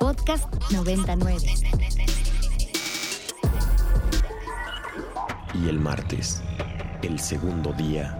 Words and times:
Podcast 0.00 0.46
99. 0.72 1.46
Y 5.62 5.68
el 5.68 5.78
martes, 5.78 6.42
el 7.02 7.20
segundo 7.20 7.74
día, 7.74 8.18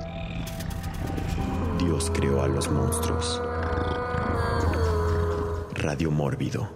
Dios 1.79 2.13
creó 2.15 2.43
a 2.43 2.49
los 2.49 2.71
monstruos. 2.71 3.41
Radio 5.73 6.11
Mórbido. 6.11 6.71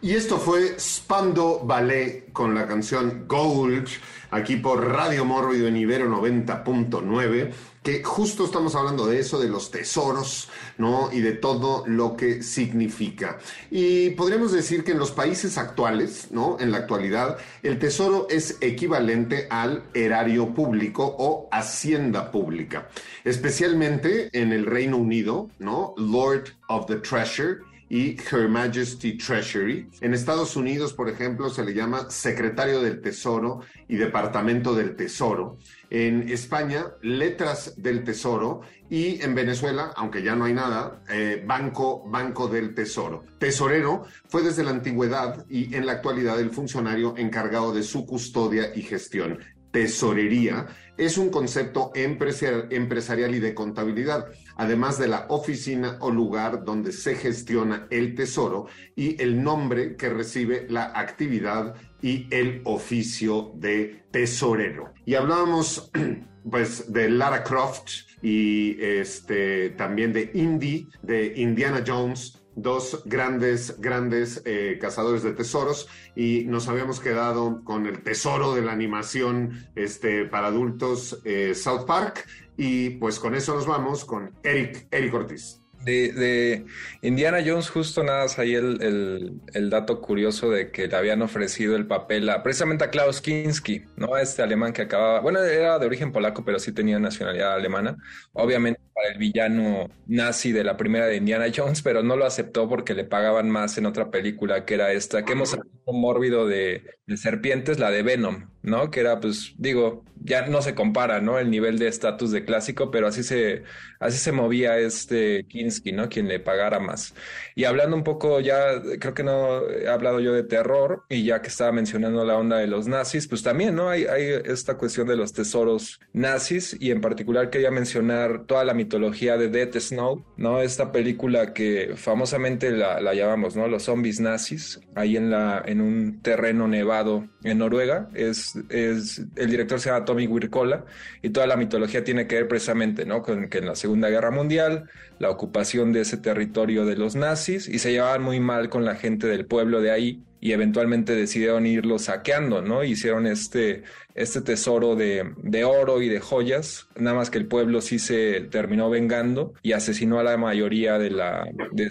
Y 0.00 0.14
esto 0.14 0.38
fue 0.38 0.80
Spando 0.80 1.60
Ballet 1.66 2.32
con 2.32 2.54
la 2.54 2.66
canción 2.66 3.26
Gold, 3.28 3.88
aquí 4.30 4.56
por 4.56 4.82
Radio 4.88 5.26
Mórbido 5.26 5.68
en 5.68 5.76
Ibero 5.76 6.08
90.9, 6.08 7.52
que 7.88 8.04
justo 8.04 8.44
estamos 8.44 8.74
hablando 8.74 9.06
de 9.06 9.18
eso, 9.18 9.40
de 9.40 9.48
los 9.48 9.70
tesoros, 9.70 10.50
¿no? 10.76 11.08
Y 11.10 11.20
de 11.20 11.32
todo 11.32 11.84
lo 11.86 12.18
que 12.18 12.42
significa. 12.42 13.38
Y 13.70 14.10
podríamos 14.10 14.52
decir 14.52 14.84
que 14.84 14.92
en 14.92 14.98
los 14.98 15.10
países 15.10 15.56
actuales, 15.56 16.28
¿no? 16.30 16.58
En 16.60 16.70
la 16.70 16.78
actualidad, 16.78 17.38
el 17.62 17.78
tesoro 17.78 18.26
es 18.28 18.58
equivalente 18.60 19.46
al 19.48 19.84
erario 19.94 20.52
público 20.52 21.16
o 21.18 21.48
hacienda 21.50 22.30
pública, 22.30 22.90
especialmente 23.24 24.28
en 24.38 24.52
el 24.52 24.66
Reino 24.66 24.98
Unido, 24.98 25.48
¿no? 25.58 25.94
Lord 25.96 26.48
of 26.68 26.84
the 26.88 26.96
Treasure 26.96 27.60
y 27.88 28.16
Her 28.30 28.48
Majesty 28.48 29.16
Treasury. 29.16 29.88
En 30.00 30.12
Estados 30.12 30.56
Unidos, 30.56 30.92
por 30.92 31.08
ejemplo, 31.08 31.48
se 31.48 31.64
le 31.64 31.74
llama 31.74 32.10
Secretario 32.10 32.82
del 32.82 33.00
Tesoro 33.00 33.60
y 33.88 33.96
Departamento 33.96 34.74
del 34.74 34.94
Tesoro. 34.94 35.56
En 35.90 36.28
España, 36.28 36.86
Letras 37.02 37.74
del 37.76 38.04
Tesoro 38.04 38.60
y 38.90 39.22
en 39.22 39.34
Venezuela, 39.34 39.92
aunque 39.96 40.22
ya 40.22 40.34
no 40.34 40.44
hay 40.44 40.52
nada, 40.52 41.02
eh, 41.10 41.42
Banco, 41.46 42.04
Banco 42.08 42.48
del 42.48 42.74
Tesoro. 42.74 43.24
Tesorero 43.38 44.04
fue 44.28 44.42
desde 44.42 44.64
la 44.64 44.70
antigüedad 44.70 45.46
y 45.48 45.74
en 45.74 45.86
la 45.86 45.92
actualidad 45.92 46.38
el 46.40 46.50
funcionario 46.50 47.14
encargado 47.16 47.72
de 47.72 47.82
su 47.82 48.04
custodia 48.06 48.72
y 48.74 48.82
gestión 48.82 49.38
tesorería 49.70 50.66
es 50.96 51.18
un 51.18 51.30
concepto 51.30 51.92
empresarial 51.94 53.34
y 53.34 53.38
de 53.38 53.54
contabilidad, 53.54 54.26
además 54.58 54.98
de 54.98 55.08
la 55.08 55.24
oficina 55.30 55.96
o 56.00 56.10
lugar 56.10 56.64
donde 56.64 56.92
se 56.92 57.14
gestiona 57.14 57.86
el 57.90 58.14
tesoro 58.14 58.66
y 58.94 59.20
el 59.22 59.42
nombre 59.42 59.96
que 59.96 60.10
recibe 60.10 60.66
la 60.68 60.92
actividad 60.94 61.74
y 62.02 62.26
el 62.30 62.60
oficio 62.64 63.52
de 63.54 64.04
tesorero. 64.10 64.92
Y 65.06 65.14
hablábamos 65.14 65.90
pues 66.50 66.92
de 66.92 67.08
Lara 67.08 67.42
Croft 67.42 67.90
y 68.20 68.76
este 68.82 69.70
también 69.70 70.12
de 70.12 70.30
Indy, 70.34 70.88
de 71.02 71.34
Indiana 71.36 71.84
Jones, 71.86 72.42
dos 72.56 73.02
grandes, 73.04 73.80
grandes 73.80 74.42
eh, 74.44 74.78
cazadores 74.80 75.22
de 75.22 75.32
tesoros 75.32 75.88
y 76.16 76.44
nos 76.46 76.66
habíamos 76.68 76.98
quedado 76.98 77.62
con 77.62 77.86
el 77.86 78.02
tesoro 78.02 78.54
de 78.54 78.62
la 78.62 78.72
animación 78.72 79.68
este, 79.76 80.24
para 80.24 80.48
adultos 80.48 81.20
eh, 81.24 81.54
South 81.54 81.86
Park 81.86 82.26
y 82.58 82.90
pues 82.90 83.18
con 83.20 83.34
eso 83.34 83.54
nos 83.54 83.66
vamos 83.66 84.04
con 84.04 84.34
Eric, 84.42 84.88
Eric 84.90 85.14
Ortiz. 85.14 85.62
De, 85.84 86.66
Indiana 87.02 87.38
Jones, 87.44 87.70
justo 87.70 88.02
nada 88.02 88.26
ahí 88.36 88.54
el, 88.54 89.40
el, 89.54 89.70
dato 89.70 90.00
curioso 90.00 90.50
de 90.50 90.72
que 90.72 90.88
le 90.88 90.96
habían 90.96 91.22
ofrecido 91.22 91.76
el 91.76 91.86
papel 91.86 92.28
precisamente 92.42 92.84
a 92.84 92.90
Klaus 92.90 93.20
Kinski, 93.20 93.84
¿no? 93.96 94.16
Este 94.16 94.42
alemán 94.42 94.72
que 94.72 94.82
acababa, 94.82 95.20
bueno, 95.20 95.40
era 95.40 95.78
de 95.78 95.86
origen 95.86 96.10
polaco, 96.10 96.44
pero 96.44 96.58
sí 96.58 96.72
tenía 96.72 96.98
nacionalidad 96.98 97.54
alemana. 97.54 97.96
Obviamente 98.32 98.80
para 98.92 99.12
el 99.12 99.18
villano 99.18 99.88
nazi 100.08 100.50
de 100.50 100.64
la 100.64 100.76
primera 100.76 101.06
de 101.06 101.16
Indiana 101.16 101.46
Jones, 101.54 101.80
pero 101.82 102.02
no 102.02 102.16
lo 102.16 102.26
aceptó 102.26 102.68
porque 102.68 102.94
le 102.94 103.04
pagaban 103.04 103.48
más 103.48 103.78
en 103.78 103.86
otra 103.86 104.10
película 104.10 104.64
que 104.64 104.74
era 104.74 104.92
esta, 104.92 105.24
que 105.24 105.32
hemos 105.32 105.52
hablado 105.52 105.92
mórbido 105.92 106.48
de, 106.48 106.82
de 107.06 107.16
serpientes, 107.16 107.78
la 107.78 107.92
de 107.92 108.02
Venom, 108.02 108.48
¿no? 108.68 108.90
Que 108.90 109.00
era, 109.00 109.20
pues, 109.20 109.54
digo, 109.58 110.04
ya 110.22 110.46
no 110.46 110.62
se 110.62 110.74
compara, 110.74 111.20
¿no? 111.20 111.38
El 111.38 111.50
nivel 111.50 111.78
de 111.78 111.88
estatus 111.88 112.30
de 112.30 112.44
clásico, 112.44 112.90
pero 112.90 113.06
así 113.06 113.22
se, 113.22 113.62
así 114.00 114.18
se 114.18 114.32
movía 114.32 114.78
este 114.78 115.44
Kinski, 115.48 115.92
¿no? 115.92 116.08
Quien 116.08 116.28
le 116.28 116.40
pagara 116.40 116.80
más. 116.80 117.14
Y 117.54 117.64
hablando 117.64 117.96
un 117.96 118.04
poco 118.04 118.40
ya, 118.40 118.80
creo 118.98 119.14
que 119.14 119.22
no 119.22 119.68
he 119.68 119.88
hablado 119.88 120.20
yo 120.20 120.32
de 120.32 120.42
terror, 120.42 121.04
y 121.08 121.24
ya 121.24 121.42
que 121.42 121.48
estaba 121.48 121.72
mencionando 121.72 122.24
la 122.24 122.36
onda 122.36 122.58
de 122.58 122.66
los 122.66 122.86
nazis, 122.88 123.28
pues 123.28 123.42
también, 123.42 123.74
¿no? 123.74 123.88
Hay, 123.90 124.04
hay 124.04 124.42
esta 124.44 124.76
cuestión 124.76 125.06
de 125.08 125.16
los 125.16 125.32
tesoros 125.32 126.00
nazis, 126.12 126.76
y 126.78 126.90
en 126.90 127.00
particular 127.00 127.50
quería 127.50 127.70
mencionar 127.70 128.44
toda 128.46 128.64
la 128.64 128.74
mitología 128.74 129.36
de 129.36 129.48
Death 129.48 129.78
Snow, 129.78 130.24
¿no? 130.36 130.60
Esta 130.62 130.92
película 130.92 131.52
que 131.52 131.92
famosamente 131.96 132.70
la, 132.70 133.00
la 133.00 133.14
llamamos, 133.14 133.56
¿no? 133.56 133.68
Los 133.68 133.84
zombies 133.84 134.20
nazis, 134.20 134.80
ahí 134.94 135.16
en 135.16 135.30
la, 135.30 135.62
en 135.64 135.80
un 135.80 136.20
terreno 136.22 136.68
nevado 136.68 137.28
en 137.44 137.58
Noruega, 137.58 138.08
es, 138.14 138.57
es, 138.68 139.22
el 139.36 139.50
director 139.50 139.80
se 139.80 139.90
llama 139.90 140.04
Tommy 140.04 140.26
Wirkola 140.26 140.84
y 141.22 141.30
toda 141.30 141.46
la 141.46 141.56
mitología 141.56 142.04
tiene 142.04 142.26
que 142.26 142.36
ver 142.36 142.48
precisamente 142.48 143.04
¿no? 143.04 143.22
con 143.22 143.48
que 143.48 143.58
en 143.58 143.66
la 143.66 143.74
Segunda 143.74 144.08
Guerra 144.08 144.30
Mundial, 144.30 144.88
la 145.18 145.30
ocupación 145.30 145.92
de 145.92 146.02
ese 146.02 146.16
territorio 146.16 146.84
de 146.84 146.96
los 146.96 147.16
nazis 147.16 147.68
y 147.68 147.78
se 147.78 147.92
llevaban 147.92 148.22
muy 148.22 148.40
mal 148.40 148.68
con 148.68 148.84
la 148.84 148.94
gente 148.94 149.26
del 149.26 149.46
pueblo 149.46 149.80
de 149.80 149.90
ahí 149.90 150.22
y 150.40 150.52
eventualmente 150.52 151.14
decidieron 151.14 151.66
irlo 151.66 151.98
saqueando, 151.98 152.62
¿no? 152.62 152.84
Hicieron 152.84 153.26
este, 153.26 153.82
este 154.14 154.40
tesoro 154.40 154.94
de, 154.94 155.32
de, 155.42 155.64
oro 155.64 156.00
y 156.00 156.08
de 156.08 156.20
joyas, 156.20 156.88
nada 156.96 157.16
más 157.16 157.30
que 157.30 157.38
el 157.38 157.46
pueblo 157.46 157.80
sí 157.80 157.98
se 157.98 158.42
terminó 158.42 158.88
vengando 158.88 159.54
y 159.62 159.72
asesinó 159.72 160.20
a 160.20 160.22
la 160.22 160.36
mayoría 160.36 160.98
de 160.98 161.10
la... 161.10 161.48
De 161.72 161.90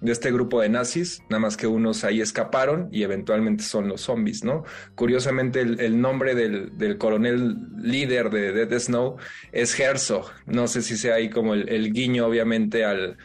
de 0.00 0.12
este 0.12 0.30
grupo 0.30 0.60
de 0.60 0.68
nazis, 0.68 1.22
nada 1.28 1.40
más 1.40 1.56
que 1.56 1.66
unos 1.66 2.04
ahí 2.04 2.20
escaparon 2.20 2.88
y 2.92 3.02
eventualmente 3.02 3.64
son 3.64 3.88
los 3.88 4.02
zombies, 4.02 4.44
¿no? 4.44 4.64
Curiosamente 4.94 5.60
el, 5.60 6.00
nombre 6.00 6.34
del, 6.34 6.98
coronel 6.98 7.56
líder 7.76 8.30
de 8.30 8.52
Dead 8.52 8.78
Snow 8.78 9.16
es 9.52 9.78
Herzog, 9.78 10.30
no 10.46 10.68
sé 10.68 10.82
si 10.82 10.96
sea 10.96 11.16
ahí 11.16 11.30
como 11.30 11.54
el, 11.54 11.92
guiño 11.92 12.26
obviamente 12.26 12.84
al, 12.84 13.18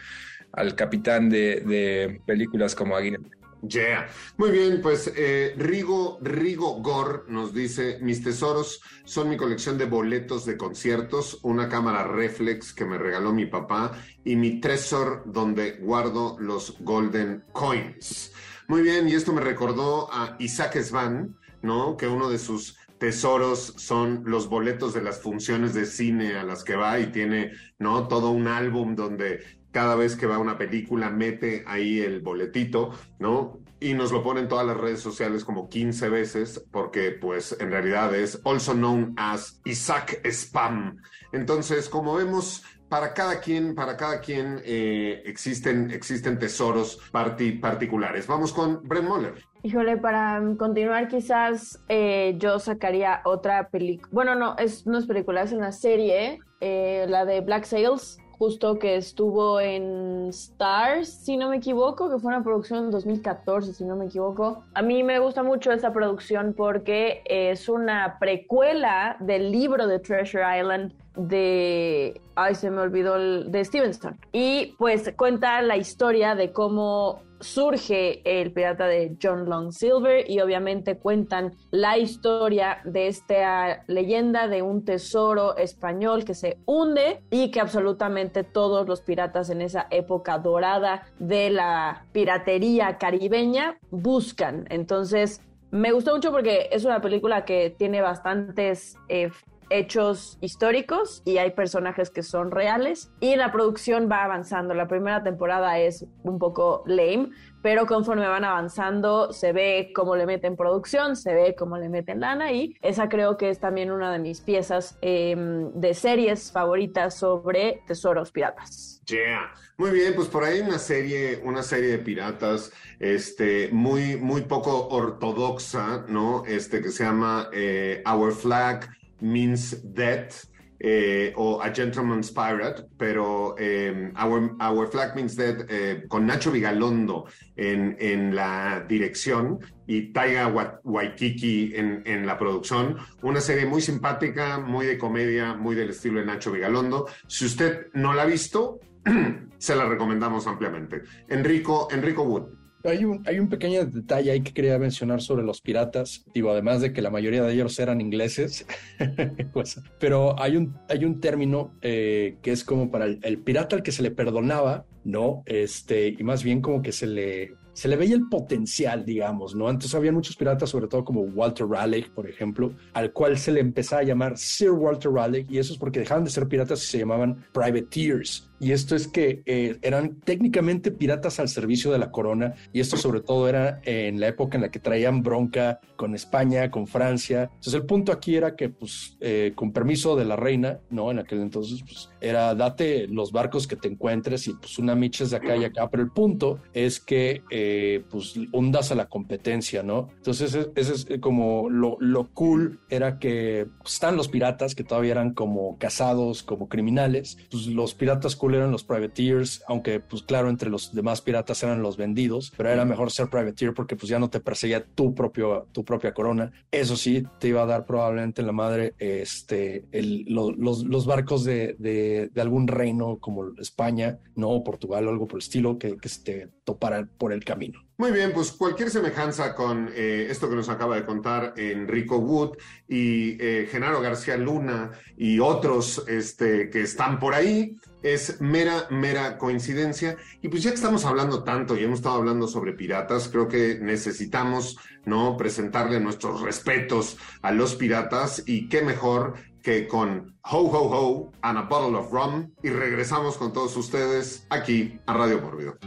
al 0.52 0.74
capitán 0.74 1.28
de, 1.28 1.60
de 1.60 2.20
películas 2.26 2.74
como 2.74 2.96
Aguirre. 2.96 3.43
Yeah. 3.68 4.08
Muy 4.36 4.50
bien, 4.50 4.80
pues 4.82 5.12
eh, 5.16 5.54
Rigo, 5.56 6.18
Rigo 6.20 6.80
Gore 6.82 7.22
nos 7.28 7.54
dice, 7.54 7.98
mis 8.02 8.22
tesoros 8.22 8.80
son 9.04 9.28
mi 9.28 9.36
colección 9.36 9.78
de 9.78 9.86
boletos 9.86 10.44
de 10.44 10.56
conciertos, 10.56 11.38
una 11.42 11.68
cámara 11.68 12.04
reflex 12.04 12.72
que 12.72 12.84
me 12.84 12.98
regaló 12.98 13.32
mi 13.32 13.46
papá 13.46 13.92
y 14.24 14.36
mi 14.36 14.60
tresor 14.60 15.22
donde 15.26 15.78
guardo 15.78 16.36
los 16.40 16.76
golden 16.80 17.44
coins. 17.52 18.32
Muy 18.66 18.82
bien, 18.82 19.08
y 19.08 19.14
esto 19.14 19.32
me 19.32 19.40
recordó 19.40 20.12
a 20.12 20.36
Isaac 20.38 20.76
Svan, 20.82 21.36
¿no? 21.62 21.96
Que 21.96 22.08
uno 22.08 22.28
de 22.28 22.38
sus 22.38 22.76
tesoros 22.98 23.74
son 23.76 24.22
los 24.26 24.48
boletos 24.48 24.94
de 24.94 25.02
las 25.02 25.20
funciones 25.20 25.74
de 25.74 25.86
cine 25.86 26.36
a 26.36 26.44
las 26.44 26.64
que 26.64 26.76
va 26.76 26.98
y 26.98 27.06
tiene, 27.12 27.52
¿no? 27.78 28.08
Todo 28.08 28.30
un 28.30 28.48
álbum 28.48 28.94
donde 28.94 29.63
cada 29.74 29.96
vez 29.96 30.14
que 30.14 30.26
va 30.26 30.38
una 30.38 30.56
película 30.56 31.10
mete 31.10 31.64
ahí 31.66 31.98
el 31.98 32.20
boletito, 32.20 32.92
¿no? 33.18 33.58
Y 33.80 33.92
nos 33.94 34.12
lo 34.12 34.22
pone 34.22 34.40
en 34.40 34.48
todas 34.48 34.64
las 34.64 34.76
redes 34.76 35.00
sociales 35.00 35.44
como 35.44 35.68
15 35.68 36.08
veces 36.10 36.64
porque 36.70 37.10
pues 37.10 37.56
en 37.58 37.72
realidad 37.72 38.14
es 38.14 38.40
also 38.44 38.72
known 38.72 39.14
as 39.16 39.60
Isaac 39.64 40.20
Spam. 40.24 40.98
Entonces, 41.32 41.88
como 41.88 42.14
vemos, 42.14 42.62
para 42.88 43.14
cada 43.14 43.40
quien, 43.40 43.74
para 43.74 43.96
cada 43.96 44.20
quien 44.20 44.60
eh, 44.64 45.22
existen, 45.26 45.90
existen 45.90 46.38
tesoros 46.38 47.00
particulares. 47.10 48.28
Vamos 48.28 48.52
con 48.52 48.80
Brent 48.84 49.08
Moller. 49.08 49.34
Híjole, 49.64 49.96
para 49.96 50.40
continuar 50.56 51.08
quizás 51.08 51.82
eh, 51.88 52.36
yo 52.38 52.60
sacaría 52.60 53.22
otra 53.24 53.70
película. 53.70 54.08
Bueno, 54.12 54.36
no, 54.36 54.56
es, 54.56 54.86
no 54.86 54.98
es 54.98 55.06
película, 55.06 55.42
es 55.42 55.50
una 55.50 55.72
serie, 55.72 56.38
eh, 56.60 57.06
la 57.08 57.24
de 57.24 57.40
Black 57.40 57.64
Sails 57.64 58.18
justo 58.44 58.78
que 58.78 58.96
estuvo 58.96 59.58
en 59.58 60.28
Stars, 60.28 61.08
si 61.08 61.38
no 61.38 61.48
me 61.48 61.56
equivoco, 61.56 62.10
que 62.10 62.18
fue 62.18 62.28
una 62.28 62.44
producción 62.44 62.84
en 62.84 62.90
2014, 62.90 63.72
si 63.72 63.84
no 63.86 63.96
me 63.96 64.04
equivoco. 64.04 64.64
A 64.74 64.82
mí 64.82 65.02
me 65.02 65.18
gusta 65.18 65.42
mucho 65.42 65.72
esta 65.72 65.94
producción 65.94 66.52
porque 66.54 67.22
es 67.24 67.70
una 67.70 68.18
precuela 68.18 69.16
del 69.20 69.50
libro 69.50 69.86
de 69.86 69.98
Treasure 69.98 70.60
Island 70.60 70.92
de, 71.16 72.20
ay, 72.34 72.54
se 72.54 72.70
me 72.70 72.82
olvidó, 72.82 73.16
el, 73.16 73.50
de 73.50 73.64
Stevenson. 73.64 74.18
Y 74.30 74.74
pues 74.76 75.10
cuenta 75.16 75.62
la 75.62 75.78
historia 75.78 76.34
de 76.34 76.52
cómo 76.52 77.22
surge 77.44 78.22
el 78.24 78.52
pirata 78.52 78.86
de 78.86 79.16
John 79.22 79.48
Long 79.48 79.70
Silver 79.70 80.28
y 80.28 80.40
obviamente 80.40 80.96
cuentan 80.96 81.52
la 81.70 81.98
historia 81.98 82.78
de 82.84 83.06
esta 83.08 83.84
leyenda 83.86 84.48
de 84.48 84.62
un 84.62 84.84
tesoro 84.84 85.56
español 85.56 86.24
que 86.24 86.34
se 86.34 86.58
hunde 86.64 87.20
y 87.30 87.50
que 87.50 87.60
absolutamente 87.60 88.44
todos 88.44 88.88
los 88.88 89.02
piratas 89.02 89.50
en 89.50 89.60
esa 89.60 89.86
época 89.90 90.38
dorada 90.38 91.06
de 91.18 91.50
la 91.50 92.06
piratería 92.12 92.98
caribeña 92.98 93.78
buscan. 93.90 94.66
Entonces, 94.70 95.40
me 95.70 95.92
gustó 95.92 96.14
mucho 96.14 96.30
porque 96.30 96.68
es 96.70 96.84
una 96.84 97.00
película 97.00 97.44
que 97.44 97.68
tiene 97.76 98.00
bastantes 98.00 98.96
eh, 99.08 99.30
hechos 99.70 100.38
históricos 100.40 101.22
y 101.24 101.38
hay 101.38 101.50
personajes 101.52 102.10
que 102.10 102.22
son 102.22 102.50
reales 102.50 103.10
y 103.20 103.36
la 103.36 103.52
producción 103.52 104.08
va 104.10 104.24
avanzando. 104.24 104.74
La 104.74 104.88
primera 104.88 105.22
temporada 105.22 105.78
es 105.78 106.06
un 106.22 106.38
poco 106.38 106.82
lame, 106.86 107.30
pero 107.62 107.86
conforme 107.86 108.26
van 108.26 108.44
avanzando 108.44 109.32
se 109.32 109.52
ve 109.52 109.92
cómo 109.94 110.16
le 110.16 110.26
meten 110.26 110.56
producción, 110.56 111.16
se 111.16 111.34
ve 111.34 111.54
cómo 111.56 111.78
le 111.78 111.88
meten 111.88 112.20
lana 112.20 112.52
y 112.52 112.76
esa 112.82 113.08
creo 113.08 113.36
que 113.36 113.50
es 113.50 113.58
también 113.58 113.90
una 113.90 114.12
de 114.12 114.18
mis 114.18 114.40
piezas 114.40 114.98
em, 115.00 115.72
de 115.72 115.94
series 115.94 116.52
favoritas 116.52 117.14
sobre 117.18 117.82
tesoros 117.86 118.30
piratas. 118.30 119.00
Yeah. 119.06 119.52
Muy 119.76 119.90
bien, 119.90 120.14
pues 120.14 120.28
por 120.28 120.44
ahí 120.44 120.60
una 120.60 120.78
serie, 120.78 121.40
una 121.42 121.62
serie 121.64 121.90
de 121.90 121.98
piratas, 121.98 122.70
este, 123.00 123.70
muy, 123.72 124.16
muy 124.16 124.42
poco 124.42 124.86
ortodoxa, 124.88 126.04
¿no? 126.08 126.44
Este, 126.46 126.80
que 126.80 126.90
se 126.90 127.02
llama 127.02 127.48
eh, 127.52 128.00
Our 128.06 128.32
Flag 128.32 128.88
Means 129.20 129.94
Death. 129.94 130.46
Eh, 130.86 131.32
o 131.36 131.62
A 131.62 131.72
Gentleman's 131.72 132.30
Pirate, 132.30 132.84
pero 132.98 133.54
eh, 133.56 134.12
Our, 134.22 134.54
Our, 134.60 134.90
Flag 134.90 135.14
Means 135.16 135.34
Dead 135.34 136.06
con 136.08 136.26
Nacho 136.26 136.50
Vigalondo 136.50 137.24
en, 137.56 137.96
en, 137.98 138.34
la 138.34 138.84
dirección 138.86 139.60
y 139.86 140.12
Taiga 140.12 140.48
Waikiki 140.82 141.72
en, 141.74 142.02
en, 142.04 142.26
la 142.26 142.36
producción. 142.36 142.98
Una 143.22 143.40
serie 143.40 143.64
muy 143.64 143.80
simpática, 143.80 144.58
muy 144.58 144.84
de 144.84 144.98
comedia, 144.98 145.54
muy 145.54 145.74
del 145.74 145.90
estilo 145.90 146.20
de 146.20 146.26
Nacho 146.26 146.52
Vigalondo. 146.52 147.06
Si 147.28 147.46
usted 147.46 147.86
no 147.94 148.12
la 148.12 148.22
ha 148.22 148.26
visto, 148.26 148.80
se 149.58 149.76
la 149.76 149.86
recomendamos 149.86 150.46
ampliamente. 150.46 151.02
Enrico, 151.28 151.88
Enrico 151.90 152.24
Wood. 152.24 152.63
Hay 152.84 153.04
un, 153.04 153.22
hay 153.26 153.38
un 153.38 153.48
pequeño 153.48 153.86
detalle 153.86 154.30
ahí 154.30 154.42
que 154.42 154.52
quería 154.52 154.78
mencionar 154.78 155.22
sobre 155.22 155.42
los 155.42 155.62
piratas, 155.62 156.24
digo, 156.34 156.50
además 156.50 156.82
de 156.82 156.92
que 156.92 157.00
la 157.00 157.10
mayoría 157.10 157.42
de 157.42 157.54
ellos 157.54 157.78
eran 157.78 158.00
ingleses, 158.02 158.66
pues, 159.54 159.80
pero 159.98 160.38
hay 160.38 160.58
un, 160.58 160.76
hay 160.90 161.06
un 161.06 161.18
término 161.18 161.72
eh, 161.80 162.36
que 162.42 162.52
es 162.52 162.62
como 162.62 162.90
para 162.90 163.06
el, 163.06 163.20
el, 163.22 163.38
pirata 163.38 163.76
al 163.76 163.82
que 163.82 163.90
se 163.90 164.02
le 164.02 164.10
perdonaba, 164.10 164.84
¿no? 165.02 165.42
Este, 165.46 166.08
y 166.08 166.22
más 166.24 166.44
bien 166.44 166.60
como 166.60 166.82
que 166.82 166.92
se 166.92 167.06
le, 167.06 167.54
se 167.74 167.88
le 167.88 167.96
veía 167.96 168.14
el 168.14 168.28
potencial, 168.28 169.04
digamos, 169.04 169.54
¿no? 169.54 169.68
Antes 169.68 169.94
había 169.94 170.12
muchos 170.12 170.36
piratas, 170.36 170.70
sobre 170.70 170.86
todo 170.86 171.04
como 171.04 171.22
Walter 171.22 171.66
Raleigh, 171.66 172.06
por 172.14 172.28
ejemplo, 172.28 172.72
al 172.92 173.12
cual 173.12 173.36
se 173.36 173.52
le 173.52 173.60
empezaba 173.60 174.02
a 174.02 174.04
llamar 174.04 174.38
Sir 174.38 174.70
Walter 174.70 175.10
Raleigh, 175.10 175.46
y 175.50 175.58
eso 175.58 175.72
es 175.72 175.78
porque 175.78 176.00
dejaban 176.00 176.24
de 176.24 176.30
ser 176.30 176.46
piratas 176.48 176.82
y 176.84 176.86
se 176.86 176.98
llamaban 176.98 177.44
privateers. 177.52 178.48
Y 178.60 178.72
esto 178.72 178.96
es 178.96 179.08
que 179.08 179.42
eh, 179.46 179.76
eran 179.82 180.20
técnicamente 180.20 180.90
piratas 180.90 181.40
al 181.40 181.48
servicio 181.48 181.92
de 181.92 181.98
la 181.98 182.10
corona, 182.10 182.54
y 182.72 182.80
esto 182.80 182.96
sobre 182.96 183.20
todo 183.20 183.48
era 183.48 183.80
en 183.84 184.20
la 184.20 184.28
época 184.28 184.56
en 184.56 184.62
la 184.62 184.70
que 184.70 184.78
traían 184.78 185.22
bronca 185.22 185.80
con 185.96 186.14
España, 186.14 186.70
con 186.70 186.86
Francia. 186.86 187.50
Entonces 187.54 187.74
el 187.74 187.86
punto 187.86 188.12
aquí 188.12 188.36
era 188.36 188.56
que, 188.56 188.68
pues, 188.68 189.16
eh, 189.20 189.52
con 189.54 189.72
permiso 189.72 190.16
de 190.16 190.24
la 190.24 190.36
reina, 190.36 190.80
¿no? 190.90 191.10
En 191.10 191.18
aquel 191.18 191.40
entonces, 191.40 191.82
pues, 191.82 192.10
era 192.20 192.54
date 192.54 193.06
los 193.08 193.32
barcos 193.32 193.66
que 193.66 193.76
te 193.76 193.88
encuentres 193.88 194.46
y 194.48 194.54
pues 194.54 194.78
una 194.78 194.94
miches 194.94 195.30
de 195.30 195.36
acá 195.36 195.56
y 195.56 195.64
acá, 195.64 195.90
pero 195.90 196.02
el 196.02 196.10
punto 196.10 196.60
es 196.72 197.00
que... 197.00 197.42
Eh, 197.50 198.02
pues 198.10 198.34
hundas 198.52 198.92
a 198.92 198.94
la 198.94 199.06
competencia, 199.06 199.82
¿no? 199.82 200.08
Entonces 200.16 200.56
ese 200.74 200.92
es 200.92 201.06
como 201.20 201.68
lo, 201.68 201.96
lo 202.00 202.30
cool 202.32 202.80
era 202.88 203.18
que 203.18 203.66
pues, 203.82 203.94
están 203.94 204.16
los 204.16 204.28
piratas 204.28 204.74
que 204.74 204.84
todavía 204.84 205.12
eran 205.12 205.34
como 205.34 205.78
casados, 205.78 206.42
como 206.42 206.68
criminales, 206.68 207.38
pues 207.50 207.66
los 207.66 207.94
piratas 207.94 208.36
cool 208.44 208.54
eran 208.56 208.70
los 208.70 208.84
privateers, 208.84 209.62
aunque 209.66 210.00
pues 210.00 210.22
claro, 210.22 210.50
entre 210.50 210.68
los 210.68 210.94
demás 210.94 211.22
piratas 211.22 211.62
eran 211.62 211.82
los 211.82 211.96
vendidos, 211.96 212.52
pero 212.54 212.68
era 212.68 212.84
mejor 212.84 213.10
ser 213.10 213.30
privateer 213.30 213.72
porque 213.72 213.96
pues 213.96 214.10
ya 214.10 214.18
no 214.18 214.28
te 214.28 214.38
perseguía 214.38 214.84
tu, 214.84 215.14
propio, 215.14 215.66
tu 215.72 215.82
propia 215.82 216.12
corona. 216.12 216.52
Eso 216.70 216.94
sí, 216.94 217.24
te 217.40 217.48
iba 217.48 217.62
a 217.62 217.66
dar 217.66 217.86
probablemente 217.86 218.42
en 218.42 218.46
la 218.46 218.52
madre 218.52 218.92
este, 218.98 219.86
el, 219.92 220.26
los, 220.28 220.84
los, 220.84 221.06
barcos 221.06 221.44
de, 221.44 221.74
de, 221.78 222.28
de, 222.32 222.40
algún 222.42 222.66
reino 222.68 223.18
como 223.18 223.46
España, 223.58 224.18
¿no? 224.36 224.62
Portugal 224.62 225.06
o 225.06 225.10
algo 225.10 225.26
por 225.26 225.38
el 225.38 225.42
estilo, 225.42 225.78
que, 225.78 225.96
que 225.96 226.08
se 226.10 226.22
te 226.22 226.48
toparan 226.64 227.10
por 227.16 227.32
el 227.32 227.44
camino. 227.44 227.80
Muy 227.96 228.10
bien, 228.10 228.32
pues 228.32 228.50
cualquier 228.50 228.90
semejanza 228.90 229.54
con 229.54 229.88
eh, 229.94 230.26
esto 230.28 230.50
que 230.50 230.56
nos 230.56 230.68
acaba 230.68 230.96
de 230.96 231.04
contar 231.04 231.54
Enrico 231.56 232.18
Wood 232.18 232.56
y 232.88 233.36
eh, 233.40 233.68
Genaro 233.70 234.00
García 234.00 234.36
Luna 234.36 234.90
y 235.16 235.38
otros 235.38 236.04
este, 236.08 236.70
que 236.70 236.82
están 236.82 237.20
por 237.20 237.34
ahí 237.34 237.76
es 238.02 238.40
mera, 238.40 238.88
mera 238.90 239.38
coincidencia. 239.38 240.16
Y 240.42 240.48
pues 240.48 240.64
ya 240.64 240.70
que 240.70 240.76
estamos 240.76 241.04
hablando 241.04 241.44
tanto 241.44 241.76
y 241.76 241.84
hemos 241.84 242.00
estado 242.00 242.16
hablando 242.16 242.48
sobre 242.48 242.72
piratas, 242.72 243.28
creo 243.28 243.46
que 243.46 243.78
necesitamos 243.80 244.76
¿no? 245.04 245.36
presentarle 245.36 246.00
nuestros 246.00 246.42
respetos 246.42 247.16
a 247.42 247.52
los 247.52 247.76
piratas 247.76 248.42
y 248.44 248.68
qué 248.68 248.82
mejor 248.82 249.34
que 249.62 249.86
con 249.86 250.36
Ho 250.42 250.58
Ho 250.58 250.90
Ho 250.90 251.32
and 251.42 251.58
a 251.58 251.62
Bottle 251.62 251.96
of 251.96 252.12
Rum. 252.12 252.50
Y 252.60 252.70
regresamos 252.70 253.36
con 253.36 253.52
todos 253.52 253.76
ustedes 253.76 254.48
aquí 254.50 254.98
a 255.06 255.14
Radio 255.14 255.40
Mórbido. 255.40 255.78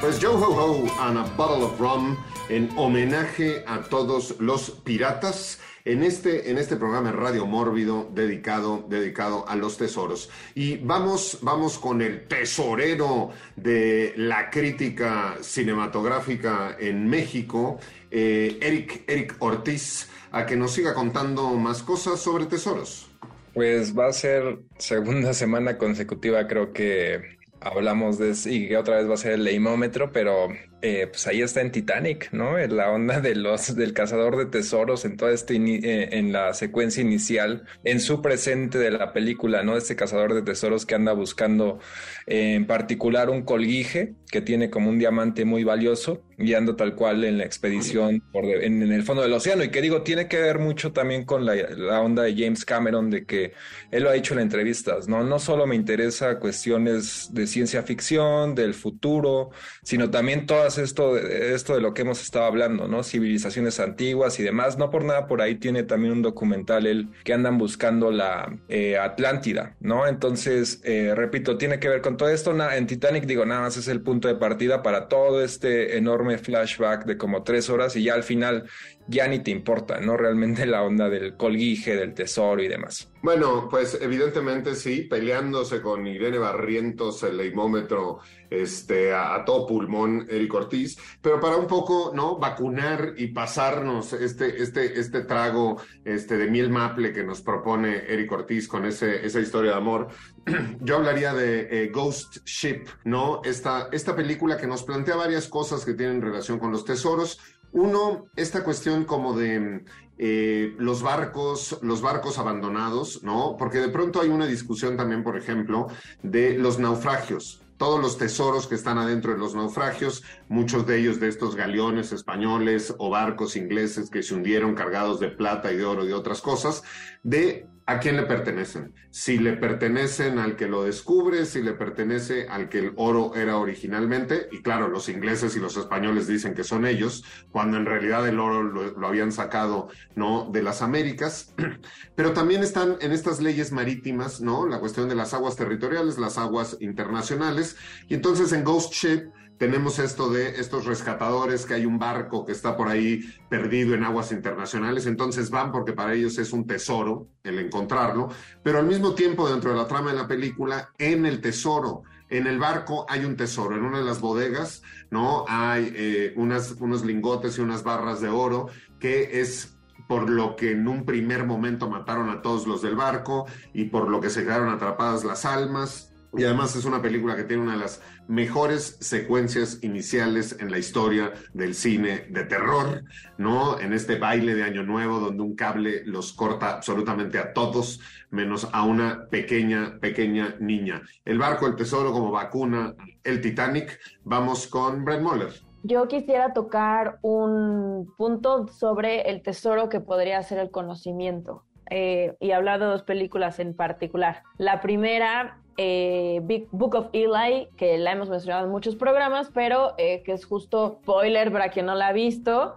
Pues 0.00 0.20
Yo 0.20 0.32
Ho 0.34 0.54
Ho 0.54 0.86
and 1.00 1.18
a 1.18 1.24
Bottle 1.36 1.64
of 1.64 1.80
Rum 1.80 2.16
en 2.48 2.70
homenaje 2.76 3.64
a 3.66 3.80
todos 3.80 4.36
los 4.38 4.70
piratas 4.70 5.58
en 5.84 6.04
este, 6.04 6.52
en 6.52 6.56
este 6.56 6.76
programa 6.76 7.10
Radio 7.10 7.46
Mórbido 7.46 8.08
dedicado, 8.14 8.86
dedicado 8.88 9.48
a 9.48 9.56
los 9.56 9.76
tesoros. 9.76 10.30
Y 10.54 10.76
vamos, 10.76 11.38
vamos 11.42 11.78
con 11.80 12.00
el 12.00 12.28
tesorero 12.28 13.30
de 13.56 14.14
la 14.16 14.50
crítica 14.50 15.36
cinematográfica 15.40 16.76
en 16.78 17.08
México, 17.08 17.80
eh, 18.12 18.56
Eric, 18.62 19.02
Eric 19.08 19.34
Ortiz, 19.40 20.08
a 20.30 20.46
que 20.46 20.54
nos 20.54 20.72
siga 20.74 20.94
contando 20.94 21.50
más 21.54 21.82
cosas 21.82 22.20
sobre 22.20 22.46
tesoros. 22.46 23.10
Pues 23.52 23.98
va 23.98 24.06
a 24.06 24.12
ser 24.12 24.60
segunda 24.78 25.34
semana 25.34 25.76
consecutiva, 25.76 26.46
creo 26.46 26.72
que 26.72 27.37
hablamos 27.60 28.18
de 28.18 28.34
y 28.46 28.68
que 28.68 28.76
otra 28.76 28.96
vez 28.96 29.08
va 29.08 29.14
a 29.14 29.16
ser 29.18 29.32
el 29.32 29.44
leimómetro, 29.44 30.12
pero 30.12 30.48
eh, 30.80 31.08
pues 31.08 31.26
ahí 31.26 31.42
está 31.42 31.60
en 31.60 31.72
Titanic, 31.72 32.30
¿no? 32.32 32.56
La 32.56 32.90
onda 32.90 33.20
de 33.20 33.34
los 33.34 33.74
del 33.74 33.92
cazador 33.92 34.36
de 34.36 34.46
tesoros 34.46 35.04
en 35.04 35.16
toda 35.16 35.32
este 35.32 35.56
eh, 35.56 36.08
en 36.12 36.32
la 36.32 36.54
secuencia 36.54 37.00
inicial, 37.00 37.64
en 37.82 38.00
su 38.00 38.22
presente 38.22 38.78
de 38.78 38.92
la 38.92 39.12
película, 39.12 39.64
¿no? 39.64 39.76
Este 39.76 39.96
cazador 39.96 40.34
de 40.34 40.42
tesoros 40.42 40.86
que 40.86 40.94
anda 40.94 41.12
buscando 41.12 41.80
eh, 42.26 42.54
en 42.54 42.66
particular 42.66 43.28
un 43.28 43.42
colguije 43.42 44.14
que 44.30 44.40
tiene 44.40 44.70
como 44.70 44.90
un 44.90 44.98
diamante 44.98 45.44
muy 45.44 45.64
valioso 45.64 46.22
guiando 46.38 46.76
tal 46.76 46.94
cual 46.94 47.24
en 47.24 47.38
la 47.38 47.44
expedición 47.44 48.22
por 48.32 48.44
en, 48.44 48.80
el 48.92 49.02
fondo 49.02 49.22
del 49.22 49.32
océano 49.32 49.64
y 49.64 49.70
que 49.70 49.82
digo 49.82 50.02
tiene 50.02 50.28
que 50.28 50.40
ver 50.40 50.60
mucho 50.60 50.92
también 50.92 51.24
con 51.24 51.44
la, 51.44 51.54
la, 51.54 52.00
onda 52.00 52.22
de 52.22 52.34
James 52.36 52.64
Cameron 52.64 53.10
de 53.10 53.26
que 53.26 53.54
él 53.90 54.04
lo 54.04 54.10
ha 54.10 54.12
dicho 54.12 54.34
en 54.34 54.40
entrevistas, 54.40 55.08
¿no? 55.08 55.24
No 55.24 55.40
solo 55.40 55.66
me 55.66 55.74
interesa 55.74 56.38
cuestiones 56.38 57.30
de 57.32 57.46
ciencia 57.48 57.82
ficción, 57.82 58.54
del 58.54 58.74
futuro, 58.74 59.50
sino 59.82 60.10
también 60.10 60.46
todas 60.46 60.67
esto, 60.76 61.16
esto 61.16 61.74
de 61.74 61.80
lo 61.80 61.94
que 61.94 62.02
hemos 62.02 62.20
estado 62.20 62.44
hablando, 62.44 62.86
¿no? 62.88 63.02
Civilizaciones 63.02 63.80
antiguas 63.80 64.38
y 64.38 64.42
demás. 64.42 64.76
No 64.76 64.90
por 64.90 65.04
nada, 65.04 65.26
por 65.26 65.40
ahí 65.40 65.54
tiene 65.54 65.84
también 65.84 66.12
un 66.12 66.22
documental 66.22 66.86
el 66.86 67.08
que 67.24 67.32
andan 67.32 67.56
buscando 67.56 68.10
la 68.10 68.54
eh, 68.68 68.98
Atlántida, 68.98 69.76
¿no? 69.80 70.06
Entonces, 70.06 70.80
eh, 70.84 71.14
repito, 71.14 71.56
tiene 71.56 71.78
que 71.78 71.88
ver 71.88 72.02
con 72.02 72.16
todo 72.16 72.28
esto. 72.28 72.54
en 72.70 72.86
Titanic, 72.86 73.24
digo, 73.24 73.46
nada 73.46 73.62
más 73.62 73.76
es 73.76 73.88
el 73.88 74.02
punto 74.02 74.28
de 74.28 74.34
partida 74.34 74.82
para 74.82 75.08
todo 75.08 75.42
este 75.42 75.96
enorme 75.96 76.36
flashback 76.36 77.06
de 77.06 77.16
como 77.16 77.44
tres 77.44 77.70
horas 77.70 77.96
y 77.96 78.04
ya 78.04 78.14
al 78.14 78.24
final 78.24 78.64
ya 79.06 79.26
ni 79.26 79.38
te 79.38 79.50
importa, 79.50 80.00
¿no? 80.00 80.16
Realmente 80.16 80.66
la 80.66 80.82
onda 80.82 81.08
del 81.08 81.34
colguije, 81.36 81.96
del 81.96 82.12
tesoro 82.12 82.62
y 82.62 82.68
demás. 82.68 83.08
Bueno, 83.20 83.66
pues 83.68 83.98
evidentemente 84.00 84.76
sí, 84.76 85.02
peleándose 85.02 85.82
con 85.82 86.06
Irene 86.06 86.38
Barrientos, 86.38 87.24
el 87.24 87.36
leimómetro, 87.36 88.20
este, 88.48 89.12
a, 89.12 89.44
todo 89.44 89.66
pulmón, 89.66 90.26
Eric 90.30 90.54
Ortiz, 90.54 90.96
pero 91.20 91.40
para 91.40 91.56
un 91.56 91.66
poco, 91.66 92.12
¿no? 92.14 92.38
Vacunar 92.38 93.14
y 93.16 93.28
pasarnos 93.28 94.12
este, 94.12 94.62
este, 94.62 95.00
este 95.00 95.22
trago 95.22 95.82
este, 96.04 96.36
de 96.36 96.48
miel 96.48 96.70
maple 96.70 97.12
que 97.12 97.24
nos 97.24 97.42
propone 97.42 98.04
Eric 98.06 98.30
Ortiz 98.30 98.68
con 98.68 98.86
ese, 98.86 99.26
esa 99.26 99.40
historia 99.40 99.72
de 99.72 99.76
amor, 99.78 100.08
yo 100.80 100.96
hablaría 100.96 101.34
de 101.34 101.68
eh, 101.70 101.88
Ghost 101.88 102.46
Ship, 102.46 102.86
¿no? 103.04 103.40
Esta, 103.44 103.88
esta 103.90 104.14
película 104.14 104.56
que 104.56 104.68
nos 104.68 104.84
plantea 104.84 105.16
varias 105.16 105.48
cosas 105.48 105.84
que 105.84 105.94
tienen 105.94 106.22
relación 106.22 106.60
con 106.60 106.70
los 106.70 106.84
tesoros, 106.84 107.40
uno, 107.72 108.26
esta 108.36 108.64
cuestión 108.64 109.04
como 109.04 109.36
de 109.36 109.84
eh, 110.18 110.74
los 110.78 111.02
barcos, 111.02 111.78
los 111.82 112.02
barcos 112.02 112.38
abandonados, 112.38 113.22
¿no? 113.22 113.56
Porque 113.56 113.78
de 113.78 113.88
pronto 113.88 114.20
hay 114.20 114.28
una 114.28 114.46
discusión 114.46 114.96
también, 114.96 115.22
por 115.22 115.36
ejemplo, 115.36 115.86
de 116.22 116.58
los 116.58 116.78
naufragios. 116.78 117.62
Todos 117.76 118.00
los 118.00 118.18
tesoros 118.18 118.66
que 118.66 118.74
están 118.74 118.98
adentro 118.98 119.32
de 119.32 119.38
los 119.38 119.54
naufragios, 119.54 120.24
muchos 120.48 120.84
de 120.88 120.98
ellos 120.98 121.20
de 121.20 121.28
estos 121.28 121.54
galeones 121.54 122.10
españoles 122.10 122.92
o 122.98 123.10
barcos 123.10 123.54
ingleses 123.54 124.10
que 124.10 124.24
se 124.24 124.34
hundieron 124.34 124.74
cargados 124.74 125.20
de 125.20 125.28
plata 125.28 125.72
y 125.72 125.76
de 125.76 125.84
oro 125.84 126.04
y 126.04 126.10
otras 126.10 126.40
cosas, 126.40 126.82
de 127.22 127.68
¿A 127.90 128.00
quién 128.00 128.16
le 128.16 128.24
pertenecen? 128.24 128.92
Si 129.08 129.38
le 129.38 129.54
pertenecen 129.54 130.38
al 130.38 130.56
que 130.56 130.68
lo 130.68 130.82
descubre, 130.82 131.46
si 131.46 131.62
le 131.62 131.72
pertenece 131.72 132.46
al 132.46 132.68
que 132.68 132.80
el 132.80 132.92
oro 132.96 133.34
era 133.34 133.56
originalmente, 133.56 134.46
y 134.52 134.60
claro, 134.60 134.88
los 134.88 135.08
ingleses 135.08 135.56
y 135.56 135.58
los 135.58 135.74
españoles 135.78 136.26
dicen 136.26 136.52
que 136.52 136.64
son 136.64 136.84
ellos, 136.84 137.24
cuando 137.50 137.78
en 137.78 137.86
realidad 137.86 138.28
el 138.28 138.40
oro 138.40 138.62
lo, 138.62 139.06
habían 139.06 139.32
sacado, 139.32 139.88
¿no? 140.14 140.50
De 140.52 140.62
las 140.62 140.82
Américas, 140.82 141.54
pero 142.14 142.34
también 142.34 142.62
están 142.62 142.98
en 143.00 143.12
estas 143.12 143.40
leyes 143.40 143.72
marítimas, 143.72 144.42
¿no? 144.42 144.68
La 144.68 144.80
cuestión 144.80 145.08
de 145.08 145.14
las 145.14 145.32
aguas 145.32 145.56
territoriales, 145.56 146.18
las 146.18 146.36
aguas 146.36 146.76
internacionales, 146.80 147.78
y 148.06 148.12
entonces 148.12 148.52
en 148.52 148.64
Ghost 148.64 148.92
Ship 148.92 149.30
tenemos 149.58 149.98
esto 149.98 150.30
de 150.30 150.60
estos 150.60 150.86
rescatadores, 150.86 151.66
que 151.66 151.74
hay 151.74 151.84
un 151.84 151.98
barco 151.98 152.46
que 152.46 152.52
está 152.52 152.76
por 152.76 152.88
ahí 152.88 153.20
perdido 153.48 153.94
en 153.94 154.04
aguas 154.04 154.32
internacionales, 154.32 155.06
entonces 155.06 155.50
van 155.50 155.72
porque 155.72 155.92
para 155.92 156.14
ellos 156.14 156.38
es 156.38 156.52
un 156.52 156.66
tesoro 156.66 157.28
el 157.42 157.58
encontrarlo, 157.58 158.28
pero 158.62 158.78
al 158.78 158.86
mismo 158.86 159.14
tiempo 159.14 159.48
dentro 159.48 159.70
de 159.70 159.76
la 159.76 159.88
trama 159.88 160.12
de 160.12 160.16
la 160.16 160.28
película, 160.28 160.90
en 160.98 161.26
el 161.26 161.40
tesoro, 161.40 162.02
en 162.30 162.46
el 162.46 162.58
barco 162.58 163.04
hay 163.08 163.24
un 163.24 163.36
tesoro, 163.36 163.76
en 163.76 163.84
una 163.84 163.98
de 163.98 164.04
las 164.04 164.20
bodegas, 164.20 164.82
¿no? 165.10 165.44
Hay 165.48 165.92
eh, 165.94 166.34
unas, 166.36 166.72
unos 166.72 167.04
lingotes 167.04 167.58
y 167.58 167.60
unas 167.60 167.82
barras 167.82 168.20
de 168.20 168.28
oro, 168.28 168.68
que 169.00 169.40
es 169.40 169.74
por 170.06 170.30
lo 170.30 170.56
que 170.56 170.72
en 170.72 170.88
un 170.88 171.04
primer 171.04 171.44
momento 171.44 171.88
mataron 171.88 172.30
a 172.30 172.42
todos 172.42 172.66
los 172.66 172.82
del 172.82 172.96
barco 172.96 173.46
y 173.72 173.84
por 173.84 174.08
lo 174.08 174.20
que 174.20 174.30
se 174.30 174.42
quedaron 174.42 174.68
atrapadas 174.70 175.24
las 175.24 175.44
almas, 175.44 176.07
y 176.36 176.44
además 176.44 176.76
es 176.76 176.84
una 176.84 177.00
película 177.00 177.36
que 177.36 177.44
tiene 177.44 177.62
una 177.62 177.72
de 177.72 177.78
las 177.78 178.02
mejores 178.26 178.98
secuencias 179.00 179.82
iniciales 179.82 180.56
en 180.60 180.70
la 180.70 180.78
historia 180.78 181.32
del 181.54 181.74
cine 181.74 182.26
de 182.28 182.44
terror, 182.44 183.04
¿no? 183.38 183.80
En 183.80 183.92
este 183.92 184.18
baile 184.18 184.54
de 184.54 184.64
Año 184.64 184.82
Nuevo 184.82 185.20
donde 185.20 185.42
un 185.42 185.56
cable 185.56 186.02
los 186.04 186.32
corta 186.32 186.74
absolutamente 186.74 187.38
a 187.38 187.52
todos, 187.52 188.00
menos 188.30 188.68
a 188.72 188.84
una 188.84 189.26
pequeña, 189.30 189.98
pequeña 190.00 190.56
niña. 190.60 191.02
El 191.24 191.38
barco, 191.38 191.66
el 191.66 191.76
tesoro 191.76 192.12
como 192.12 192.30
vacuna, 192.30 192.94
el 193.24 193.40
Titanic. 193.40 193.98
Vamos 194.24 194.66
con 194.66 195.04
Brett 195.04 195.22
Moller. 195.22 195.52
Yo 195.82 196.08
quisiera 196.08 196.52
tocar 196.52 197.18
un 197.22 198.12
punto 198.18 198.66
sobre 198.68 199.30
el 199.30 199.42
tesoro 199.42 199.88
que 199.88 200.00
podría 200.00 200.42
ser 200.42 200.58
el 200.58 200.70
conocimiento. 200.70 201.64
Eh, 201.90 202.36
y 202.38 202.50
hablar 202.50 202.80
de 202.80 202.86
dos 202.86 203.02
películas 203.02 203.58
en 203.60 203.74
particular. 203.74 204.42
La 204.58 204.82
primera 204.82 205.62
eh, 205.78 206.40
Big 206.42 206.66
Book 206.72 206.96
of 206.96 207.06
Eli, 207.12 207.68
que 207.76 207.96
la 207.98 208.10
hemos 208.10 208.28
mencionado 208.28 208.64
en 208.64 208.70
muchos 208.70 208.96
programas, 208.96 209.50
pero 209.54 209.94
eh, 209.96 210.22
que 210.24 210.32
es 210.32 210.44
justo 210.44 210.98
spoiler 211.02 211.52
para 211.52 211.70
quien 211.70 211.86
no 211.86 211.94
la 211.94 212.08
ha 212.08 212.12
visto, 212.12 212.74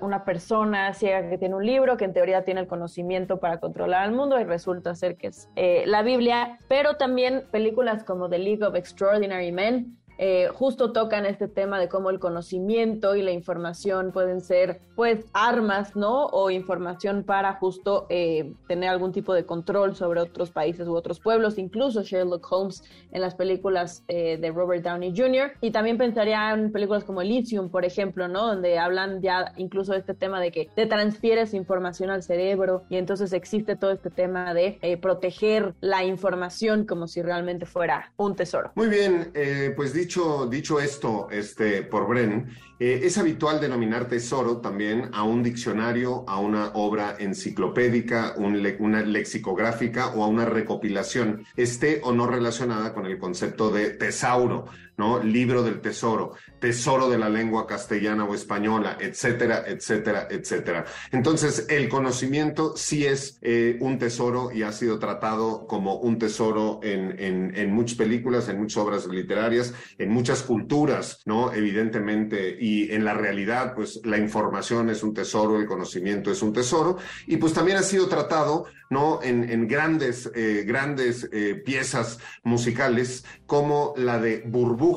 una 0.00 0.24
persona 0.24 0.94
ciega 0.94 1.28
que 1.28 1.36
tiene 1.36 1.54
un 1.54 1.66
libro 1.66 1.98
que 1.98 2.06
en 2.06 2.14
teoría 2.14 2.42
tiene 2.42 2.60
el 2.60 2.66
conocimiento 2.66 3.38
para 3.38 3.60
controlar 3.60 4.04
al 4.04 4.12
mundo 4.12 4.40
y 4.40 4.44
resulta 4.44 4.94
ser 4.94 5.16
que 5.16 5.28
es 5.28 5.50
eh, 5.56 5.84
la 5.86 6.02
Biblia, 6.02 6.58
pero 6.68 6.96
también 6.96 7.44
películas 7.50 8.02
como 8.02 8.30
The 8.30 8.38
League 8.38 8.64
of 8.64 8.74
Extraordinary 8.74 9.52
Men, 9.52 9.97
eh, 10.18 10.48
justo 10.52 10.92
tocan 10.92 11.24
este 11.26 11.46
tema 11.46 11.78
de 11.78 11.88
cómo 11.88 12.10
el 12.10 12.18
conocimiento 12.18 13.14
y 13.14 13.22
la 13.22 13.30
información 13.30 14.10
pueden 14.10 14.40
ser 14.40 14.80
pues 14.96 15.24
armas, 15.32 15.94
¿no? 15.94 16.26
O 16.26 16.50
información 16.50 17.22
para 17.22 17.54
justo 17.54 18.06
eh, 18.08 18.52
tener 18.66 18.90
algún 18.90 19.12
tipo 19.12 19.32
de 19.32 19.46
control 19.46 19.94
sobre 19.94 20.20
otros 20.20 20.50
países 20.50 20.88
u 20.88 20.94
otros 20.94 21.20
pueblos, 21.20 21.56
incluso 21.56 22.02
Sherlock 22.02 22.44
Holmes 22.50 22.82
en 23.12 23.20
las 23.20 23.36
películas 23.36 24.02
eh, 24.08 24.38
de 24.38 24.50
Robert 24.50 24.82
Downey 24.82 25.14
Jr. 25.16 25.52
Y 25.60 25.70
también 25.70 25.98
pensaría 25.98 26.52
en 26.52 26.72
películas 26.72 27.04
como 27.04 27.22
Elysium, 27.22 27.70
por 27.70 27.84
ejemplo, 27.84 28.26
¿no? 28.26 28.48
Donde 28.48 28.76
hablan 28.76 29.22
ya 29.22 29.52
incluso 29.56 29.92
de 29.92 29.98
este 29.98 30.14
tema 30.14 30.40
de 30.40 30.50
que 30.50 30.68
te 30.74 30.86
transfieres 30.86 31.54
información 31.54 32.10
al 32.10 32.24
cerebro 32.24 32.82
y 32.90 32.96
entonces 32.96 33.32
existe 33.32 33.76
todo 33.76 33.92
este 33.92 34.10
tema 34.10 34.52
de 34.52 34.78
proteger 35.00 35.74
la 35.80 36.04
información 36.04 36.86
como 36.86 37.06
si 37.06 37.22
realmente 37.22 37.66
fuera 37.66 38.12
un 38.16 38.34
tesoro. 38.34 38.72
Muy 38.74 38.88
bien, 38.88 39.32
pues 39.76 39.92
dicho 39.92 40.07
dicho, 40.50 40.80
esto 40.80 41.28
este, 41.30 41.82
por 41.82 42.08
Bren, 42.08 42.48
eh, 42.80 43.00
es 43.04 43.18
habitual 43.18 43.60
denominar 43.60 44.08
tesoro 44.08 44.58
también 44.58 45.10
a 45.12 45.22
un 45.22 45.42
diccionario, 45.42 46.24
a 46.28 46.38
una 46.38 46.68
obra 46.74 47.16
enciclopédica, 47.18 48.34
una 48.36 49.02
lexicográfica 49.02 50.08
o 50.14 50.24
a 50.24 50.28
una 50.28 50.46
recopilación, 50.46 51.44
esté 51.56 52.00
o 52.02 52.12
no 52.12 52.26
relacionada 52.26 52.94
con 52.94 53.06
el 53.06 53.18
concepto 53.18 53.70
de 53.70 53.90
tesauro. 53.90 54.66
¿No? 54.98 55.22
Libro 55.22 55.62
del 55.62 55.80
tesoro, 55.80 56.34
tesoro 56.58 57.08
de 57.08 57.18
la 57.18 57.28
lengua 57.28 57.66
castellana 57.66 58.24
o 58.24 58.34
española, 58.34 58.98
etcétera, 59.00 59.64
etcétera, 59.66 60.26
etcétera. 60.28 60.84
Entonces, 61.12 61.66
el 61.68 61.88
conocimiento 61.88 62.76
sí 62.76 63.06
es 63.06 63.38
eh, 63.42 63.78
un 63.80 63.98
tesoro 63.98 64.50
y 64.52 64.64
ha 64.64 64.72
sido 64.72 64.98
tratado 64.98 65.66
como 65.68 65.96
un 65.96 66.18
tesoro 66.18 66.80
en, 66.82 67.14
en, 67.18 67.72
muchas 67.72 67.96
películas, 67.96 68.48
en 68.48 68.58
muchas 68.58 68.78
obras 68.78 69.06
literarias, 69.06 69.72
en 69.98 70.10
muchas 70.10 70.42
culturas, 70.42 71.22
¿no? 71.26 71.52
Evidentemente, 71.52 72.56
y 72.58 72.90
en 72.90 73.04
la 73.04 73.14
realidad, 73.14 73.74
pues 73.76 74.00
la 74.04 74.18
información 74.18 74.90
es 74.90 75.04
un 75.04 75.14
tesoro, 75.14 75.60
el 75.60 75.66
conocimiento 75.66 76.32
es 76.32 76.42
un 76.42 76.52
tesoro, 76.52 76.98
y 77.28 77.36
pues 77.36 77.52
también 77.52 77.78
ha 77.78 77.82
sido 77.84 78.08
tratado, 78.08 78.66
¿no? 78.90 79.22
En, 79.22 79.48
en 79.48 79.68
grandes, 79.68 80.28
eh, 80.34 80.64
grandes 80.66 81.28
eh, 81.32 81.54
piezas 81.54 82.18
musicales 82.42 83.24
como 83.46 83.94
la 83.96 84.18
de 84.18 84.42
Burbu 84.44 84.87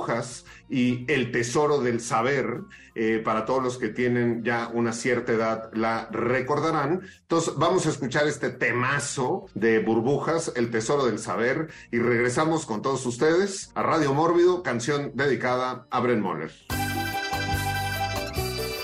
y 0.69 1.05
El 1.12 1.31
Tesoro 1.31 1.79
del 1.79 2.00
Saber, 2.00 2.62
eh, 2.95 3.21
para 3.24 3.45
todos 3.45 3.62
los 3.62 3.77
que 3.77 3.89
tienen 3.89 4.43
ya 4.43 4.69
una 4.74 4.93
cierta 4.93 5.33
edad 5.33 5.69
la 5.74 6.07
recordarán. 6.12 7.01
Entonces 7.21 7.53
vamos 7.57 7.86
a 7.86 7.89
escuchar 7.89 8.27
este 8.27 8.50
temazo 8.50 9.45
de 9.53 9.79
Burbujas, 9.79 10.53
El 10.55 10.71
Tesoro 10.71 11.05
del 11.05 11.19
Saber, 11.19 11.69
y 11.91 12.00
regresamos 12.00 12.65
con 12.65 12.81
todos 12.81 13.05
ustedes 13.05 13.71
a 13.75 13.83
Radio 13.83 14.13
Mórbido, 14.13 14.63
canción 14.63 15.12
dedicada 15.15 15.88
a 15.89 16.00
Bren 16.00 16.21
Moller. 16.21 16.51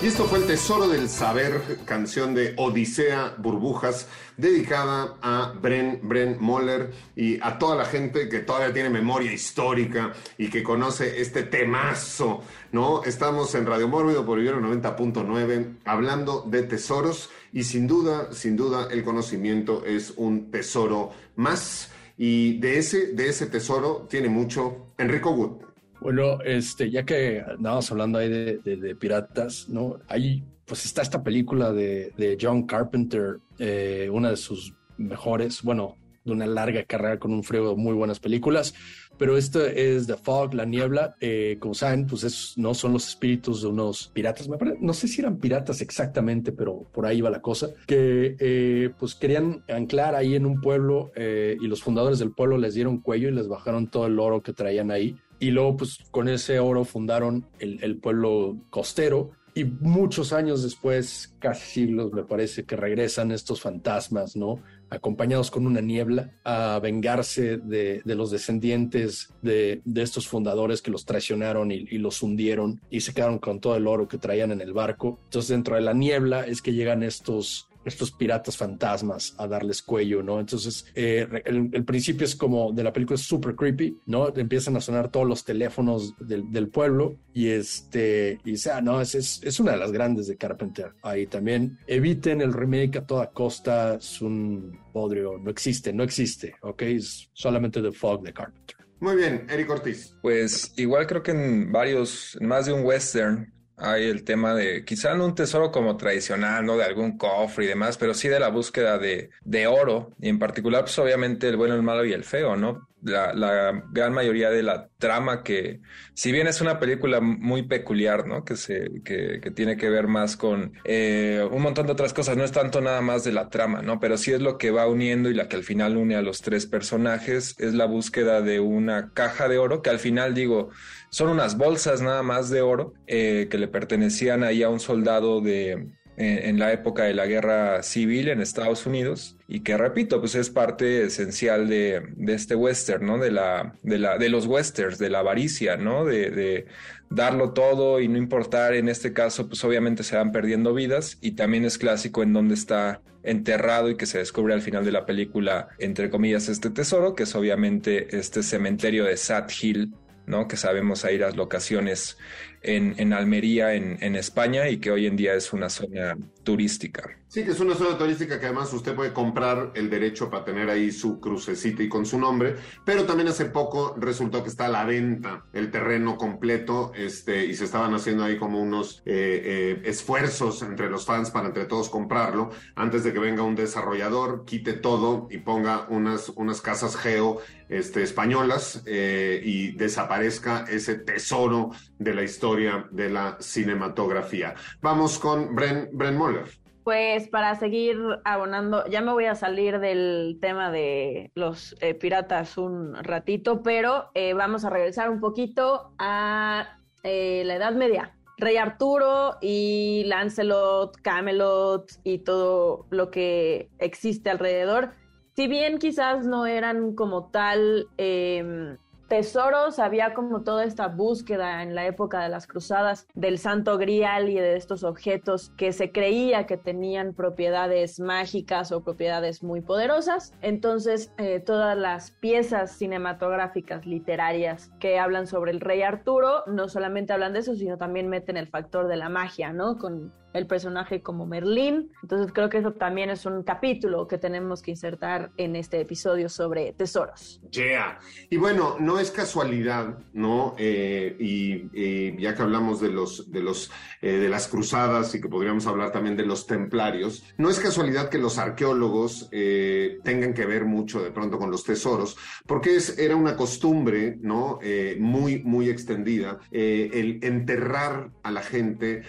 Y 0.00 0.06
esto 0.06 0.26
fue 0.26 0.38
el 0.38 0.46
Tesoro 0.46 0.86
del 0.86 1.08
Saber, 1.08 1.60
canción 1.84 2.32
de 2.32 2.54
Odisea 2.56 3.34
Burbujas, 3.36 4.06
dedicada 4.36 5.16
a 5.20 5.52
Bren, 5.60 5.98
Bren 6.04 6.36
Moller 6.38 6.92
y 7.16 7.42
a 7.42 7.58
toda 7.58 7.74
la 7.74 7.84
gente 7.84 8.28
que 8.28 8.38
todavía 8.38 8.72
tiene 8.72 8.90
memoria 8.90 9.32
histórica 9.32 10.12
y 10.36 10.50
que 10.50 10.62
conoce 10.62 11.20
este 11.20 11.42
temazo, 11.42 12.44
¿no? 12.70 13.02
Estamos 13.02 13.52
en 13.56 13.66
Radio 13.66 13.88
Mórbido 13.88 14.24
por 14.24 14.38
Ibero 14.38 14.60
90.9 14.60 15.78
hablando 15.84 16.44
de 16.46 16.62
tesoros 16.62 17.28
y 17.52 17.64
sin 17.64 17.88
duda, 17.88 18.32
sin 18.32 18.56
duda, 18.56 18.86
el 18.92 19.02
conocimiento 19.02 19.84
es 19.84 20.12
un 20.16 20.52
tesoro 20.52 21.10
más 21.34 21.90
y 22.16 22.58
de 22.60 22.78
ese, 22.78 23.14
de 23.14 23.30
ese 23.30 23.46
tesoro 23.46 24.06
tiene 24.08 24.28
mucho 24.28 24.92
Enrico 24.96 25.30
Wood. 25.30 25.67
Bueno, 26.00 26.40
este, 26.42 26.90
ya 26.90 27.04
que 27.04 27.40
andábamos 27.40 27.90
hablando 27.90 28.18
ahí 28.18 28.28
de, 28.28 28.96
piratas, 28.98 29.68
¿no? 29.68 29.98
Ahí, 30.08 30.44
pues 30.64 30.84
está 30.84 31.02
esta 31.02 31.22
película 31.22 31.72
de, 31.72 32.38
John 32.40 32.64
Carpenter, 32.64 33.38
eh, 33.58 34.08
una 34.12 34.30
de 34.30 34.36
sus 34.36 34.74
mejores, 34.96 35.62
bueno, 35.62 35.96
de 36.24 36.32
una 36.32 36.46
larga 36.46 36.84
carrera 36.84 37.18
con 37.18 37.32
un 37.32 37.42
frío 37.42 37.74
muy 37.74 37.94
buenas 37.94 38.20
películas, 38.20 38.74
pero 39.16 39.36
esta 39.36 39.66
es 39.66 40.06
The 40.06 40.16
Fog, 40.16 40.54
La 40.54 40.64
Niebla, 40.64 41.16
eh, 41.20 41.56
como 41.58 41.74
saben, 41.74 42.06
pues 42.06 42.22
es, 42.22 42.52
no 42.56 42.74
son 42.74 42.92
los 42.92 43.08
espíritus 43.08 43.62
de 43.62 43.68
unos 43.68 44.08
piratas, 44.14 44.48
me 44.48 44.56
parece, 44.56 44.78
no 44.80 44.92
sé 44.92 45.08
si 45.08 45.20
eran 45.20 45.38
piratas 45.38 45.80
exactamente, 45.80 46.52
pero 46.52 46.84
por 46.92 47.06
ahí 47.06 47.20
va 47.20 47.30
la 47.30 47.40
cosa, 47.42 47.70
que 47.86 48.36
eh, 48.38 48.90
pues 48.98 49.16
querían 49.16 49.64
anclar 49.68 50.14
ahí 50.14 50.36
en 50.36 50.46
un 50.46 50.60
pueblo 50.60 51.10
y 51.16 51.66
los 51.66 51.82
fundadores 51.82 52.20
del 52.20 52.30
pueblo 52.30 52.56
les 52.58 52.74
dieron 52.74 52.98
cuello 52.98 53.28
y 53.28 53.32
les 53.32 53.48
bajaron 53.48 53.88
todo 53.88 54.06
el 54.06 54.18
oro 54.20 54.42
que 54.42 54.52
traían 54.52 54.92
ahí 54.92 55.16
y 55.40 55.50
luego, 55.50 55.76
pues 55.78 55.98
con 56.10 56.28
ese 56.28 56.58
oro 56.58 56.84
fundaron 56.84 57.46
el, 57.58 57.96
pueblo 57.98 58.56
costero. 58.70 59.30
Y 59.54 59.64
muchos 59.64 60.32
años 60.32 60.62
después, 60.62 61.34
casi 61.38 61.66
siglos, 61.66 62.12
me 62.12 62.22
parece 62.22 62.64
que 62.64 62.76
regresan 62.76 63.32
estos 63.32 63.60
fantasmas, 63.60 64.36
¿no? 64.36 64.62
Acompañados 64.90 65.50
con 65.50 65.66
una 65.66 65.80
niebla 65.80 66.30
a 66.44 66.78
vengarse 66.80 67.56
de, 67.56 68.02
los 68.04 68.30
descendientes 68.30 69.34
de, 69.42 69.82
estos 69.96 70.28
fundadores 70.28 70.80
que 70.80 70.90
los 70.90 71.04
traicionaron 71.04 71.72
y, 71.72 71.86
y, 71.90 71.98
los 71.98 72.22
hundieron 72.22 72.80
y 72.88 73.00
se 73.00 73.14
quedaron 73.14 73.38
con 73.38 73.60
todo 73.60 73.76
el 73.76 73.86
oro 73.86 74.06
que 74.06 74.18
traían 74.18 74.52
en 74.52 74.60
el 74.60 74.72
barco. 74.72 75.18
Entonces, 75.24 75.48
dentro 75.48 75.74
de 75.74 75.82
la 75.82 75.92
niebla 75.92 76.46
es 76.46 76.62
que 76.62 76.72
llegan 76.72 77.02
estos 77.02 77.68
estos 77.88 78.12
piratas 78.12 78.56
fantasmas 78.56 79.34
a 79.38 79.46
darles 79.46 79.82
cuello, 79.82 80.22
¿no? 80.22 80.40
Entonces, 80.40 80.86
eh, 80.94 81.26
el, 81.44 81.84
principio 81.84 82.24
es 82.24 82.36
como 82.36 82.72
de 82.72 82.84
la 82.84 82.92
película 82.92 83.16
es 83.16 83.22
super 83.22 83.54
creepy, 83.54 83.98
¿no? 84.06 84.34
Empiezan 84.34 84.76
a 84.76 84.80
sonar 84.80 85.10
todos 85.10 85.26
los 85.26 85.44
teléfonos 85.44 86.14
del, 86.18 86.68
pueblo 86.68 87.16
y 87.32 87.48
este, 87.48 88.38
y 88.44 88.56
sea, 88.56 88.80
no, 88.80 89.00
es, 89.00 89.14
es, 89.14 89.60
una 89.60 89.72
de 89.72 89.78
las 89.78 89.90
grandes 89.90 90.26
de 90.26 90.36
Carpenter. 90.36 90.92
Ahí 91.02 91.26
también 91.26 91.78
eviten 91.86 92.40
el 92.40 92.52
remake 92.52 92.98
a 92.98 93.06
toda 93.06 93.30
costa, 93.30 93.94
es 93.94 94.20
un 94.20 94.78
podrio, 94.92 95.38
no 95.38 95.50
existe, 95.50 95.92
no 95.92 96.02
existe, 96.02 96.54
¿ok? 96.62 96.82
Es 96.82 97.30
solamente 97.32 97.80
The 97.80 97.92
Fog 97.92 98.22
de 98.22 98.32
Carpenter. 98.32 98.76
Muy 99.00 99.16
bien, 99.16 99.46
Eric 99.48 99.70
Ortiz. 99.70 100.14
Pues 100.20 100.74
igual 100.76 101.06
creo 101.06 101.22
que 101.22 101.30
en 101.30 101.70
varios, 101.70 102.36
en 102.40 102.48
más 102.48 102.66
de 102.66 102.72
un 102.72 102.84
western 102.84 103.52
hay 103.78 104.08
el 104.08 104.24
tema 104.24 104.54
de, 104.54 104.84
quizá 104.84 105.14
no 105.14 105.24
un 105.24 105.34
tesoro 105.34 105.70
como 105.70 105.96
tradicional, 105.96 106.64
¿no? 106.64 106.76
De 106.76 106.84
algún 106.84 107.16
cofre 107.16 107.64
y 107.64 107.68
demás, 107.68 107.96
pero 107.96 108.14
sí 108.14 108.28
de 108.28 108.40
la 108.40 108.48
búsqueda 108.48 108.98
de, 108.98 109.30
de 109.44 109.66
oro, 109.66 110.10
y 110.20 110.28
en 110.28 110.38
particular, 110.38 110.82
pues 110.82 110.98
obviamente 110.98 111.48
el 111.48 111.56
bueno, 111.56 111.74
el 111.74 111.82
malo 111.82 112.04
y 112.04 112.12
el 112.12 112.24
feo, 112.24 112.56
¿no? 112.56 112.88
La, 113.02 113.82
gran 113.92 114.12
mayoría 114.12 114.50
de 114.50 114.62
la 114.62 114.88
trama 114.98 115.42
que, 115.42 115.80
si 116.14 116.32
bien 116.32 116.46
es 116.46 116.60
una 116.60 116.78
película 116.78 117.20
muy 117.20 117.62
peculiar, 117.62 118.26
¿no? 118.26 118.44
Que, 118.44 118.56
se, 118.56 119.02
que, 119.04 119.40
que 119.40 119.50
tiene 119.50 119.76
que 119.76 119.88
ver 119.88 120.08
más 120.08 120.36
con 120.36 120.72
eh, 120.84 121.46
un 121.50 121.62
montón 121.62 121.86
de 121.86 121.92
otras 121.92 122.12
cosas, 122.12 122.36
no 122.36 122.44
es 122.44 122.52
tanto 122.52 122.80
nada 122.80 123.00
más 123.00 123.24
de 123.24 123.32
la 123.32 123.48
trama, 123.48 123.82
¿no? 123.82 124.00
Pero 124.00 124.16
sí 124.16 124.32
es 124.32 124.40
lo 124.40 124.58
que 124.58 124.70
va 124.70 124.86
uniendo 124.86 125.30
y 125.30 125.34
la 125.34 125.48
que 125.48 125.56
al 125.56 125.64
final 125.64 125.96
une 125.96 126.16
a 126.16 126.22
los 126.22 126.42
tres 126.42 126.66
personajes, 126.66 127.54
es 127.58 127.74
la 127.74 127.86
búsqueda 127.86 128.42
de 128.42 128.60
una 128.60 129.12
caja 129.12 129.48
de 129.48 129.58
oro, 129.58 129.82
que 129.82 129.90
al 129.90 129.98
final 129.98 130.34
digo, 130.34 130.70
son 131.10 131.28
unas 131.30 131.56
bolsas 131.56 132.02
nada 132.02 132.22
más 132.22 132.50
de 132.50 132.60
oro 132.60 132.94
eh, 133.06 133.48
que 133.50 133.58
le 133.58 133.68
pertenecían 133.68 134.42
ahí 134.42 134.62
a 134.62 134.68
un 134.68 134.80
soldado 134.80 135.40
de, 135.40 135.88
en 136.20 136.58
la 136.58 136.72
época 136.72 137.04
de 137.04 137.14
la 137.14 137.26
guerra 137.26 137.82
civil 137.82 138.28
en 138.28 138.40
Estados 138.40 138.86
Unidos 138.86 139.36
y 139.46 139.60
que 139.60 139.76
repito, 139.76 140.20
pues 140.20 140.34
es 140.34 140.50
parte 140.50 141.04
esencial 141.04 141.68
de, 141.68 142.02
de 142.16 142.34
este 142.34 142.54
western, 142.54 143.06
¿no? 143.06 143.18
De 143.18 143.30
la, 143.30 143.74
de 143.82 143.98
la, 143.98 144.18
de 144.18 144.28
los 144.28 144.46
westerns, 144.46 144.98
de 144.98 145.10
la 145.10 145.20
avaricia, 145.20 145.76
¿no? 145.76 146.04
De, 146.04 146.30
de, 146.30 146.66
darlo 147.10 147.52
todo 147.52 148.00
y 148.00 148.08
no 148.08 148.18
importar, 148.18 148.74
en 148.74 148.88
este 148.88 149.12
caso, 149.12 149.48
pues 149.48 149.64
obviamente 149.64 150.02
se 150.02 150.16
van 150.16 150.32
perdiendo 150.32 150.74
vidas 150.74 151.18
y 151.20 151.32
también 151.32 151.64
es 151.64 151.78
clásico 151.78 152.22
en 152.22 152.32
donde 152.32 152.54
está 152.54 153.00
enterrado 153.22 153.90
y 153.90 153.96
que 153.96 154.06
se 154.06 154.18
descubre 154.18 154.54
al 154.54 154.62
final 154.62 154.84
de 154.84 154.92
la 154.92 155.06
película, 155.06 155.68
entre 155.78 156.10
comillas, 156.10 156.48
este 156.48 156.70
tesoro, 156.70 157.14
que 157.14 157.22
es 157.24 157.34
obviamente 157.34 158.16
este 158.16 158.42
cementerio 158.42 159.04
de 159.04 159.16
Sad 159.16 159.48
Hill, 159.60 159.94
¿no? 160.26 160.48
Que 160.48 160.56
sabemos 160.56 161.04
ahí 161.04 161.18
las 161.18 161.36
locaciones 161.36 162.18
en, 162.62 163.12
Almería, 163.12 163.74
en, 163.74 163.98
en, 164.00 164.16
España, 164.16 164.68
y 164.68 164.78
que 164.78 164.90
hoy 164.90 165.06
en 165.06 165.16
día 165.16 165.34
es 165.34 165.52
una 165.52 165.68
zona 165.68 166.16
turística. 166.42 167.18
Sí, 167.28 167.44
que 167.44 167.50
es 167.50 167.60
una 167.60 167.74
zona 167.74 167.98
turística 167.98 168.40
que 168.40 168.46
además 168.46 168.72
usted 168.72 168.94
puede 168.94 169.12
comprar 169.12 169.72
el 169.74 169.90
derecho 169.90 170.30
para 170.30 170.46
tener 170.46 170.70
ahí 170.70 170.90
su 170.90 171.20
crucecita 171.20 171.82
y 171.82 171.88
con 171.88 172.06
su 172.06 172.18
nombre, 172.18 172.56
pero 172.86 173.04
también 173.04 173.28
hace 173.28 173.44
poco 173.44 173.94
resultó 173.98 174.42
que 174.42 174.48
está 174.48 174.64
a 174.64 174.70
la 174.70 174.86
venta 174.86 175.44
el 175.52 175.70
terreno 175.70 176.16
completo 176.16 176.90
este, 176.96 177.44
y 177.44 177.54
se 177.54 177.66
estaban 177.66 177.92
haciendo 177.92 178.24
ahí 178.24 178.38
como 178.38 178.62
unos 178.62 179.02
eh, 179.04 179.42
eh, 179.44 179.82
esfuerzos 179.84 180.62
entre 180.62 180.88
los 180.88 181.04
fans 181.04 181.30
para 181.30 181.48
entre 181.48 181.66
todos 181.66 181.90
comprarlo 181.90 182.48
antes 182.76 183.04
de 183.04 183.12
que 183.12 183.18
venga 183.18 183.42
un 183.42 183.54
desarrollador, 183.54 184.46
quite 184.46 184.72
todo 184.72 185.28
y 185.30 185.36
ponga 185.36 185.86
unas, 185.90 186.30
unas 186.30 186.62
casas 186.62 186.96
geo 186.96 187.42
este, 187.68 188.02
españolas 188.02 188.82
eh, 188.86 189.42
y 189.44 189.72
desaparezca 189.72 190.64
ese 190.66 190.94
tesoro 190.94 191.72
de 191.98 192.14
la 192.14 192.22
historia 192.22 192.86
de 192.90 193.10
la 193.10 193.36
cinematografía. 193.40 194.54
Vamos 194.80 195.18
con 195.18 195.54
Bren, 195.54 195.88
Bren 195.92 196.16
Moller. 196.16 196.46
Pues 196.84 197.28
para 197.28 197.54
seguir 197.54 197.98
abonando, 198.24 198.86
ya 198.86 199.02
me 199.02 199.12
voy 199.12 199.26
a 199.26 199.34
salir 199.34 199.78
del 199.78 200.38
tema 200.40 200.70
de 200.70 201.30
los 201.34 201.76
eh, 201.80 201.92
piratas 201.94 202.56
un 202.56 202.94
ratito, 202.94 203.62
pero 203.62 204.10
eh, 204.14 204.32
vamos 204.32 204.64
a 204.64 204.70
regresar 204.70 205.10
un 205.10 205.20
poquito 205.20 205.92
a 205.98 206.78
eh, 207.02 207.42
la 207.44 207.56
Edad 207.56 207.74
Media. 207.74 208.14
Rey 208.38 208.56
Arturo 208.56 209.36
y 209.40 210.04
Lancelot, 210.06 210.96
Camelot 211.02 211.90
y 212.04 212.18
todo 212.18 212.86
lo 212.90 213.10
que 213.10 213.68
existe 213.78 214.30
alrededor. 214.30 214.92
Si 215.34 215.48
bien 215.48 215.78
quizás 215.78 216.24
no 216.24 216.46
eran 216.46 216.94
como 216.94 217.30
tal 217.30 217.88
eh, 217.98 218.76
tesoros, 219.08 219.78
había 219.78 220.14
como 220.14 220.42
toda 220.42 220.64
esta 220.64 220.88
búsqueda 220.88 221.62
en 221.62 221.74
la 221.74 221.86
época 221.86 222.22
de 222.22 222.28
las 222.28 222.46
cruzadas 222.46 223.06
del 223.14 223.38
santo 223.38 223.78
grial 223.78 224.28
y 224.28 224.34
de 224.34 224.56
estos 224.56 224.84
objetos 224.84 225.50
que 225.56 225.72
se 225.72 225.90
creía 225.90 226.46
que 226.46 226.56
tenían 226.56 227.14
propiedades 227.14 228.00
mágicas 228.00 228.70
o 228.70 228.82
propiedades 228.82 229.42
muy 229.42 229.60
poderosas. 229.60 230.32
Entonces, 230.42 231.12
eh, 231.18 231.40
todas 231.40 231.76
las 231.76 232.10
piezas 232.12 232.72
cinematográficas, 232.72 233.86
literarias 233.86 234.70
que 234.78 234.98
hablan 234.98 235.26
sobre 235.26 235.52
el 235.52 235.60
rey 235.60 235.82
Arturo, 235.82 236.44
no 236.46 236.68
solamente 236.68 237.12
hablan 237.12 237.32
de 237.32 237.40
eso, 237.40 237.54
sino 237.54 237.78
también 237.78 238.08
meten 238.08 238.36
el 238.36 238.48
factor 238.48 238.88
de 238.88 238.96
la 238.96 239.08
magia, 239.08 239.52
¿no? 239.52 239.78
Con 239.78 240.12
el 240.32 240.46
personaje 240.46 241.02
como 241.02 241.26
Merlín. 241.26 241.90
Entonces 242.02 242.32
creo 242.32 242.48
que 242.48 242.58
eso 242.58 242.72
también 242.72 243.10
es 243.10 243.26
un 243.26 243.42
capítulo 243.42 244.06
que 244.06 244.18
tenemos 244.18 244.62
que 244.62 244.72
insertar 244.72 245.30
en 245.36 245.56
este 245.56 245.80
episodio 245.80 246.28
sobre 246.28 246.72
tesoros. 246.72 247.40
Yeah. 247.50 247.98
Y 248.30 248.36
bueno, 248.36 248.76
no 248.78 248.98
es 248.98 249.10
casualidad, 249.10 249.98
¿no? 250.12 250.54
Eh, 250.58 251.16
y, 251.18 251.68
y, 251.72 252.20
ya 252.20 252.34
que 252.34 252.42
hablamos 252.42 252.80
de 252.80 252.90
los, 252.90 253.30
de 253.30 253.42
los, 253.42 253.70
eh, 254.02 254.12
de 254.12 254.28
las 254.28 254.48
cruzadas 254.48 255.14
y 255.14 255.20
que 255.20 255.28
podríamos 255.28 255.66
hablar 255.66 255.92
también 255.92 256.16
de 256.16 256.26
los 256.26 256.46
templarios, 256.46 257.24
no 257.36 257.50
es 257.50 257.58
casualidad 257.58 258.08
que 258.10 258.18
los 258.18 258.38
arqueólogos 258.38 259.28
eh, 259.32 259.98
tengan 260.04 260.34
que 260.34 260.46
ver 260.46 260.64
mucho 260.64 261.02
de 261.02 261.10
pronto 261.10 261.38
con 261.38 261.50
los 261.50 261.64
tesoros, 261.64 262.16
porque 262.46 262.76
es, 262.76 262.98
era 262.98 263.16
una 263.16 263.36
costumbre, 263.36 264.18
¿no? 264.20 264.58
Eh, 264.62 264.96
muy, 265.00 265.42
muy 265.42 265.68
extendida, 265.68 266.38
el 266.50 267.18
enterrar 267.22 268.10
a 268.22 268.30
la 268.30 268.42
gente 268.42 269.02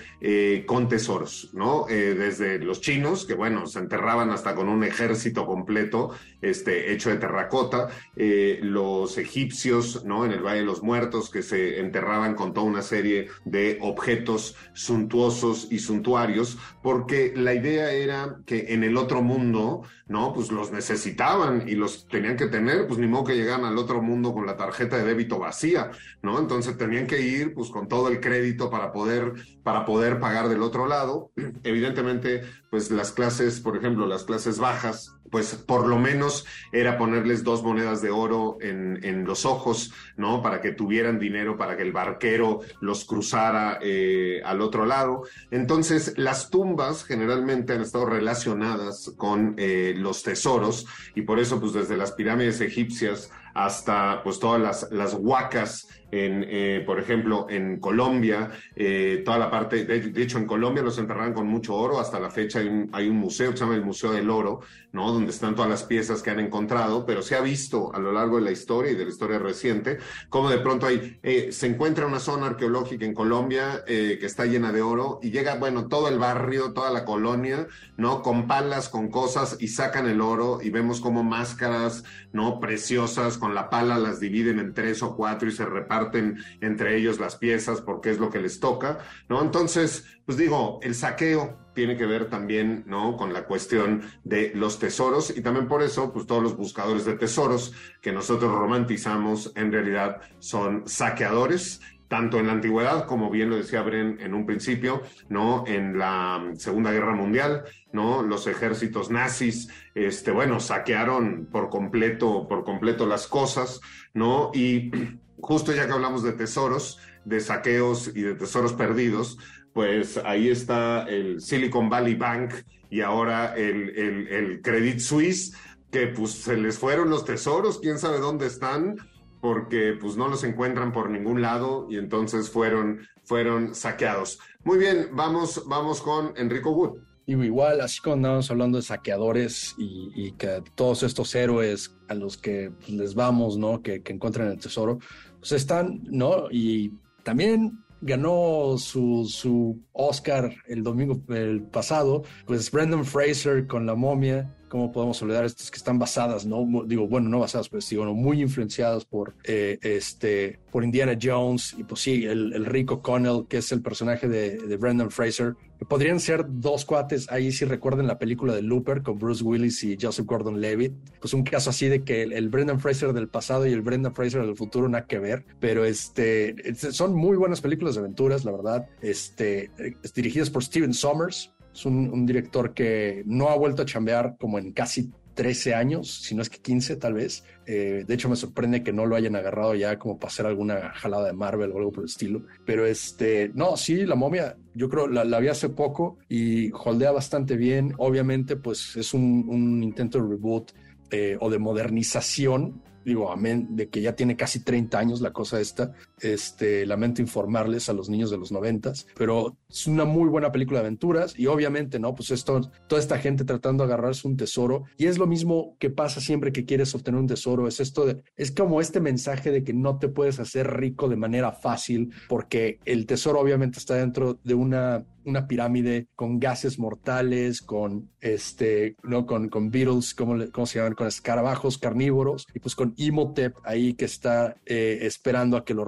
con 0.65 0.87
tesoros, 0.87 1.08
¿no? 1.53 1.85
desde 1.87 2.59
los 2.59 2.81
chinos, 2.81 3.25
que 3.25 3.33
bueno, 3.33 3.65
se 3.65 3.79
enterraban 3.79 4.29
hasta 4.29 4.53
con 4.53 4.69
un 4.69 4.83
ejército 4.83 5.45
completo, 5.45 6.11
este, 6.41 6.93
hecho 6.93 7.09
de 7.09 7.17
terracota, 7.17 7.89
los 8.15 9.17
egipcios, 9.17 10.05
¿no? 10.05 10.25
En 10.25 10.31
el 10.31 10.43
Valle 10.43 10.59
de 10.59 10.65
los 10.65 10.83
Muertos, 10.83 11.29
que 11.29 11.41
se 11.41 11.79
enterraban 11.79 12.35
con 12.35 12.53
toda 12.53 12.67
una 12.67 12.81
serie 12.81 13.29
de 13.45 13.79
objetos 13.81 14.55
suntuosos 14.73 15.67
y 15.71 15.79
suntuarios, 15.79 16.57
porque 16.83 17.33
la 17.35 17.53
idea 17.53 17.91
era 17.91 18.39
que 18.45 18.73
en 18.73 18.83
el 18.83 18.97
otro 18.97 19.21
mundo, 19.21 19.83
¿no? 20.09 20.33
Pues 20.33 20.51
los 20.51 20.71
necesitaban 20.71 21.69
y 21.69 21.75
los 21.75 22.07
tenían 22.07 22.35
que 22.35 22.47
tener, 22.47 22.87
pues 22.87 22.99
ni 22.99 23.07
modo 23.07 23.25
que 23.25 23.35
llegaran 23.35 23.63
al 23.63 23.77
otro 23.77 24.01
mundo 24.01 24.33
con 24.33 24.45
la 24.45 24.57
tarjeta 24.57 24.97
de 24.97 25.05
débito 25.05 25.37
vacía, 25.37 25.91
¿no? 26.23 26.39
Entonces 26.39 26.77
tenían 26.77 27.05
que 27.05 27.21
ir, 27.21 27.53
pues 27.53 27.69
con 27.69 27.87
todo 27.87 28.09
el 28.09 28.19
crédito 28.19 28.71
para 28.71 28.91
poder, 28.91 29.33
para 29.63 29.85
poder 29.85 30.19
pagar 30.19 30.49
del 30.49 30.63
otro 30.63 30.87
lado. 30.87 31.31
Evidentemente, 31.63 32.41
pues 32.71 32.89
las 32.89 33.11
clases, 33.11 33.61
por 33.61 33.77
ejemplo, 33.77 34.07
las 34.07 34.23
clases 34.23 34.57
bajas, 34.57 35.15
pues 35.29 35.55
por 35.55 35.87
lo 35.87 35.97
menos 35.97 36.45
era 36.71 36.97
ponerles 36.97 37.43
dos 37.43 37.63
monedas 37.63 38.01
de 38.01 38.09
oro 38.09 38.57
en, 38.61 38.99
en, 39.03 39.25
los 39.25 39.45
ojos, 39.45 39.93
¿no? 40.17 40.41
Para 40.41 40.61
que 40.61 40.71
tuvieran 40.71 41.19
dinero, 41.19 41.57
para 41.57 41.77
que 41.77 41.83
el 41.83 41.91
barquero 41.91 42.61
los 42.79 43.05
cruzara 43.05 43.79
eh, 43.81 44.41
al 44.43 44.61
otro 44.61 44.85
lado. 44.85 45.23
Entonces, 45.51 46.13
las 46.17 46.49
tumbas 46.49 47.03
generalmente 47.03 47.73
han 47.73 47.81
estado 47.81 48.05
relacionadas 48.05 49.11
con 49.17 49.55
eh, 49.57 49.93
los 49.95 50.23
tesoros 50.23 50.85
y 51.15 51.21
por 51.21 51.39
eso, 51.39 51.59
pues 51.59 51.73
desde 51.73 51.97
las 51.97 52.13
pirámides 52.13 52.61
egipcias 52.61 53.31
hasta 53.65 54.21
pues 54.23 54.39
todas 54.39 54.61
las, 54.61 54.91
las 54.91 55.13
huacas 55.13 55.87
en, 56.11 56.45
eh, 56.47 56.83
por 56.85 56.99
ejemplo, 56.99 57.47
en 57.49 57.79
Colombia, 57.79 58.51
eh, 58.75 59.21
toda 59.23 59.37
la 59.37 59.51
parte, 59.51 59.85
de, 59.85 59.99
de, 59.99 60.23
hecho 60.23 60.37
en 60.37 60.45
Colombia 60.45 60.81
los 60.81 60.97
enterran 60.97 61.33
con 61.33 61.47
mucho 61.47 61.75
oro, 61.75 61.99
hasta 61.99 62.19
la 62.19 62.31
fecha 62.31 62.59
hay 62.59 62.67
un, 62.67 62.89
hay 62.93 63.07
un, 63.07 63.17
museo 63.17 63.51
que 63.51 63.57
se 63.57 63.63
llama 63.63 63.75
el 63.75 63.85
Museo 63.85 64.11
del 64.11 64.29
Oro, 64.29 64.61
¿no? 64.91 65.11
Donde 65.11 65.31
están 65.31 65.55
todas 65.55 65.69
las 65.69 65.83
piezas 65.83 66.23
que 66.23 66.31
han 66.31 66.39
encontrado, 66.39 67.05
pero 67.05 67.21
se 67.21 67.35
ha 67.35 67.41
visto 67.41 67.93
a 67.93 67.99
lo 67.99 68.11
largo 68.11 68.37
de 68.37 68.43
la 68.43 68.51
historia 68.51 68.91
y 68.91 68.95
de 68.95 69.03
la 69.03 69.11
historia 69.11 69.37
reciente, 69.37 69.99
como 70.29 70.49
de 70.49 70.57
pronto 70.59 70.87
hay, 70.87 71.19
eh, 71.21 71.51
se 71.51 71.67
encuentra 71.67 72.07
una 72.07 72.19
zona 72.19 72.47
arqueológica 72.47 73.05
en 73.05 73.13
Colombia 73.13 73.83
eh, 73.87 74.17
que 74.19 74.25
está 74.25 74.45
llena 74.45 74.71
de 74.71 74.81
oro 74.81 75.19
y 75.21 75.29
llega, 75.29 75.55
bueno, 75.55 75.87
todo 75.87 76.07
el 76.07 76.17
barrio, 76.17 76.73
toda 76.73 76.89
la 76.89 77.05
colonia, 77.05 77.67
¿no? 77.97 78.21
Con 78.23 78.47
palas, 78.47 78.89
con 78.89 79.09
cosas 79.09 79.57
y 79.59 79.67
sacan 79.67 80.07
el 80.07 80.21
oro 80.21 80.59
y 80.61 80.71
vemos 80.71 81.01
como 81.01 81.23
máscaras, 81.23 82.03
¿no? 82.31 82.59
Preciosas, 82.59 83.37
con 83.37 83.48
la 83.53 83.69
pala 83.69 83.97
las 83.97 84.19
dividen 84.19 84.59
en 84.59 84.73
tres 84.73 85.03
o 85.03 85.15
cuatro 85.15 85.47
y 85.47 85.51
se 85.51 85.65
reparten 85.65 86.37
entre 86.61 86.97
ellos 86.97 87.19
las 87.19 87.35
piezas 87.35 87.81
porque 87.81 88.11
es 88.11 88.19
lo 88.19 88.29
que 88.29 88.39
les 88.39 88.59
toca, 88.59 88.99
¿no? 89.27 89.41
Entonces, 89.41 90.05
pues 90.25 90.37
digo, 90.37 90.79
el 90.83 90.95
saqueo 90.95 91.57
tiene 91.73 91.95
que 91.97 92.05
ver 92.05 92.29
también, 92.29 92.83
¿no? 92.87 93.15
Con 93.15 93.33
la 93.33 93.45
cuestión 93.45 94.01
de 94.23 94.51
los 94.53 94.79
tesoros 94.79 95.35
y 95.35 95.41
también 95.41 95.67
por 95.67 95.81
eso, 95.81 96.11
pues 96.11 96.25
todos 96.25 96.43
los 96.43 96.57
buscadores 96.57 97.05
de 97.05 97.13
tesoros 97.13 97.73
que 98.01 98.11
nosotros 98.11 98.51
romantizamos 98.51 99.51
en 99.55 99.71
realidad 99.71 100.21
son 100.39 100.87
saqueadores 100.87 101.81
tanto 102.09 102.39
en 102.39 102.47
la 102.47 102.53
antigüedad, 102.53 103.05
como 103.05 103.29
bien 103.29 103.49
lo 103.49 103.55
decía 103.55 103.83
Bren 103.83 104.17
en 104.19 104.33
un 104.33 104.45
principio, 104.45 105.03
¿no? 105.29 105.63
En 105.67 105.97
la 105.97 106.43
Segunda 106.55 106.91
Guerra 106.91 107.13
Mundial, 107.13 107.63
¿no? 107.93 108.23
Los 108.23 108.47
ejércitos 108.47 109.11
nazis, 109.11 109.69
este, 109.93 110.31
bueno, 110.31 110.59
saquearon 110.59 111.47
por 111.51 111.69
completo, 111.69 112.47
por 112.47 112.65
completo 112.65 113.05
las 113.05 113.27
cosas, 113.27 113.79
¿no? 114.13 114.49
Y 114.53 114.91
justo 115.39 115.71
ya 115.71 115.85
que 115.85 115.93
hablamos 115.93 116.23
de 116.23 116.33
tesoros, 116.33 116.99
de 117.25 117.39
saqueos 117.39 118.11
y 118.13 118.23
de 118.23 118.33
tesoros 118.33 118.73
perdidos, 118.73 119.37
pues 119.71 120.17
ahí 120.25 120.49
está 120.49 121.03
el 121.07 121.39
Silicon 121.39 121.89
Valley 121.89 122.15
Bank 122.15 122.53
y 122.89 123.01
ahora 123.01 123.55
el, 123.55 123.89
el, 123.89 124.27
el 124.27 124.61
Credit 124.63 124.99
Suisse, 124.99 125.55
que 125.91 126.07
pues 126.07 126.31
se 126.31 126.57
les 126.57 126.79
fueron 126.79 127.11
los 127.11 127.23
tesoros, 127.23 127.79
quién 127.79 127.99
sabe 127.99 128.17
dónde 128.17 128.47
están, 128.47 128.95
porque 129.41 129.97
pues 129.99 130.17
no 130.17 130.27
los 130.27 130.43
encuentran 130.43 130.91
por 130.91 131.09
ningún 131.09 131.41
lado 131.41 131.87
y 131.89 131.97
entonces 131.97 132.49
fueron 132.49 133.01
fueron 133.23 133.75
saqueados. 133.75 134.39
Muy 134.63 134.79
bien, 134.79 135.09
vamos, 135.13 135.63
vamos 135.67 136.01
con 136.01 136.33
Enrico 136.35 136.71
Wood. 136.71 136.99
Y 137.27 137.33
igual, 137.33 137.79
así 137.79 138.01
como 138.01 138.15
andábamos 138.15 138.49
hablando 138.49 138.79
de 138.79 138.81
saqueadores 138.81 139.75
y, 139.77 140.31
que 140.31 140.63
todos 140.73 141.03
estos 141.03 141.35
héroes 141.35 141.95
a 142.07 142.15
los 142.15 142.37
que 142.37 142.71
les 142.87 143.13
vamos, 143.13 143.55
¿no? 143.55 143.83
Que, 143.83 144.01
que 144.01 144.13
encuentran 144.13 144.47
el 144.47 144.59
tesoro, 144.59 144.97
pues 145.37 145.51
están, 145.51 146.01
¿no? 146.05 146.47
Y 146.49 146.91
también 147.21 147.83
ganó 148.01 148.77
su, 148.79 149.27
su 149.29 149.79
Oscar 149.93 150.51
el 150.67 150.81
domingo 150.81 151.21
el 151.29 151.61
pasado, 151.61 152.23
pues 152.47 152.71
Brendan 152.71 153.05
Fraser 153.05 153.67
con 153.67 153.85
La 153.85 153.93
momia, 153.93 154.55
¿cómo 154.69 154.91
podemos 154.91 155.21
olvidar 155.21 155.43
estos 155.43 155.69
que 155.69 155.77
están 155.77 155.99
basadas, 155.99 156.45
no? 156.45 156.65
Digo, 156.85 157.07
bueno, 157.07 157.27
no 157.27 157.39
basadas, 157.39 157.67
pero 157.67 157.81
sí, 157.81 157.97
bueno, 157.97 158.13
muy 158.13 158.41
influenciadas 158.41 159.03
por, 159.03 159.35
eh, 159.43 159.77
este, 159.81 160.59
por 160.71 160.83
Indiana 160.83 161.17
Jones 161.21 161.75
y 161.77 161.83
pues 161.83 162.01
sí, 162.01 162.25
el, 162.25 162.53
el 162.53 162.65
rico 162.65 163.01
Connell, 163.01 163.45
que 163.49 163.57
es 163.57 163.71
el 163.71 163.81
personaje 163.81 164.27
de, 164.27 164.57
de, 164.57 164.77
Brendan 164.77 165.11
Fraser, 165.11 165.55
que 165.77 165.85
podrían 165.85 166.19
ser 166.19 166.45
dos 166.47 166.85
cuates, 166.85 167.29
ahí 167.31 167.51
si 167.51 167.65
recuerden 167.65 168.07
la 168.07 168.17
película 168.17 168.53
de 168.53 168.61
Looper 168.61 169.01
con 169.01 169.17
Bruce 169.17 169.43
Willis 169.43 169.83
y 169.83 169.97
Joseph 169.99 170.25
Gordon-Levitt, 170.25 170.93
pues 171.19 171.33
un 171.33 171.43
caso 171.43 171.71
así 171.71 171.87
de 171.87 172.03
que 172.03 172.23
el, 172.23 172.33
el, 172.33 172.49
Brendan 172.49 172.79
Fraser 172.79 173.13
del 173.13 173.27
pasado 173.27 173.65
y 173.67 173.73
el 173.73 173.81
Brendan 173.81 174.13
Fraser 174.13 174.45
del 174.45 174.55
futuro 174.55 174.87
nada 174.87 175.07
que 175.07 175.19
ver, 175.19 175.45
pero 175.59 175.83
este, 175.85 176.55
son 176.75 177.15
muy 177.15 177.35
buenas 177.37 177.61
películas 177.61 177.95
de 177.95 178.01
aventuras, 178.01 178.45
la 178.45 178.51
verdad, 178.51 178.87
este, 179.01 179.71
dirigidas 180.13 180.49
por 180.49 180.63
Steven 180.63 180.93
Sommers, 180.93 181.51
es 181.79 181.85
un, 181.85 182.25
director 182.25 182.73
que 182.73 183.23
no 183.25 183.49
ha 183.49 183.55
vuelto 183.55 183.81
a 183.81 183.85
chambear 183.85 184.35
como 184.37 184.59
en 184.59 184.73
casi 184.73 185.11
13 185.35 185.73
años, 185.73 186.13
si 186.21 186.35
no 186.35 186.41
es 186.41 186.49
que 186.49 186.59
15 186.59 186.97
tal 186.97 187.13
vez. 187.13 187.45
Eh, 187.65 188.03
de 188.05 188.13
hecho, 188.13 188.27
me 188.27 188.35
sorprende 188.35 188.83
que 188.83 188.91
no 188.91 189.05
lo 189.05 189.15
hayan 189.15 189.37
agarrado 189.37 189.73
ya 189.75 189.97
como 189.97 190.19
para 190.19 190.29
hacer 190.29 190.45
alguna 190.45 190.91
jalada 190.95 191.27
de 191.27 191.33
Marvel 191.33 191.71
o 191.71 191.77
algo 191.77 191.91
por 191.93 192.03
el 192.03 192.09
estilo. 192.09 192.43
Pero 192.65 192.85
este, 192.85 193.51
no, 193.53 193.77
sí, 193.77 194.05
la 194.05 194.15
momia, 194.15 194.57
yo 194.73 194.89
creo, 194.89 195.07
la, 195.07 195.23
la 195.23 195.39
vi 195.39 195.47
hace 195.47 195.69
poco 195.69 196.17
y 196.27 196.69
holdea 196.73 197.11
bastante 197.11 197.55
bien. 197.55 197.93
Obviamente, 197.97 198.57
pues 198.57 198.97
es 198.97 199.13
un, 199.13 199.45
un 199.47 199.81
intento 199.81 200.21
de 200.21 200.27
reboot 200.27 200.71
eh, 201.11 201.37
o 201.39 201.49
de 201.49 201.59
modernización 201.59 202.81
digo, 203.05 203.31
amén, 203.31 203.75
de 203.75 203.89
que 203.89 204.01
ya 204.01 204.15
tiene 204.15 204.35
casi 204.35 204.63
30 204.63 204.99
años 204.99 205.21
la 205.21 205.31
cosa 205.31 205.59
esta, 205.59 205.93
este, 206.21 206.85
lamento 206.85 207.21
informarles 207.21 207.89
a 207.89 207.93
los 207.93 208.09
niños 208.09 208.31
de 208.31 208.37
los 208.37 208.51
noventas, 208.51 209.07
pero 209.15 209.57
es 209.69 209.87
una 209.87 210.05
muy 210.05 210.29
buena 210.29 210.51
película 210.51 210.79
de 210.79 210.87
aventuras 210.87 211.37
y 211.37 211.47
obviamente, 211.47 211.99
¿no? 211.99 212.15
Pues 212.15 212.31
esto, 212.31 212.61
toda 212.87 213.01
esta 213.01 213.19
gente 213.19 213.45
tratando 213.45 213.85
de 213.85 213.93
agarrarse 213.93 214.27
un 214.27 214.37
tesoro 214.37 214.83
y 214.97 215.05
es 215.05 215.17
lo 215.17 215.27
mismo 215.27 215.75
que 215.79 215.89
pasa 215.89 216.21
siempre 216.21 216.51
que 216.51 216.65
quieres 216.65 216.93
obtener 216.95 217.19
un 217.19 217.27
tesoro, 217.27 217.67
es 217.67 217.79
esto 217.79 218.05
de, 218.05 218.23
es 218.35 218.51
como 218.51 218.81
este 218.81 218.99
mensaje 218.99 219.51
de 219.51 219.63
que 219.63 219.73
no 219.73 219.99
te 219.99 220.09
puedes 220.09 220.39
hacer 220.39 220.71
rico 220.77 221.09
de 221.09 221.15
manera 221.15 221.51
fácil 221.51 222.11
porque 222.27 222.79
el 222.85 223.05
tesoro 223.05 223.39
obviamente 223.39 223.79
está 223.79 223.95
dentro 223.95 224.39
de 224.43 224.53
una 224.53 225.05
una 225.25 225.47
pirámide 225.47 226.07
con 226.15 226.39
gases 226.39 226.79
mortales, 226.79 227.61
con 227.61 228.09
este, 228.19 228.95
¿no? 229.03 229.25
Con, 229.25 229.49
con 229.49 229.71
beetles, 229.71 230.13
¿cómo, 230.13 230.35
¿cómo, 230.51 230.65
se 230.65 230.79
llaman? 230.79 230.95
Con 230.95 231.07
escarabajos 231.07 231.77
carnívoros, 231.77 232.45
y 232.53 232.59
pues 232.59 232.75
con 232.75 232.93
Imhotep 232.97 233.55
ahí 233.63 233.93
que 233.93 234.05
está 234.05 234.55
eh, 234.65 234.99
esperando 235.01 235.57
a 235.57 235.63
que 235.63 235.73
lo 235.73 235.85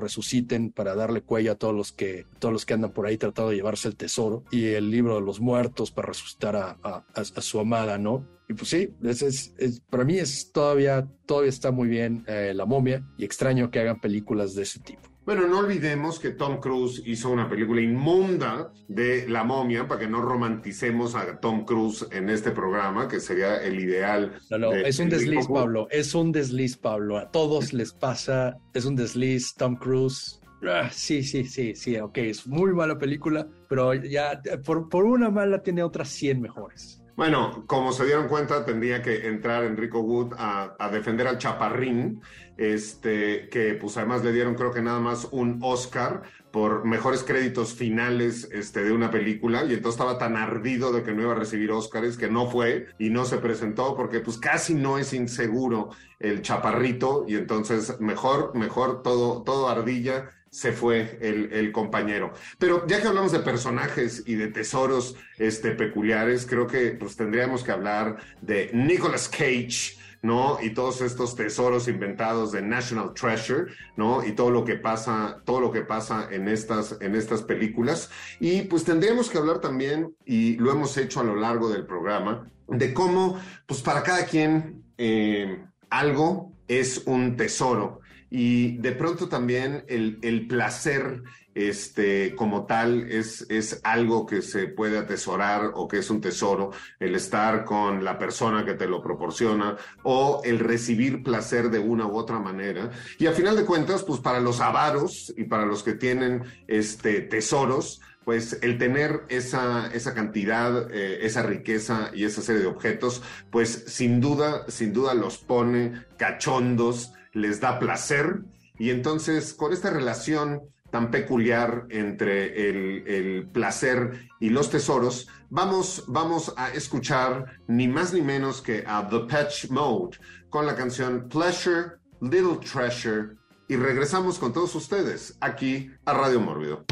para 0.74 0.96
darle 0.96 1.22
cuello 1.22 1.52
a 1.52 1.56
todos 1.56 1.76
los 1.76 1.92
que, 1.92 2.26
todos 2.40 2.54
los 2.54 2.66
que 2.66 2.74
andan 2.74 2.92
por 2.92 3.06
ahí 3.06 3.18
tratando 3.18 3.52
de 3.52 3.58
llevarse 3.58 3.88
el 3.88 3.96
tesoro, 3.96 4.44
y 4.52 4.68
el 4.68 4.90
libro 4.90 5.16
de 5.16 5.22
los 5.22 5.40
muertos 5.40 5.92
para 5.92 6.10
resucitar 6.10 6.56
a, 6.56 7.06
su 7.42 7.60
amada, 7.60 7.98
¿no? 7.98 8.28
Y 8.48 8.54
pues 8.54 8.70
sí, 8.70 8.90
es, 9.04 9.22
es, 9.58 9.82
para 9.90 10.04
mí 10.04 10.18
es 10.18 10.52
todavía, 10.52 11.08
todavía 11.26 11.50
está 11.50 11.72
muy 11.72 11.88
bien 11.88 12.24
eh, 12.28 12.54
la 12.54 12.66
momia 12.66 13.06
y 13.18 13.24
extraño 13.24 13.72
que 13.72 13.80
hagan 13.80 14.02
películas 14.02 14.56
de 14.56 14.64
ese 14.64 14.80
tipo. 14.80 15.11
Bueno, 15.24 15.48
no 15.48 15.60
olvidemos 15.60 16.20
que 16.20 16.32
Tom 16.32 16.60
Cruise 16.60 17.04
hizo 17.06 17.30
una 17.30 17.48
película 17.48 17.80
inmunda 17.80 18.74
de 18.88 19.30
La 19.30 19.44
momia, 19.44 19.88
para 19.88 20.00
que 20.00 20.08
no 20.08 20.20
romanticemos 20.22 21.14
a 21.16 21.40
Tom 21.40 21.64
Cruise 21.64 22.08
en 22.12 22.30
este 22.30 22.50
programa, 22.52 23.08
que 23.08 23.20
sería 23.20 23.62
el 23.62 23.80
ideal. 23.80 24.40
No, 24.50 24.58
no, 24.58 24.72
de, 24.72 24.88
es 24.90 24.98
un 24.98 25.10
desliz, 25.10 25.48
Pablo, 25.48 25.88
es 25.92 26.16
un 26.16 26.32
desliz, 26.32 26.76
Pablo. 26.76 27.18
A 27.20 27.30
todos 27.30 27.72
les 27.72 27.94
pasa, 27.94 28.58
es 28.74 28.86
un 28.86 28.96
desliz, 28.96 29.54
Tom 29.54 29.76
Cruise. 29.76 30.42
Ah, 30.64 30.90
sí, 30.92 31.22
sí, 31.24 31.46
sí, 31.46 31.76
sí, 31.76 31.98
ok, 31.98 32.18
es 32.18 32.48
muy 32.48 32.74
mala 32.74 32.98
película, 32.98 33.48
pero 33.70 33.94
ya 33.94 34.42
por, 34.66 34.90
por 34.90 35.06
una 35.06 35.30
mala 35.30 35.62
tiene 35.62 35.84
otras 35.84 36.10
100 36.10 36.42
mejores. 36.42 37.02
Bueno, 37.22 37.66
como 37.68 37.92
se 37.92 38.06
dieron 38.06 38.28
cuenta, 38.28 38.66
tendría 38.66 39.04
que 39.04 39.28
entrar 39.28 39.64
Enrico 39.64 40.00
Wood 40.00 40.34
a, 40.40 40.76
a, 40.80 40.90
defender 40.90 41.28
al 41.28 41.38
Chaparrín, 41.38 42.20
este, 42.58 43.48
que 43.50 43.76
pues 43.76 43.96
además 43.98 44.24
le 44.24 44.34
dieron 44.34 44.56
creo 44.56 44.72
que 44.72 44.82
nada 44.82 45.00
más 45.00 45.28
un 45.30 45.60
Oscar 45.62 46.24
por 46.50 46.84
mejores 46.84 47.24
créditos 47.24 47.76
finales 47.76 48.50
este, 48.52 48.84
de 48.84 48.92
una 48.92 49.12
película, 49.12 49.64
y 49.66 49.74
entonces 49.76 50.00
estaba 50.00 50.18
tan 50.18 50.36
ardido 50.36 50.92
de 50.92 51.04
que 51.04 51.14
no 51.14 51.22
iba 51.22 51.34
a 51.34 51.36
recibir 51.36 51.70
Oscars 51.70 52.18
que 52.18 52.28
no 52.28 52.50
fue 52.50 52.88
y 52.98 53.12
no 53.12 53.24
se 53.26 53.38
presentó 53.38 53.96
porque 53.96 54.22
pues 54.22 54.40
casi 54.40 54.74
no 54.74 54.98
es 54.98 55.14
inseguro 55.14 55.92
el 56.18 56.42
Chaparrito, 56.42 57.26
y 57.28 57.36
entonces 57.36 58.00
mejor, 58.00 58.56
mejor 58.56 59.04
todo, 59.04 59.44
todo 59.44 59.70
ardilla 59.70 60.32
se 60.52 60.74
fue 60.74 61.18
el, 61.22 61.52
el, 61.54 61.72
compañero. 61.72 62.34
Pero 62.60 62.86
ya 62.86 63.02
que 63.02 63.08
hablamos 63.08 63.32
de 63.32 63.40
personajes 63.40 64.24
y 64.26 64.36
de 64.36 64.50
tesoros 64.50 65.16
este, 65.38 65.72
peculiares, 65.72 66.46
creo 66.46 66.68
que 66.68 66.92
pues, 66.92 67.16
tendríamos 67.16 67.64
que 67.64 67.72
hablar 67.72 68.18
de 68.42 68.70
Nicolas 68.74 69.30
Cage, 69.30 69.98
¿no? 70.22 70.60
Y 70.62 70.72
todos 70.72 71.00
estos 71.02 71.38
tesoros 71.38 71.88
inventados 71.88 72.52
de 72.52 72.62
National 72.62 73.14
Treasure, 73.14 73.72
¿no? 73.96 74.26
Y 74.26 74.34
todo 74.34 74.52
lo 74.52 74.66
que 74.66 74.76
pasa, 74.76 75.42
todo 75.46 75.62
lo 75.62 75.72
que 75.72 75.82
pasa 75.82 76.28
en 76.30 76.50
estas, 76.50 76.98
en 77.00 77.16
estas 77.16 77.42
películas. 77.44 78.12
Y 78.42 78.64
pues 78.64 78.84
tendríamos 78.84 79.30
que 79.30 79.38
hablar 79.38 79.62
también, 79.62 80.14
y 80.26 80.58
lo 80.58 80.70
hemos 80.72 80.98
hecho 80.98 81.22
a 81.22 81.24
lo 81.24 81.38
largo 81.38 81.70
del 81.70 81.86
programa, 81.86 82.52
de 82.68 82.94
cómo, 82.94 83.40
pues 83.66 83.82
para 83.82 84.04
cada 84.04 84.26
quien, 84.26 84.84
eh, 84.98 85.64
algo 85.90 86.52
es 86.68 87.04
un 87.06 87.38
tesoro 87.38 88.01
y 88.32 88.78
de 88.78 88.94
pronto 88.94 89.28
también 89.28 89.84
el, 89.90 90.18
el, 90.22 90.48
placer 90.48 91.22
este, 91.54 92.34
como 92.34 92.66
tal 92.66 93.12
es, 93.12 93.46
es 93.50 93.82
algo 93.84 94.26
que 94.26 94.42
se 94.42 94.68
puede 94.68 94.98
atesorar 94.98 95.72
o 95.76 95.90
que 95.90 95.98
es 95.98 96.10
un 96.10 96.22
tesoro, 96.22 96.72
el 97.02 97.14
estar 97.16 97.66
con 97.66 98.06
la 98.06 98.18
persona 98.18 98.64
que 98.64 98.74
te 98.74 98.88
lo 98.88 99.02
proporciona 99.02 99.76
o 100.04 100.42
el 100.46 100.60
recibir 100.60 101.24
placer 101.24 101.70
de 101.70 101.80
una 101.80 102.08
u 102.08 102.16
otra 102.16 102.40
manera. 102.40 102.90
Y 103.20 103.28
a 103.28 103.34
final 103.34 103.58
de 103.58 103.66
cuentas, 103.66 104.04
pues 104.04 104.22
para 104.22 104.40
los 104.40 104.62
avaros 104.62 105.34
y 105.36 105.44
para 105.44 105.66
los 105.66 105.84
que 105.84 105.94
tienen 105.94 106.44
este, 106.68 107.20
tesoros, 107.20 108.00
pues 108.24 108.60
el 108.62 108.78
tener 108.78 109.24
esa, 109.28 109.92
esa 109.94 110.14
cantidad, 110.14 110.90
eh, 110.90 111.26
esa 111.26 111.44
riqueza 111.44 112.12
y 112.14 112.24
esa 112.24 112.42
serie 112.42 112.62
de 112.62 112.68
objetos, 112.68 113.22
pues 113.50 113.84
sin 113.88 114.22
duda, 114.22 114.66
sin 114.70 114.94
duda 114.94 115.14
los 115.16 115.38
pone 115.40 116.06
cachondos, 116.18 117.12
les 117.34 117.60
da 117.60 117.80
placer 117.80 118.42
y 118.78 118.90
entonces 118.90 119.54
con 119.54 119.74
esta 119.74 119.90
relación 119.90 120.62
tan 120.92 121.10
peculiar 121.10 121.86
entre 121.90 122.70
el, 122.70 123.48
placer 123.52 124.30
y 124.40 124.50
los 124.50 124.70
tesoros, 124.70 125.28
vamos, 125.50 126.04
vamos 126.08 126.54
a 126.58 126.70
escuchar 126.72 127.60
ni 127.68 127.88
más 127.88 128.14
ni 128.14 128.22
menos 128.22 128.62
que 128.62 128.84
a 128.86 129.08
The 129.08 129.22
Patch 129.22 129.70
Mode 129.70 130.18
con 130.50 130.66
la 130.66 130.76
canción 130.76 131.30
Pleasure, 131.30 131.94
Little 132.20 132.58
Treasure 132.58 133.36
y 133.68 133.78
regresamos 133.78 134.38
con 134.38 134.52
todos 134.52 134.76
ustedes 134.76 135.38
aquí 135.40 135.92
a 136.06 136.14
Radio 136.14 136.42
Mórbido. 136.42 136.86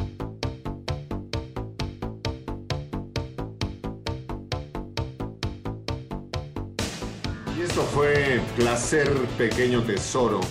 Esto 7.80 7.96
fue 7.96 8.42
Placer, 8.58 9.08
Pequeño 9.38 9.82
Tesoro 9.82 10.42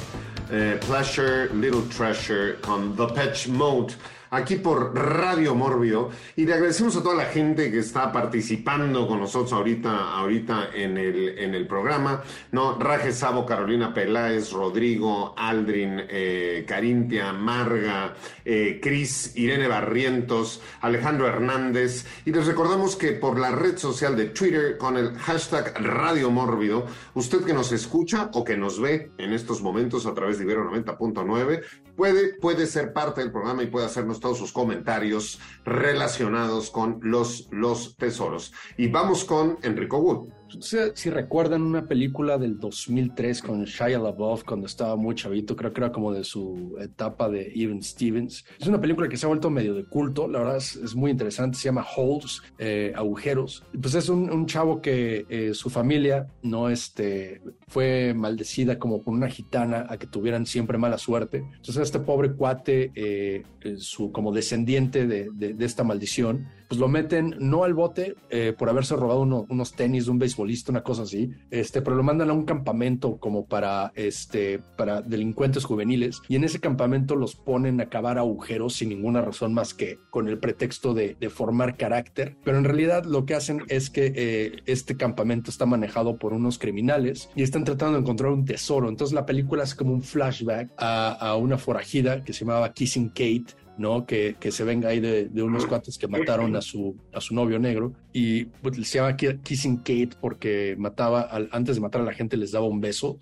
eh, 0.51 0.81
Pleasure, 0.87 1.53
Little 1.53 1.83
Treasure 1.95 2.55
con 2.63 2.97
The 2.97 3.07
Patch 3.09 3.49
Mode 3.49 3.93
aquí 4.31 4.57
por 4.57 4.95
Radio 4.95 5.55
Mórbido 5.55 6.11
y 6.37 6.45
le 6.45 6.55
agradecemos 6.55 6.97
a 6.97 7.03
toda 7.03 7.15
la 7.15 7.27
gente 7.27 7.71
que 7.71 7.79
está 7.79 8.13
participando 8.13 9.07
con 9.07 9.21
nosotros 9.21 9.53
ahorita, 9.53 10.17
ahorita 10.17 10.71
en 10.75 10.97
el, 10.99 11.39
en 11.39 11.55
el 11.55 11.67
programa, 11.67 12.23
¿no? 12.53 12.79
Raje 12.79 13.13
Sabo, 13.13 13.47
Carolina 13.47 13.93
Peláez, 13.95 14.53
Rodrigo, 14.53 15.35
Aldrin, 15.37 16.03
eh, 16.09 16.65
Carintia, 16.67 17.33
Marga, 17.33 18.15
eh, 18.45 18.81
Cris, 18.83 19.33
Irene 19.37 19.69
Barrientos, 19.69 20.61
Alejandro 20.81 21.27
Hernández 21.27 22.07
y 22.25 22.33
les 22.33 22.47
recordamos 22.47 22.97
que 22.97 23.13
por 23.13 23.39
la 23.39 23.51
red 23.51 23.79
social 23.79 24.17
de 24.17 24.27
Twitter 24.27 24.77
con 24.79 24.97
el 24.97 25.17
hashtag 25.17 25.75
Radio 25.81 26.31
Mórbido, 26.31 26.87
usted 27.15 27.45
que 27.45 27.53
nos 27.53 27.73
escucha 27.73 28.31
o 28.35 28.45
que 28.45 28.57
nos 28.57 28.81
ve 28.81 29.11
en 29.19 29.33
estos 29.33 29.63
momentos 29.63 30.07
a 30.07 30.15
través 30.15 30.39
de 30.39 30.45
Ibero 30.45 30.71
90.9 30.71 31.63
puede, 31.97 32.35
puede 32.35 32.67
ser 32.67 32.93
parte 32.93 33.21
del 33.21 33.33
programa 33.33 33.63
y 33.63 33.67
puede 33.67 33.87
hacernos 33.87 34.18
todos 34.21 34.39
sus 34.39 34.53
comentarios 34.53 35.39
relacionados 35.65 36.71
con 36.71 37.01
los, 37.03 37.49
los 37.51 37.97
tesoros. 37.97 38.53
Y 38.77 38.89
vamos 38.89 39.25
con 39.25 39.59
Enrico 39.63 39.99
Wood. 39.99 40.38
Si, 40.61 40.77
si 40.95 41.11
recuerdan 41.11 41.63
una 41.63 41.87
película 41.87 42.39
del 42.39 42.59
2003 42.59 43.43
con 43.43 43.65
Shia 43.65 43.99
LaBeouf 43.99 44.45
cuando 44.45 44.67
estaba 44.67 44.97
muy 44.97 45.15
chavito, 45.15 45.57
creo 45.57 45.73
que 45.73 45.81
era 45.81 45.93
como 45.93 46.13
de 46.13 46.25
su 46.25 46.77
etapa 46.81 47.29
de 47.29 47.53
Even 47.55 47.83
Stevens. 47.83 48.45
Es 48.59 48.67
una 48.67 48.81
película 48.81 49.09
que 49.09 49.17
se 49.17 49.27
ha 49.27 49.29
vuelto 49.29 49.51
medio 49.51 49.75
de 49.75 49.85
culto, 49.85 50.29
la 50.29 50.39
verdad 50.41 50.57
es, 50.57 50.95
muy 50.95 51.11
interesante, 51.11 51.59
se 51.59 51.65
llama 51.65 51.87
Holes, 51.97 52.43
eh, 52.59 52.93
agujeros. 52.97 53.65
Pues 53.81 53.95
es 53.95 54.09
un, 54.09 54.47
chavo 54.47 54.81
que 54.81 55.27
eh, 55.29 55.53
su 55.53 55.69
familia 55.69 56.29
no 56.43 56.71
este, 56.71 57.43
fue 57.67 58.15
maldecida 58.15 58.79
como 58.79 59.03
por 59.03 59.13
una 59.13 59.29
gitana 59.29 59.87
a 59.89 59.99
que 59.99 60.07
tuvieran 60.07 60.47
siempre 60.47 60.79
mala 60.79 60.97
suerte. 60.97 61.39
Entonces 61.39 61.79
este 61.79 62.01
pobre 62.01 62.33
cuate, 62.33 62.93
eh, 62.95 63.43
su 63.77 64.11
como 64.11 64.33
descendiente 64.33 65.07
de, 65.07 65.29
de, 65.33 65.53
de 65.53 65.65
esta 65.65 65.85
maldición, 65.85 66.47
pues 66.69 66.79
lo 66.79 66.89
meten 66.89 67.35
no 67.41 67.65
al 67.65 67.75
bote 67.75 68.15
eh, 68.31 68.55
por 68.57 68.69
haberse 68.69 68.95
robado 68.95 69.23
uno, 69.23 69.47
unos 69.49 69.73
tenis 69.73 70.05
de 70.05 70.11
un 70.11 70.19
beisbolista, 70.19 70.71
una 70.71 70.83
cosa 70.83 71.03
así, 71.03 71.31
este, 71.51 71.83
pero 71.83 71.97
lo 71.97 72.03
mandan 72.03 72.31
a 72.31 72.35
un 72.35 72.45
campamento 72.45 73.17
como 73.17 73.47
para, 73.47 73.93
este, 73.95 74.59
para 74.77 75.01
delincuentes 75.01 75.65
juveniles 75.65 76.21
y 76.29 76.37
en 76.37 76.45
ese 76.45 76.61
campamento 76.61 77.17
los 77.17 77.35
ponen 77.35 77.81
a 77.81 77.89
cavar 77.89 78.19
agujeros 78.19 78.75
sin 78.75 78.91
ninguna 78.91 79.23
razón 79.23 79.55
más 79.55 79.73
que 79.73 79.99
con 80.11 80.29
el 80.29 80.39
pretexto 80.39 80.93
de, 80.95 81.17
de 81.19 81.31
formar 81.31 81.77
carácter, 81.77 82.37
pero 82.45 82.59
en 82.59 82.65
realidad 82.65 83.05
lo 83.05 83.25
que 83.25 83.35
hacen 83.35 83.63
es 83.69 83.89
que 83.89 84.13
eh, 84.15 84.63
este 84.67 84.97
campamento 84.97 85.51
está 85.51 85.65
manejado 85.65 86.19
por 86.19 86.33
unos 86.33 86.59
criminales 86.59 87.31
y 87.35 87.43
están 87.43 87.65
tratando 87.65 87.95
de 87.95 88.03
encontrar 88.03 88.31
un 88.31 88.45
tesoro, 88.45 88.89
entonces 88.89 89.15
la 89.15 89.25
película 89.25 89.65
es 89.65 89.75
como 89.75 89.95
un 89.95 90.03
flashback 90.03 90.71
a, 90.77 91.13
a 91.13 91.37
una 91.37 91.57
forajida 91.57 92.23
que 92.25 92.33
se 92.33 92.45
llamaba 92.45 92.73
Kissing 92.73 93.09
Kate, 93.09 93.55
¿no? 93.79 94.05
Que, 94.05 94.37
que, 94.39 94.51
se 94.53 94.65
venga 94.65 94.91
ahí 94.91 95.01
de, 95.01 95.29
de, 95.29 95.43
unos 95.43 95.67
cuates 95.67 95.97
que 95.97 96.09
mataron 96.09 96.55
a 96.57 96.61
su, 96.61 96.97
a 97.13 97.21
su 97.21 97.35
novio 97.35 97.59
negro 97.59 97.95
y 98.13 98.47
pues, 98.47 98.77
se 98.89 98.99
llama 98.99 99.17
Kissing 99.17 99.79
Kate 99.79 100.11
porque 100.21 100.75
mataba, 100.79 101.23
al, 101.23 101.49
antes 101.53 101.77
de 101.77 101.81
matar 101.81 102.03
a 102.03 102.05
la 102.05 102.13
gente 102.13 102.37
les 102.37 102.53
daba 102.53 102.67
un 102.67 102.81
beso, 102.81 103.19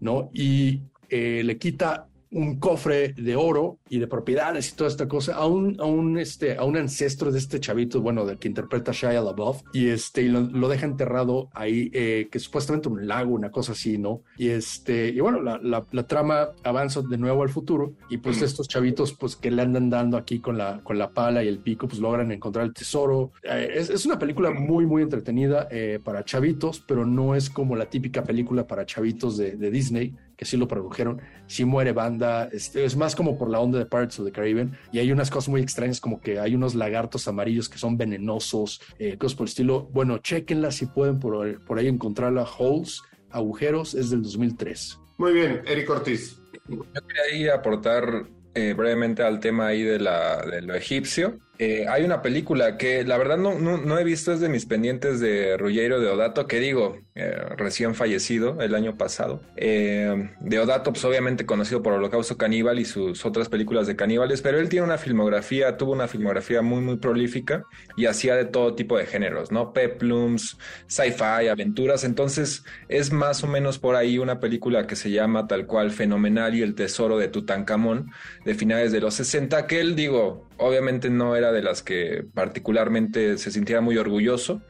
¿no? 0.00 0.30
Y 0.32 0.82
eh, 1.08 1.42
le 1.44 1.58
quita 1.58 2.06
un 2.34 2.58
cofre 2.58 3.14
de 3.14 3.36
oro 3.36 3.78
y 3.88 4.00
de 4.00 4.08
propiedades 4.08 4.72
y 4.72 4.76
toda 4.76 4.90
esta 4.90 5.06
cosa 5.06 5.36
a 5.36 5.46
un, 5.46 5.80
a 5.80 5.84
un, 5.84 6.18
este, 6.18 6.56
a 6.56 6.64
un 6.64 6.76
ancestro 6.76 7.30
de 7.30 7.38
este 7.38 7.60
chavito, 7.60 8.00
bueno, 8.00 8.26
del 8.26 8.38
que 8.38 8.48
interpreta 8.48 8.92
Shia 8.92 9.22
LaBeouf, 9.22 9.62
y, 9.72 9.88
este, 9.88 10.22
y 10.22 10.28
lo, 10.28 10.40
lo 10.40 10.68
deja 10.68 10.84
enterrado 10.84 11.48
ahí, 11.54 11.90
eh, 11.94 12.28
que 12.30 12.40
supuestamente 12.40 12.88
un 12.88 13.06
lago, 13.06 13.34
una 13.34 13.50
cosa 13.50 13.72
así, 13.72 13.98
¿no? 13.98 14.22
Y, 14.36 14.48
este, 14.48 15.08
y 15.08 15.20
bueno, 15.20 15.40
la, 15.40 15.58
la, 15.62 15.86
la 15.92 16.06
trama 16.06 16.48
avanza 16.64 17.02
de 17.02 17.16
nuevo 17.18 17.42
al 17.42 17.50
futuro 17.50 17.94
y 18.10 18.18
pues 18.18 18.42
estos 18.42 18.66
chavitos 18.66 19.12
pues 19.12 19.36
que 19.36 19.50
le 19.50 19.62
andan 19.62 19.88
dando 19.88 20.16
aquí 20.16 20.40
con 20.40 20.58
la, 20.58 20.80
con 20.82 20.98
la 20.98 21.10
pala 21.10 21.44
y 21.44 21.48
el 21.48 21.60
pico, 21.60 21.86
pues 21.86 22.00
logran 22.00 22.32
encontrar 22.32 22.64
el 22.64 22.74
tesoro. 22.74 23.32
Eh, 23.44 23.70
es, 23.74 23.90
es, 23.90 24.06
una 24.06 24.18
película 24.18 24.50
muy, 24.50 24.86
muy 24.86 25.02
entretenida 25.02 25.68
eh, 25.70 26.00
para 26.02 26.24
chavitos, 26.24 26.82
pero 26.86 27.06
no 27.06 27.36
es 27.36 27.48
como 27.48 27.76
la 27.76 27.86
típica 27.86 28.24
película 28.24 28.66
para 28.66 28.84
chavitos 28.86 29.36
de, 29.36 29.52
de 29.52 29.70
Disney 29.70 30.14
que 30.36 30.44
sí 30.44 30.56
lo 30.56 30.68
produjeron, 30.68 31.20
sí 31.46 31.64
muere 31.64 31.92
banda, 31.92 32.48
este, 32.52 32.84
es 32.84 32.96
más 32.96 33.14
como 33.14 33.38
por 33.38 33.50
la 33.50 33.60
onda 33.60 33.78
de 33.78 33.86
Pirates 33.86 34.18
of 34.18 34.26
the 34.26 34.32
Caribbean, 34.32 34.76
y 34.92 34.98
hay 34.98 35.12
unas 35.12 35.30
cosas 35.30 35.48
muy 35.48 35.60
extrañas 35.60 36.00
como 36.00 36.20
que 36.20 36.38
hay 36.38 36.54
unos 36.54 36.74
lagartos 36.74 37.28
amarillos 37.28 37.68
que 37.68 37.78
son 37.78 37.96
venenosos, 37.96 38.80
eh, 38.98 39.16
cosas 39.18 39.36
por 39.36 39.44
el 39.46 39.48
estilo. 39.48 39.88
Bueno, 39.92 40.18
chequenla 40.18 40.70
si 40.70 40.86
pueden 40.86 41.18
por, 41.18 41.64
por 41.64 41.78
ahí 41.78 41.88
encontrarla, 41.88 42.44
Holes, 42.58 43.02
Agujeros, 43.30 43.94
es 43.94 44.10
del 44.10 44.22
2003. 44.22 45.00
Muy 45.18 45.32
bien, 45.32 45.62
Eric 45.66 45.90
Ortiz. 45.90 46.40
Yo 46.68 46.84
quería 47.28 47.54
aportar 47.54 48.26
eh, 48.54 48.72
brevemente 48.72 49.22
al 49.22 49.40
tema 49.40 49.68
ahí 49.68 49.82
de, 49.82 49.98
la, 49.98 50.44
de 50.46 50.62
lo 50.62 50.74
egipcio. 50.74 51.38
Eh, 51.58 51.86
hay 51.88 52.02
una 52.04 52.20
película 52.20 52.76
que 52.76 53.04
la 53.04 53.16
verdad 53.16 53.36
no, 53.36 53.58
no, 53.58 53.98
he 53.98 54.04
visto, 54.04 54.32
es 54.32 54.40
de 54.40 54.48
mis 54.48 54.66
pendientes 54.66 55.20
de 55.20 55.56
Ruggiero 55.56 56.00
Deodato, 56.00 56.48
que 56.48 56.58
digo, 56.58 56.98
eh, 57.14 57.30
recién 57.56 57.94
fallecido 57.94 58.60
el 58.60 58.74
año 58.74 58.96
pasado. 58.96 59.40
Eh, 59.56 60.30
Deodato, 60.40 60.92
pues 60.92 61.04
obviamente 61.04 61.46
conocido 61.46 61.80
por 61.82 61.92
Holocausto 61.92 62.36
Caníbal 62.36 62.80
y 62.80 62.84
sus 62.84 63.24
otras 63.24 63.48
películas 63.48 63.86
de 63.86 63.94
caníbales, 63.94 64.42
pero 64.42 64.58
él 64.58 64.68
tiene 64.68 64.84
una 64.84 64.98
filmografía, 64.98 65.76
tuvo 65.76 65.92
una 65.92 66.08
filmografía 66.08 66.60
muy, 66.60 66.80
muy 66.80 66.96
prolífica 66.96 67.64
y 67.96 68.06
hacía 68.06 68.34
de 68.34 68.46
todo 68.46 68.74
tipo 68.74 68.98
de 68.98 69.06
géneros, 69.06 69.52
¿no? 69.52 69.72
Peplums, 69.72 70.58
sci-fi, 70.88 71.48
aventuras. 71.48 72.02
Entonces, 72.02 72.64
es 72.88 73.12
más 73.12 73.44
o 73.44 73.46
menos 73.46 73.78
por 73.78 73.94
ahí 73.94 74.18
una 74.18 74.40
película 74.40 74.88
que 74.88 74.96
se 74.96 75.10
llama 75.10 75.46
tal 75.46 75.66
cual 75.66 75.92
Fenomenal 75.92 76.54
y 76.56 76.62
el 76.62 76.74
Tesoro 76.74 77.16
de 77.16 77.28
Tutankamón, 77.28 78.10
de 78.44 78.54
finales 78.54 78.90
de 78.90 79.00
los 79.00 79.14
60, 79.14 79.68
que 79.68 79.80
él, 79.80 79.94
digo, 79.94 80.48
obviamente 80.58 81.10
no 81.10 81.36
era 81.36 81.52
de 81.52 81.62
las 81.62 81.82
que 81.82 82.24
particularmente 82.34 83.38
se 83.38 83.50
sintiera 83.50 83.80
muy 83.80 83.96
orgulloso. 83.96 84.62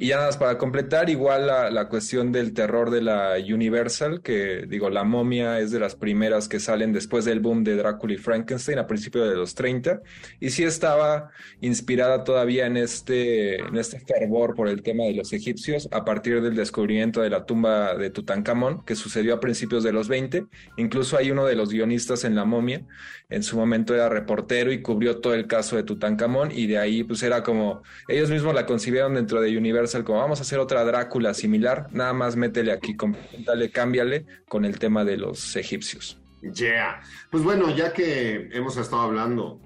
Y 0.00 0.08
ya 0.08 0.14
nada 0.14 0.28
más 0.28 0.36
para 0.36 0.58
completar, 0.58 1.10
igual 1.10 1.48
la, 1.48 1.72
la, 1.72 1.88
cuestión 1.88 2.30
del 2.30 2.52
terror 2.52 2.90
de 2.92 3.02
la 3.02 3.34
Universal, 3.36 4.22
que 4.22 4.64
digo, 4.68 4.90
la 4.90 5.02
momia 5.02 5.58
es 5.58 5.72
de 5.72 5.80
las 5.80 5.96
primeras 5.96 6.46
que 6.46 6.60
salen 6.60 6.92
después 6.92 7.24
del 7.24 7.40
boom 7.40 7.64
de 7.64 7.74
Drácula 7.74 8.14
y 8.14 8.16
Frankenstein 8.16 8.78
a 8.78 8.86
principios 8.86 9.28
de 9.28 9.34
los 9.34 9.56
30, 9.56 10.00
y 10.38 10.50
sí 10.50 10.62
estaba 10.62 11.30
inspirada 11.60 12.22
todavía 12.22 12.66
en 12.66 12.76
este, 12.76 13.56
en 13.56 13.76
este 13.76 13.98
fervor 13.98 14.54
por 14.54 14.68
el 14.68 14.84
tema 14.84 15.02
de 15.02 15.14
los 15.14 15.32
egipcios 15.32 15.88
a 15.90 16.04
partir 16.04 16.42
del 16.42 16.54
descubrimiento 16.54 17.20
de 17.20 17.30
la 17.30 17.44
tumba 17.44 17.96
de 17.96 18.10
Tutankamón, 18.10 18.84
que 18.84 18.94
sucedió 18.94 19.34
a 19.34 19.40
principios 19.40 19.82
de 19.82 19.90
los 19.90 20.06
20. 20.06 20.46
Incluso 20.76 21.16
hay 21.16 21.32
uno 21.32 21.44
de 21.44 21.56
los 21.56 21.70
guionistas 21.70 22.22
en 22.22 22.36
la 22.36 22.44
momia, 22.44 22.86
en 23.30 23.42
su 23.42 23.56
momento 23.56 23.96
era 23.96 24.08
reportero 24.08 24.70
y 24.70 24.80
cubrió 24.80 25.18
todo 25.18 25.34
el 25.34 25.48
caso 25.48 25.74
de 25.74 25.82
Tutankamón, 25.82 26.52
y 26.52 26.68
de 26.68 26.78
ahí 26.78 27.02
pues 27.02 27.24
era 27.24 27.42
como, 27.42 27.82
ellos 28.06 28.30
mismos 28.30 28.54
la 28.54 28.64
concibieron 28.64 29.16
dentro 29.16 29.40
de 29.40 29.58
Universal 29.58 29.87
como 30.04 30.18
vamos 30.18 30.38
a 30.38 30.42
hacer 30.42 30.58
otra 30.58 30.84
Drácula 30.84 31.34
similar, 31.34 31.88
nada 31.92 32.12
más 32.12 32.36
métele 32.36 32.72
aquí, 32.72 32.96
dale, 33.44 33.70
cámbiale 33.70 34.26
con 34.48 34.64
el 34.64 34.78
tema 34.78 35.04
de 35.04 35.16
los 35.16 35.56
egipcios. 35.56 36.20
Yeah. 36.54 37.00
Pues 37.30 37.42
bueno, 37.42 37.74
ya 37.74 37.92
que 37.92 38.48
hemos 38.52 38.76
estado 38.76 39.02
hablando 39.02 39.60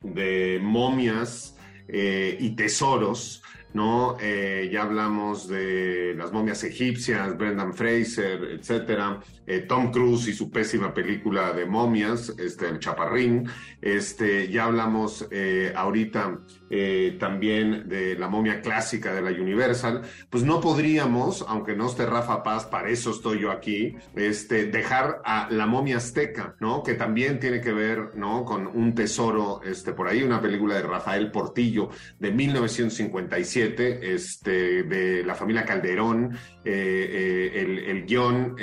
de 0.00 0.58
momias 0.62 1.56
eh, 1.88 2.36
y 2.40 2.56
tesoros, 2.56 3.42
¿no? 3.72 4.16
Eh, 4.20 4.68
ya 4.72 4.82
hablamos 4.82 5.48
de 5.48 6.14
las 6.16 6.32
momias 6.32 6.64
egipcias, 6.64 7.36
Brendan 7.36 7.74
Fraser, 7.74 8.42
etcétera, 8.58 9.20
eh, 9.46 9.60
Tom 9.60 9.92
Cruise 9.92 10.28
y 10.28 10.32
su 10.32 10.50
pésima 10.50 10.92
película 10.92 11.52
de 11.52 11.66
momias, 11.66 12.34
este, 12.38 12.68
el 12.68 12.78
Chaparrín, 12.78 13.48
este, 13.80 14.48
ya 14.48 14.64
hablamos 14.64 15.26
eh, 15.30 15.72
ahorita 15.74 16.40
eh, 16.68 17.16
también 17.20 17.88
de 17.88 18.18
la 18.18 18.28
momia 18.28 18.60
clásica 18.60 19.14
de 19.14 19.22
la 19.22 19.30
Universal, 19.30 20.02
pues 20.30 20.42
no 20.42 20.60
podríamos, 20.60 21.44
aunque 21.48 21.76
no 21.76 21.86
esté 21.86 22.06
Rafa 22.06 22.42
Paz, 22.42 22.64
para 22.64 22.88
eso 22.88 23.10
estoy 23.10 23.40
yo 23.40 23.52
aquí, 23.52 23.96
este, 24.16 24.66
dejar 24.66 25.20
a 25.24 25.48
la 25.50 25.66
momia 25.66 25.98
azteca, 25.98 26.56
¿no? 26.58 26.82
Que 26.82 26.94
también 26.94 27.38
tiene 27.38 27.60
que 27.60 27.72
ver, 27.72 28.16
¿no? 28.16 28.44
Con 28.44 28.66
un 28.66 28.94
tesoro, 28.94 29.60
este, 29.64 29.92
por 29.92 30.08
ahí, 30.08 30.22
una 30.22 30.40
película 30.40 30.74
de 30.74 30.82
Rafael 30.82 31.30
Portillo 31.30 31.90
de 32.18 32.32
1957, 32.32 34.14
este, 34.14 34.82
de 34.82 35.24
la 35.24 35.34
familia 35.34 35.64
Calderón, 35.64 36.36
eh, 36.64 37.52
el, 37.54 37.78
el, 37.78 38.06
guion, 38.06 38.56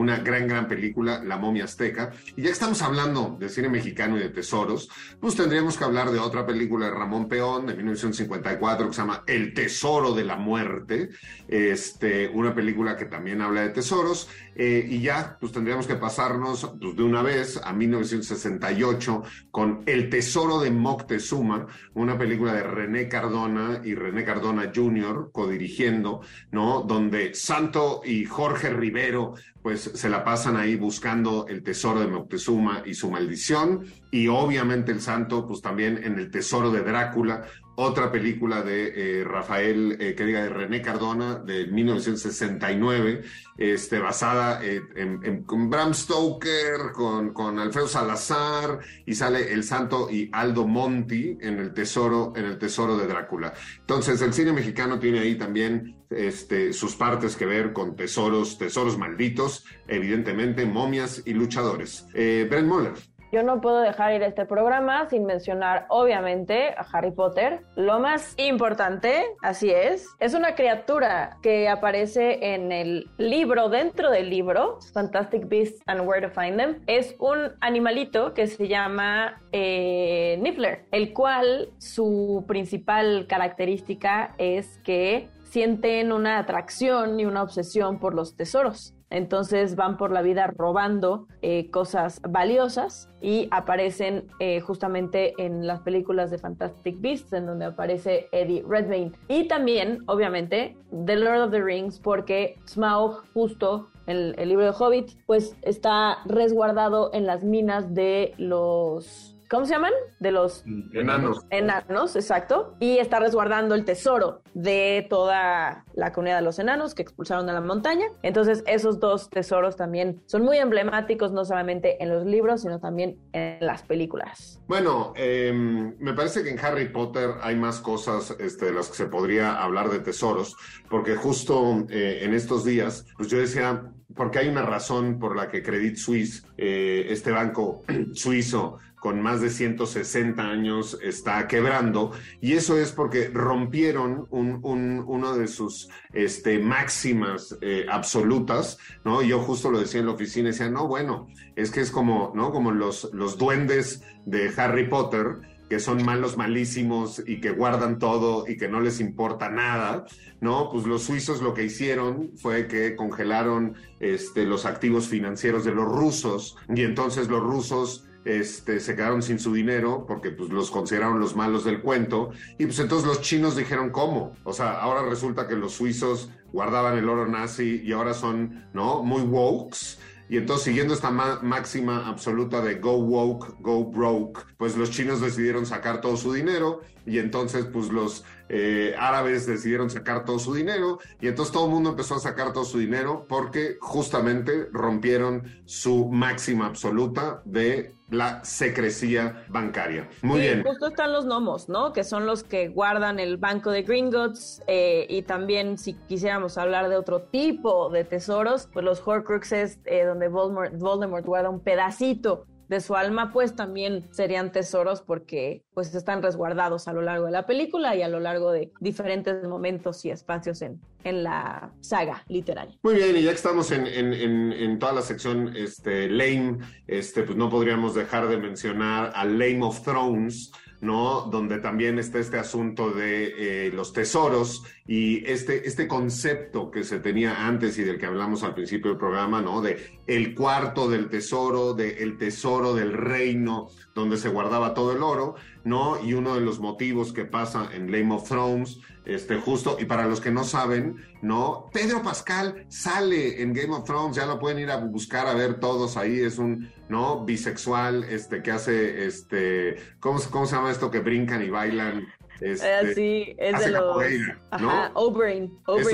una 0.00 0.18
gran, 0.18 0.48
gran 0.48 0.66
película, 0.66 1.22
La 1.22 1.36
momia 1.36 1.64
azteca. 1.64 2.10
Y 2.36 2.42
ya 2.42 2.46
que 2.46 2.52
estamos 2.52 2.80
hablando 2.82 3.36
de 3.38 3.48
cine 3.48 3.68
mexicano 3.68 4.16
y 4.16 4.20
de 4.20 4.30
tesoros, 4.30 4.88
pues 5.20 5.36
tendríamos 5.36 5.76
que 5.76 5.84
hablar 5.84 6.10
de 6.10 6.18
otra 6.18 6.46
película 6.46 6.86
de 6.86 6.92
Ramón 6.92 7.28
Peón 7.28 7.66
de 7.66 7.74
1954 7.74 8.88
que 8.88 8.94
se 8.94 9.00
llama 9.02 9.22
El 9.26 9.52
Tesoro 9.52 10.14
de 10.14 10.24
la 10.24 10.36
Muerte, 10.36 11.10
este, 11.48 12.28
una 12.28 12.54
película 12.54 12.96
que 12.96 13.04
también 13.04 13.42
habla 13.42 13.60
de 13.60 13.70
tesoros. 13.70 14.28
y 14.56 15.00
ya, 15.00 15.38
pues 15.40 15.52
tendríamos 15.52 15.86
que 15.86 15.94
pasarnos 15.94 16.70
pues, 16.80 16.96
de 16.96 17.02
una 17.02 17.22
vez 17.22 17.60
a 17.62 17.72
1968 17.72 19.22
con 19.50 19.82
El 19.86 20.10
Tesoro 20.10 20.60
de 20.60 20.70
Moctezuma, 20.70 21.66
una 21.94 22.18
película 22.18 22.52
de 22.52 22.62
René 22.62 23.08
Cardona 23.08 23.80
y 23.84 23.94
René 23.94 24.24
Cardona 24.24 24.70
Jr. 24.74 25.30
codirigiendo, 25.32 26.20
¿no? 26.50 26.82
Donde 26.82 27.34
Santo 27.34 28.02
y 28.04 28.24
Jorge 28.24 28.70
Rivero 28.70 29.34
pues 29.62 29.89
se 29.94 30.08
la 30.08 30.24
pasan 30.24 30.56
ahí 30.56 30.76
buscando 30.76 31.46
el 31.48 31.62
tesoro 31.62 32.00
de 32.00 32.06
Moctezuma 32.06 32.82
y 32.84 32.94
su 32.94 33.10
maldición 33.10 33.84
y 34.10 34.28
obviamente 34.28 34.92
el 34.92 35.00
Santo 35.00 35.46
pues 35.46 35.60
también 35.60 36.00
en 36.02 36.18
el 36.18 36.30
tesoro 36.30 36.70
de 36.70 36.82
Drácula, 36.82 37.42
otra 37.80 38.12
película 38.12 38.62
de 38.62 39.20
eh, 39.20 39.24
Rafael, 39.24 39.96
eh, 40.00 40.14
que 40.14 40.24
diga 40.24 40.42
de 40.42 40.48
René 40.50 40.82
Cardona 40.82 41.36
de 41.36 41.66
1969, 41.66 43.22
este, 43.56 43.98
basada 43.98 44.64
en, 44.64 44.88
en, 44.96 45.24
en, 45.24 45.42
con 45.44 45.70
Bram 45.70 45.94
Stoker, 45.94 46.92
con, 46.94 47.32
con 47.32 47.58
Alfredo 47.58 47.88
Salazar 47.88 48.80
y 49.06 49.14
sale 49.14 49.52
el 49.52 49.64
Santo 49.64 50.08
y 50.10 50.28
Aldo 50.32 50.66
Monti 50.66 51.38
en 51.40 51.58
el 51.58 51.72
tesoro 51.72 52.32
en 52.36 52.44
el 52.44 52.58
tesoro 52.58 52.96
de 52.96 53.06
Drácula. 53.06 53.52
Entonces 53.78 54.20
el 54.22 54.32
cine 54.32 54.52
mexicano 54.52 54.98
tiene 54.98 55.20
ahí 55.20 55.36
también 55.36 55.96
este, 56.10 56.72
sus 56.72 56.96
partes 56.96 57.36
que 57.36 57.46
ver 57.46 57.72
con 57.72 57.96
tesoros, 57.96 58.58
tesoros 58.58 58.98
malditos, 58.98 59.64
evidentemente 59.86 60.66
momias 60.66 61.22
y 61.24 61.34
luchadores. 61.34 62.06
Eh, 62.14 62.46
Brent 62.50 62.68
Moller. 62.68 62.94
Yo 63.32 63.42
no 63.42 63.60
puedo 63.60 63.80
dejar 63.80 64.14
ir 64.14 64.22
este 64.22 64.44
programa 64.44 65.08
sin 65.08 65.24
mencionar, 65.24 65.86
obviamente, 65.88 66.74
a 66.76 66.86
Harry 66.92 67.10
Potter. 67.12 67.62
Lo 67.76 68.00
más 68.00 68.34
importante, 68.36 69.24
así 69.42 69.70
es, 69.70 70.08
es 70.18 70.34
una 70.34 70.54
criatura 70.54 71.38
que 71.42 71.68
aparece 71.68 72.54
en 72.54 72.72
el 72.72 73.10
libro, 73.18 73.68
dentro 73.68 74.10
del 74.10 74.30
libro, 74.30 74.78
Fantastic 74.92 75.48
Beasts 75.48 75.82
and 75.86 76.06
Where 76.06 76.26
to 76.26 76.32
Find 76.32 76.56
Them. 76.56 76.82
Es 76.86 77.14
un 77.18 77.52
animalito 77.60 78.34
que 78.34 78.46
se 78.46 78.68
llama 78.68 79.40
eh, 79.52 80.38
Niffler, 80.40 80.86
el 80.90 81.12
cual 81.12 81.70
su 81.78 82.44
principal 82.46 83.26
característica 83.28 84.34
es 84.38 84.78
que 84.84 85.28
sienten 85.50 86.12
una 86.12 86.38
atracción 86.38 87.18
y 87.18 87.26
una 87.26 87.42
obsesión 87.42 87.98
por 87.98 88.14
los 88.14 88.36
tesoros. 88.36 88.94
Entonces 89.10 89.74
van 89.74 89.96
por 89.96 90.12
la 90.12 90.22
vida 90.22 90.46
robando 90.46 91.26
eh, 91.42 91.70
cosas 91.70 92.20
valiosas 92.28 93.10
y 93.20 93.48
aparecen 93.50 94.28
eh, 94.38 94.60
justamente 94.60 95.34
en 95.38 95.66
las 95.66 95.80
películas 95.80 96.30
de 96.30 96.38
Fantastic 96.38 97.00
Beasts, 97.00 97.32
en 97.32 97.46
donde 97.46 97.66
aparece 97.66 98.28
Eddie 98.32 98.64
Redmayne. 98.66 99.12
Y 99.28 99.48
también, 99.48 99.98
obviamente, 100.06 100.76
The 101.04 101.16
Lord 101.16 101.42
of 101.42 101.50
the 101.50 101.62
Rings, 101.62 101.98
porque 101.98 102.56
Smaug, 102.66 103.24
justo 103.34 103.88
el, 104.06 104.34
el 104.38 104.48
libro 104.48 104.64
de 104.64 104.72
Hobbit, 104.78 105.10
pues 105.26 105.56
está 105.62 106.18
resguardado 106.24 107.10
en 107.12 107.26
las 107.26 107.42
minas 107.42 107.92
de 107.94 108.34
los 108.38 109.36
¿Cómo 109.50 109.66
se 109.66 109.72
llaman? 109.72 109.92
De 110.20 110.30
los 110.30 110.62
Enanos. 110.92 111.44
enanos, 111.50 112.14
exacto. 112.14 112.76
Y 112.78 112.98
está 112.98 113.18
resguardando 113.18 113.74
el 113.74 113.84
tesoro 113.84 114.42
de 114.54 115.04
toda 115.10 115.84
la 115.92 116.12
comunidad 116.12 116.36
de 116.36 116.42
los 116.42 116.60
enanos 116.60 116.94
que 116.94 117.02
expulsaron 117.02 117.48
a 117.50 117.52
la 117.52 117.60
montaña. 117.60 118.06
Entonces, 118.22 118.62
esos 118.68 119.00
dos 119.00 119.28
tesoros 119.28 119.76
también 119.76 120.22
son 120.26 120.42
muy 120.42 120.58
emblemáticos, 120.58 121.32
no 121.32 121.44
solamente 121.44 122.00
en 122.00 122.10
los 122.10 122.26
libros, 122.26 122.62
sino 122.62 122.78
también 122.78 123.18
en 123.32 123.58
las 123.66 123.82
películas. 123.82 124.60
Bueno, 124.68 125.14
eh, 125.16 125.52
me 125.52 126.14
parece 126.14 126.44
que 126.44 126.50
en 126.50 126.60
Harry 126.60 126.88
Potter 126.88 127.30
hay 127.42 127.56
más 127.56 127.80
cosas 127.80 128.36
este, 128.38 128.66
de 128.66 128.72
las 128.72 128.88
que 128.88 128.94
se 128.94 129.06
podría 129.06 129.60
hablar 129.60 129.90
de 129.90 129.98
tesoros, 129.98 130.56
porque 130.88 131.16
justo 131.16 131.86
eh, 131.88 132.20
en 132.22 132.34
estos 132.34 132.64
días, 132.64 133.04
pues 133.16 133.28
yo 133.28 133.38
decía, 133.38 133.82
porque 134.14 134.38
hay 134.38 134.48
una 134.48 134.62
razón 134.62 135.18
por 135.18 135.36
la 135.36 135.48
que 135.48 135.62
Credit 135.62 135.96
Suisse, 135.96 136.44
eh, 136.56 137.06
este 137.08 137.30
banco 137.30 137.82
suizo, 138.14 138.78
con 139.00 139.20
más 139.20 139.40
de 139.40 139.50
160 139.50 140.42
años 140.42 140.98
está 141.02 141.48
quebrando 141.48 142.12
y 142.40 142.52
eso 142.52 142.78
es 142.78 142.92
porque 142.92 143.28
rompieron 143.28 144.26
un, 144.30 144.60
un, 144.62 145.02
uno 145.06 145.36
de 145.36 145.48
sus 145.48 145.88
este, 146.12 146.58
máximas 146.58 147.56
eh, 147.62 147.86
absolutas, 147.90 148.78
¿no? 149.04 149.22
Yo 149.22 149.40
justo 149.40 149.70
lo 149.70 149.80
decía 149.80 150.00
en 150.00 150.06
la 150.06 150.12
oficina, 150.12 150.50
decía, 150.50 150.68
no, 150.68 150.86
bueno, 150.86 151.26
es 151.56 151.70
que 151.70 151.80
es 151.80 151.90
como, 151.90 152.32
¿no? 152.34 152.52
Como 152.52 152.70
los, 152.72 153.10
los 153.12 153.38
duendes 153.38 154.02
de 154.26 154.52
Harry 154.56 154.88
Potter, 154.88 155.40
que 155.70 155.78
son 155.78 156.04
malos 156.04 156.36
malísimos 156.36 157.22
y 157.24 157.40
que 157.40 157.52
guardan 157.52 158.00
todo 158.00 158.44
y 158.48 158.56
que 158.56 158.68
no 158.68 158.80
les 158.80 159.00
importa 159.00 159.48
nada, 159.48 160.04
¿no? 160.40 160.68
Pues 160.70 160.84
los 160.84 161.04
suizos 161.04 161.40
lo 161.40 161.54
que 161.54 161.64
hicieron 161.64 162.32
fue 162.36 162.66
que 162.66 162.96
congelaron 162.96 163.76
este, 164.00 164.44
los 164.46 164.66
activos 164.66 165.06
financieros 165.06 165.64
de 165.64 165.72
los 165.72 165.86
rusos 165.86 166.56
y 166.74 166.82
entonces 166.82 167.28
los 167.28 167.40
rusos 167.40 168.04
este, 168.24 168.80
se 168.80 168.94
quedaron 168.94 169.22
sin 169.22 169.38
su 169.38 169.52
dinero 169.52 170.04
porque 170.06 170.30
pues, 170.30 170.50
los 170.50 170.70
consideraron 170.70 171.20
los 171.20 171.36
malos 171.36 171.64
del 171.64 171.80
cuento. 171.80 172.30
Y 172.58 172.66
pues 172.66 172.78
entonces 172.78 173.06
los 173.06 173.20
chinos 173.20 173.56
dijeron, 173.56 173.90
¿cómo? 173.90 174.34
O 174.44 174.52
sea, 174.52 174.80
ahora 174.80 175.02
resulta 175.08 175.48
que 175.48 175.56
los 175.56 175.72
suizos 175.72 176.30
guardaban 176.52 176.98
el 176.98 177.08
oro 177.08 177.26
nazi 177.26 177.82
y 177.84 177.92
ahora 177.92 178.14
son, 178.14 178.68
¿no? 178.72 179.02
Muy 179.02 179.22
wokes. 179.22 179.98
Y 180.30 180.36
entonces, 180.36 180.66
siguiendo 180.66 180.94
esta 180.94 181.10
máxima 181.10 182.06
absoluta 182.06 182.60
de 182.60 182.76
go 182.76 182.98
woke, 182.98 183.56
go 183.58 183.84
broke, 183.84 184.42
pues 184.58 184.76
los 184.76 184.92
chinos 184.92 185.20
decidieron 185.20 185.66
sacar 185.66 186.00
todo 186.00 186.16
su 186.16 186.32
dinero 186.32 186.82
y 187.04 187.18
entonces, 187.18 187.64
pues 187.64 187.88
los 187.88 188.24
eh, 188.48 188.94
árabes 188.96 189.46
decidieron 189.46 189.90
sacar 189.90 190.24
todo 190.24 190.38
su 190.38 190.54
dinero 190.54 191.00
y 191.20 191.26
entonces 191.26 191.52
todo 191.52 191.64
el 191.64 191.72
mundo 191.72 191.90
empezó 191.90 192.14
a 192.14 192.20
sacar 192.20 192.52
todo 192.52 192.64
su 192.64 192.78
dinero 192.78 193.26
porque 193.28 193.76
justamente 193.80 194.68
rompieron 194.70 195.62
su 195.64 196.08
máxima 196.08 196.66
absoluta 196.66 197.42
de 197.44 197.96
la 198.10 198.44
secrecía 198.44 199.44
bancaria. 199.48 200.08
Muy 200.22 200.40
Sí, 200.40 200.46
bien. 200.46 200.64
Justo 200.64 200.88
están 200.88 201.12
los 201.12 201.26
gnomos, 201.26 201.68
¿no? 201.68 201.92
Que 201.92 202.04
son 202.04 202.26
los 202.26 202.42
que 202.44 202.68
guardan 202.68 203.18
el 203.20 203.36
banco 203.36 203.70
de 203.70 203.82
Gringotts 203.82 204.62
eh, 204.66 205.06
y 205.08 205.22
también 205.22 205.78
si 205.78 205.94
quisiéramos 205.94 206.58
hablar 206.58 206.88
de 206.88 206.96
otro 206.96 207.22
tipo 207.22 207.88
de 207.90 208.04
tesoros, 208.04 208.68
pues 208.72 208.84
los 208.84 209.06
Horcruxes 209.06 209.78
eh, 209.84 210.04
donde 210.04 210.28
Voldemort, 210.28 210.76
Voldemort 210.78 211.24
guarda 211.24 211.50
un 211.50 211.60
pedacito 211.60 212.46
de 212.70 212.80
su 212.80 212.94
alma, 212.94 213.32
pues 213.32 213.56
también 213.56 214.06
serían 214.12 214.52
tesoros 214.52 215.02
porque 215.02 215.64
pues 215.74 215.92
están 215.92 216.22
resguardados 216.22 216.86
a 216.86 216.92
lo 216.92 217.02
largo 217.02 217.26
de 217.26 217.32
la 217.32 217.44
película 217.44 217.96
y 217.96 218.02
a 218.02 218.08
lo 218.08 218.20
largo 218.20 218.52
de 218.52 218.70
diferentes 218.78 219.42
momentos 219.42 220.04
y 220.04 220.10
espacios 220.10 220.62
en, 220.62 220.80
en 221.02 221.24
la 221.24 221.72
saga 221.80 222.22
literaria. 222.28 222.78
Muy 222.84 222.94
bien, 222.94 223.16
y 223.16 223.22
ya 223.22 223.30
que 223.30 223.36
estamos 223.36 223.72
en, 223.72 223.88
en, 223.88 224.14
en, 224.14 224.52
en 224.52 224.78
toda 224.78 224.92
la 224.92 225.02
sección 225.02 225.52
este, 225.56 226.08
lame, 226.08 226.58
este, 226.86 227.24
pues 227.24 227.36
no 227.36 227.50
podríamos 227.50 227.96
dejar 227.96 228.28
de 228.28 228.36
mencionar 228.36 229.10
a 229.16 229.24
Lame 229.24 229.64
of 229.64 229.82
Thrones, 229.82 230.52
¿no? 230.80 231.22
Donde 231.22 231.58
también 231.58 231.98
está 231.98 232.18
este 232.18 232.38
asunto 232.38 232.90
de 232.90 233.66
eh, 233.66 233.72
los 233.72 233.92
tesoros 233.92 234.64
y 234.86 235.24
este, 235.30 235.68
este 235.68 235.86
concepto 235.86 236.70
que 236.70 236.84
se 236.84 237.00
tenía 237.00 237.46
antes 237.46 237.78
y 237.78 237.84
del 237.84 237.98
que 237.98 238.06
hablamos 238.06 238.42
al 238.42 238.54
principio 238.54 238.90
del 238.90 238.98
programa, 238.98 239.42
¿no? 239.42 239.60
De 239.60 240.00
el 240.06 240.34
cuarto 240.34 240.88
del 240.88 241.08
tesoro, 241.08 241.74
de 241.74 242.02
el 242.02 242.16
tesoro 242.16 242.74
del 242.74 242.92
reino, 242.92 243.68
donde 243.94 244.16
se 244.16 244.28
guardaba 244.28 244.74
todo 244.74 244.92
el 244.92 245.02
oro, 245.02 245.34
¿no? 245.64 246.02
Y 246.02 246.14
uno 246.14 246.34
de 246.34 246.40
los 246.40 246.60
motivos 246.60 247.12
que 247.12 247.24
pasa 247.24 247.68
en 247.72 247.86
Game 247.86 248.14
of 248.14 248.28
Thrones, 248.28 248.78
este, 249.04 249.36
justo, 249.36 249.76
y 249.80 249.84
para 249.84 250.06
los 250.06 250.20
que 250.20 250.30
no 250.30 250.44
saben, 250.44 250.96
¿no? 251.22 251.66
Pedro 251.72 252.02
Pascal 252.02 252.66
sale 252.68 253.42
en 253.42 253.52
Game 253.52 253.74
of 253.74 253.84
Thrones, 253.84 254.16
ya 254.16 254.26
lo 254.26 254.38
pueden 254.38 254.58
ir 254.58 254.70
a 254.70 254.76
buscar 254.76 255.26
a 255.26 255.34
ver 255.34 255.58
todos 255.58 255.96
ahí, 255.96 256.20
es 256.20 256.38
un, 256.38 256.70
¿no? 256.88 257.24
Bisexual, 257.24 258.04
este, 258.04 258.42
que 258.42 258.52
hace, 258.52 259.06
este, 259.06 259.76
¿cómo, 259.98 260.20
cómo 260.30 260.46
se 260.46 260.56
llama 260.56 260.70
esto? 260.70 260.90
Que 260.90 261.00
brincan 261.00 261.42
y 261.42 261.50
bailan. 261.50 262.06
Este, 262.40 262.80
Eh, 262.80 262.94
sí, 262.94 263.36
es 263.38 263.54
hace 263.54 263.66
de 263.66 263.70
los... 263.72 263.96